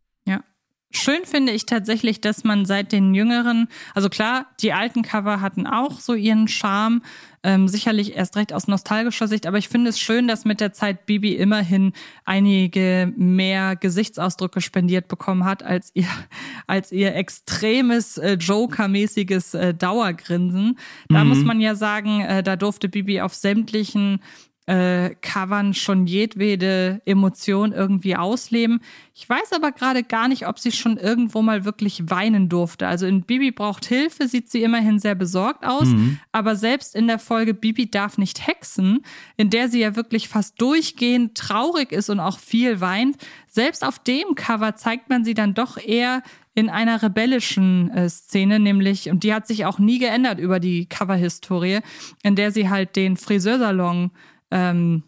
Schön 0.97 1.24
finde 1.24 1.53
ich 1.53 1.66
tatsächlich, 1.66 2.20
dass 2.20 2.45
man 2.45 2.64
seit 2.66 2.92
den 2.92 3.14
jüngeren, 3.14 3.68
also 3.95 4.09
klar, 4.09 4.47
die 4.61 4.72
alten 4.72 5.03
Cover 5.03 5.40
hatten 5.40 5.66
auch 5.66 5.99
so 6.01 6.14
ihren 6.14 6.47
Charme, 6.49 7.03
ähm, 7.42 7.68
sicherlich 7.68 8.16
erst 8.16 8.36
recht 8.36 8.53
aus 8.55 8.68
nostalgischer 8.68 9.28
Sicht, 9.28 9.47
aber 9.47 9.59
ich 9.59 9.68
finde 9.68 9.90
es 9.90 9.99
schön, 9.99 10.26
dass 10.28 10.45
mit 10.47 10.61
der 10.61 10.72
Zeit 10.72 11.05
Bibi 11.05 11.34
immerhin 11.34 11.92
einige 12.24 13.12
mehr 13.16 13.76
Gesichtsausdrücke 13.76 14.61
spendiert 14.62 15.09
bekommen 15.09 15.45
hat 15.45 15.62
als 15.62 15.90
ihr, 15.95 16.07
als 16.66 16.90
ihr 16.92 17.14
extremes 17.14 18.16
äh, 18.16 18.34
Joker-mäßiges 18.34 19.55
äh, 19.55 19.74
Dauergrinsen. 19.74 20.78
Da 21.09 21.22
Mhm. 21.24 21.28
muss 21.28 21.45
man 21.45 21.61
ja 21.61 21.74
sagen, 21.74 22.20
äh, 22.22 22.42
da 22.42 22.57
durfte 22.57 22.88
Bibi 22.88 23.20
auf 23.20 23.34
sämtlichen 23.34 24.20
äh, 24.67 25.15
Covern 25.21 25.75
schon 25.75 26.07
jedwede 26.07 27.03
Emotion 27.05 27.73
irgendwie 27.73 28.17
ausleben. 28.17 28.81
Ich 29.15 29.29
weiß 29.29 29.53
aber 29.53 29.73
gerade 29.73 30.03
gar 30.03 30.27
nicht, 30.29 30.47
ob 30.49 30.59
sie 30.59 30.73
schon 30.73 30.97
irgendwo 30.97 31.43
mal 31.43 31.65
wirklich 31.67 32.09
weinen 32.11 32.49
durfte. 32.49 32.87
Also 32.89 33.07
in 33.07 33.23
Bibi 33.23 33.51
braucht 33.51 33.85
Hilfe 33.85 34.27
sieht 34.27 34.51
sie 34.51 34.62
immerhin 34.62 34.99
sehr 34.99 35.15
besorgt 35.15 35.67
aus, 35.67 35.89
Mhm. 35.89 36.19
aber 36.33 36.57
selbst 36.57 36.97
in 36.97 37.07
der 37.07 37.19
Folge 37.19 37.53
Bibi 37.53 37.91
darf 37.91 38.17
nicht 38.17 38.47
hexen, 38.47 39.01
in 39.37 39.51
der 39.51 39.69
sie 39.69 39.81
ja 39.81 39.97
wirklich 39.97 40.29
fast 40.29 40.61
durchgehend 40.61 41.37
traurig 41.37 41.93
ist 41.93 42.09
und 42.09 42.19
auch 42.21 42.39
viel 42.39 42.81
weint, 42.81 43.17
selbst 43.49 43.85
auf 43.85 43.99
dem 43.99 44.35
Cover 44.35 44.77
zeigt 44.77 45.11
man 45.11 45.25
sie 45.25 45.35
dann 45.35 45.53
doch 45.55 45.77
eher 45.77 46.23
in 46.57 46.71
einer 46.71 47.03
rebellischen 47.03 47.91
äh, 47.91 48.09
Szene, 48.09 48.61
nämlich, 48.61 49.11
und 49.11 49.25
die 49.25 49.35
hat 49.35 49.47
sich 49.47 49.67
auch 49.67 49.79
nie 49.81 49.99
geändert 49.99 50.39
über 50.39 50.61
die 50.61 50.87
Coverhistorie, 50.89 51.81
in 52.23 52.37
der 52.37 52.53
sie 52.53 52.71
halt 52.71 52.95
den 52.97 53.17
Friseursalon 53.17 54.11
ähm, 54.51 55.03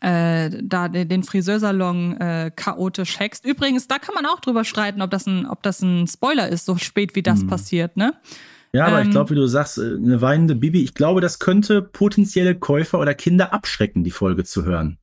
äh, 0.00 0.50
da 0.62 0.88
den 0.88 1.22
Friseursalon 1.22 2.20
äh, 2.20 2.50
chaotisch 2.54 3.18
hext. 3.18 3.44
Übrigens, 3.46 3.88
da 3.88 3.98
kann 3.98 4.14
man 4.14 4.26
auch 4.26 4.40
drüber 4.40 4.64
streiten, 4.64 5.00
ob 5.02 5.10
das 5.10 5.26
ein, 5.26 5.46
ob 5.46 5.62
das 5.62 5.80
ein 5.80 6.06
Spoiler 6.06 6.48
ist, 6.48 6.66
so 6.66 6.76
spät 6.76 7.14
wie 7.14 7.22
das 7.22 7.46
passiert, 7.46 7.96
ne? 7.96 8.14
Ja, 8.72 8.86
aber 8.86 9.00
Ähm, 9.00 9.06
ich 9.06 9.10
glaube, 9.12 9.30
wie 9.30 9.36
du 9.36 9.46
sagst, 9.46 9.78
äh, 9.78 9.94
eine 9.96 10.20
weinende 10.20 10.54
Bibi, 10.54 10.82
ich 10.82 10.92
glaube, 10.94 11.20
das 11.22 11.38
könnte 11.38 11.80
potenzielle 11.80 12.54
Käufer 12.54 12.98
oder 13.00 13.14
Kinder 13.14 13.54
abschrecken, 13.54 14.04
die 14.04 14.10
Folge 14.10 14.44
zu 14.44 14.64
hören. 14.64 14.98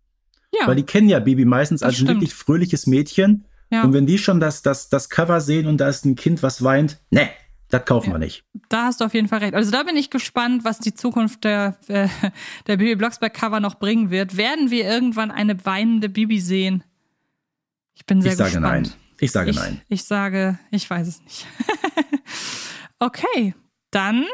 Ja, 0.52 0.68
Weil 0.68 0.76
die 0.76 0.84
kennen 0.84 1.10
ja 1.10 1.20
Bibi 1.20 1.46
meistens 1.46 1.82
als 1.82 2.00
ein 2.00 2.08
wirklich 2.08 2.36
fröhliches 2.36 2.86
Mädchen. 2.86 3.46
ja. 3.72 3.84
Und 3.84 3.94
wenn 3.94 4.06
die 4.06 4.20
schon 4.20 4.40
das, 4.40 4.62
das, 4.62 4.90
das 4.90 5.10
Cover 5.10 5.42
sehen 5.42 5.66
und 5.66 5.78
da 5.78 5.90
ist 5.90 6.06
ein 6.06 6.16
Kind, 6.16 6.44
was 6.44 6.64
weint, 6.64 7.00
ne, 7.10 7.28
das 7.74 7.86
kaufen 7.86 8.12
wir 8.12 8.20
nicht. 8.20 8.44
da 8.70 8.86
hast 8.86 9.02
du 9.02 9.06
auf 9.06 9.14
jeden 9.14 9.28
Fall 9.28 9.40
recht. 9.40 9.54
Also 9.56 9.72
da 9.72 9.84
bin 9.84 9.98
ich 9.98 10.10
gespannt, 10.10 10.64
was 10.64 10.80
die 10.80 10.94
Zukunft 10.94 11.44
der, 11.44 11.78
äh, 11.88 12.08
der 12.68 12.78
Bibi 12.78 12.96
Blocksberg 12.96 13.34
Cover 13.34 13.60
noch 13.60 13.76
bringen 13.76 14.10
wird. 14.12 14.38
Werden 14.38 14.70
wir 14.72 14.86
irgendwann 14.86 15.32
eine 15.32 15.66
weinende 15.66 16.10
Bibi 16.10 16.40
sehen? 16.40 16.84
Ich 17.96 18.06
bin 18.06 18.22
sehr 18.22 18.32
Ich 18.32 18.38
sage 18.38 18.52
gespannt. 18.52 18.88
nein. 18.88 18.94
Ich 19.20 19.32
sage 19.32 19.52
ich, 19.52 19.56
nein. 19.56 19.82
Ich 19.88 20.04
sage, 20.04 20.60
ich 20.72 20.90
weiß 20.90 21.08
es 21.08 21.22
nicht. 21.22 21.48
okay, 23.00 23.56
dann 23.92 24.26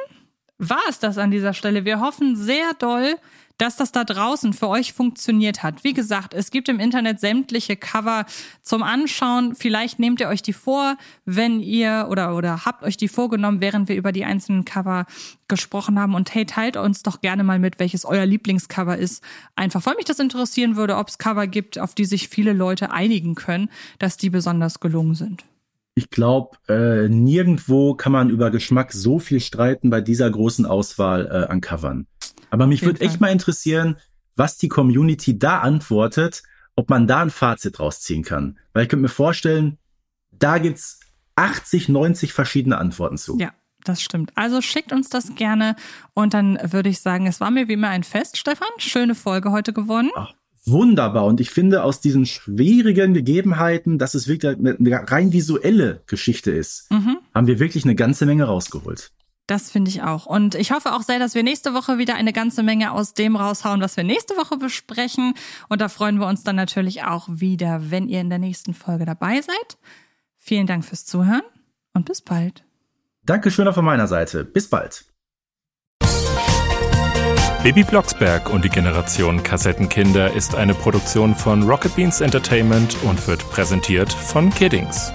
war 0.58 0.82
es 0.90 1.00
das 1.00 1.18
an 1.18 1.32
dieser 1.32 1.54
Stelle. 1.54 1.86
Wir 1.86 2.00
hoffen 2.02 2.36
sehr 2.36 2.74
doll, 2.80 3.16
dass 3.60 3.76
das 3.76 3.92
da 3.92 4.04
draußen 4.04 4.54
für 4.54 4.70
euch 4.70 4.94
funktioniert 4.94 5.62
hat. 5.62 5.84
Wie 5.84 5.94
gesagt, 5.94 6.34
es 6.34 6.50
gibt 6.50 6.70
im 6.70 6.80
Internet 6.80 7.20
sämtliche 7.20 7.76
Cover 7.76 8.26
zum 8.62 8.82
Anschauen. 8.82 9.54
Vielleicht 9.54 10.00
nehmt 10.00 10.22
ihr 10.22 10.30
euch 10.30 10.42
die 10.42 10.54
vor, 10.54 10.98
wenn 11.26 11.60
ihr 11.60 12.08
oder, 12.10 12.36
oder 12.36 12.66
habt 12.66 12.84
euch 12.84 12.98
die 12.98 13.10
vorgenommen, 13.10 13.62
während 13.62 13.90
wir 13.90 13.98
über 13.98 14.14
die 14.14 14.24
einzelnen 14.24 14.66
Cover 14.66 15.06
gesprochen 15.50 16.00
haben. 16.00 16.16
Und 16.16 16.34
hey, 16.34 16.46
teilt 16.46 16.78
uns 16.78 17.04
doch 17.04 17.20
gerne 17.20 17.44
mal 17.44 17.60
mit, 17.60 17.80
welches 17.80 18.06
euer 18.06 18.26
Lieblingscover 18.26 18.98
ist. 18.98 19.22
Einfach, 19.56 19.86
weil 19.86 19.96
mich 19.96 20.06
das 20.06 20.20
interessieren 20.20 20.78
würde, 20.78 20.96
ob 20.96 21.10
es 21.10 21.18
Cover 21.18 21.46
gibt, 21.46 21.78
auf 21.80 21.94
die 21.94 22.06
sich 22.06 22.30
viele 22.30 22.54
Leute 22.54 22.92
einigen 22.92 23.36
können, 23.36 23.70
dass 24.00 24.16
die 24.16 24.30
besonders 24.30 24.80
gelungen 24.80 25.16
sind. 25.16 25.44
Ich 25.96 26.10
glaube, 26.10 26.56
äh, 26.70 27.10
nirgendwo 27.10 27.94
kann 27.94 28.14
man 28.14 28.30
über 28.30 28.52
Geschmack 28.52 28.94
so 28.94 29.20
viel 29.20 29.42
streiten 29.42 29.90
bei 29.90 30.00
dieser 30.00 30.32
großen 30.32 30.66
Auswahl 30.66 31.26
äh, 31.26 31.52
an 31.52 31.60
Covern. 31.60 32.08
Aber 32.50 32.68
mich 32.68 32.84
würde 32.84 33.02
echt 33.02 33.22
mal 33.22 33.32
interessieren, 33.32 33.98
was 34.36 34.58
die 34.58 34.70
Community 34.70 35.38
da 35.38 35.60
antwortet, 35.60 36.44
ob 36.76 36.90
man 36.90 37.08
da 37.08 37.22
ein 37.22 37.30
Fazit 37.30 37.80
rausziehen 37.80 38.24
kann. 38.24 38.58
Weil 38.74 38.84
ich 38.84 38.90
könnte 38.90 39.04
mir 39.04 39.10
vorstellen, 39.10 39.78
da 40.32 40.58
gibt's 40.58 41.00
80, 41.36 41.90
90 41.90 42.34
verschiedene 42.34 42.78
Antworten 42.78 43.18
zu. 43.18 43.38
Ja. 43.38 43.52
Das 43.86 44.02
stimmt. 44.02 44.32
Also 44.36 44.62
schickt 44.62 44.92
uns 44.92 45.10
das 45.10 45.36
gerne 45.36 45.76
und 46.14 46.34
dann 46.34 46.60
würde 46.64 46.90
ich 46.90 47.00
sagen, 47.00 47.28
es 47.28 47.40
war 47.40 47.50
mir 47.50 47.70
wie 47.70 47.74
immer 47.74 47.88
ein 47.88 48.04
Fest, 48.04 48.38
Stefan. 48.38 48.68
Schöne 48.78 49.16
Folge 49.16 49.52
heute 49.52 49.72
gewonnen. 49.72 50.12
Ach, 50.16 50.34
wunderbar. 50.66 51.26
Und 51.26 51.40
ich 51.40 51.50
finde, 51.50 51.84
aus 51.84 52.02
diesen 52.02 52.26
schwierigen 52.26 53.14
Gegebenheiten, 53.14 53.98
dass 53.98 54.16
es 54.16 54.28
wirklich 54.28 54.58
eine, 54.58 54.76
eine 54.76 55.10
rein 55.10 55.32
visuelle 55.32 56.04
Geschichte 56.08 56.52
ist, 56.52 56.92
mhm. 56.92 57.20
haben 57.34 57.48
wir 57.48 57.60
wirklich 57.60 57.86
eine 57.86 57.96
ganze 57.96 58.26
Menge 58.26 58.44
rausgeholt. 58.44 59.12
Das 59.50 59.72
finde 59.72 59.90
ich 59.90 60.04
auch. 60.04 60.28
Und 60.28 60.54
ich 60.54 60.72
hoffe 60.72 60.94
auch 60.94 61.02
sehr, 61.02 61.18
dass 61.18 61.34
wir 61.34 61.42
nächste 61.42 61.74
Woche 61.74 61.98
wieder 61.98 62.14
eine 62.14 62.34
ganze 62.34 62.62
Menge 62.62 62.92
aus 62.92 63.16
dem 63.16 63.36
raushauen, 63.36 63.82
was 63.82 63.98
wir 63.98 64.04
nächste 64.04 64.36
Woche 64.38 64.58
besprechen. 64.58 65.34
Und 65.70 65.82
da 65.82 65.90
freuen 65.90 66.20
wir 66.20 66.28
uns 66.28 66.44
dann 66.44 66.56
natürlich 66.56 67.04
auch 67.04 67.28
wieder, 67.28 67.90
wenn 67.90 68.08
ihr 68.08 68.22
in 68.22 68.30
der 68.30 68.38
nächsten 68.38 68.76
Folge 68.76 69.06
dabei 69.06 69.42
seid. 69.42 69.80
Vielen 70.38 70.68
Dank 70.68 70.86
fürs 70.86 71.04
Zuhören 71.04 71.42
und 71.94 72.06
bis 72.06 72.22
bald. 72.22 72.64
Dankeschön 73.24 73.68
auch 73.68 73.74
von 73.74 73.86
meiner 73.86 74.08
Seite. 74.08 74.44
Bis 74.46 74.70
bald. 74.70 75.06
Baby 77.64 77.84
Blocksberg 77.84 78.52
und 78.52 78.64
die 78.64 78.70
Generation 78.70 79.42
Kassettenkinder 79.42 80.32
ist 80.32 80.54
eine 80.54 80.76
Produktion 80.76 81.34
von 81.34 81.64
Rocket 81.64 81.96
Beans 81.96 82.22
Entertainment 82.22 82.96
und 83.02 83.28
wird 83.28 83.50
präsentiert 83.50 84.14
von 84.14 84.52
Kiddings. 84.52 85.12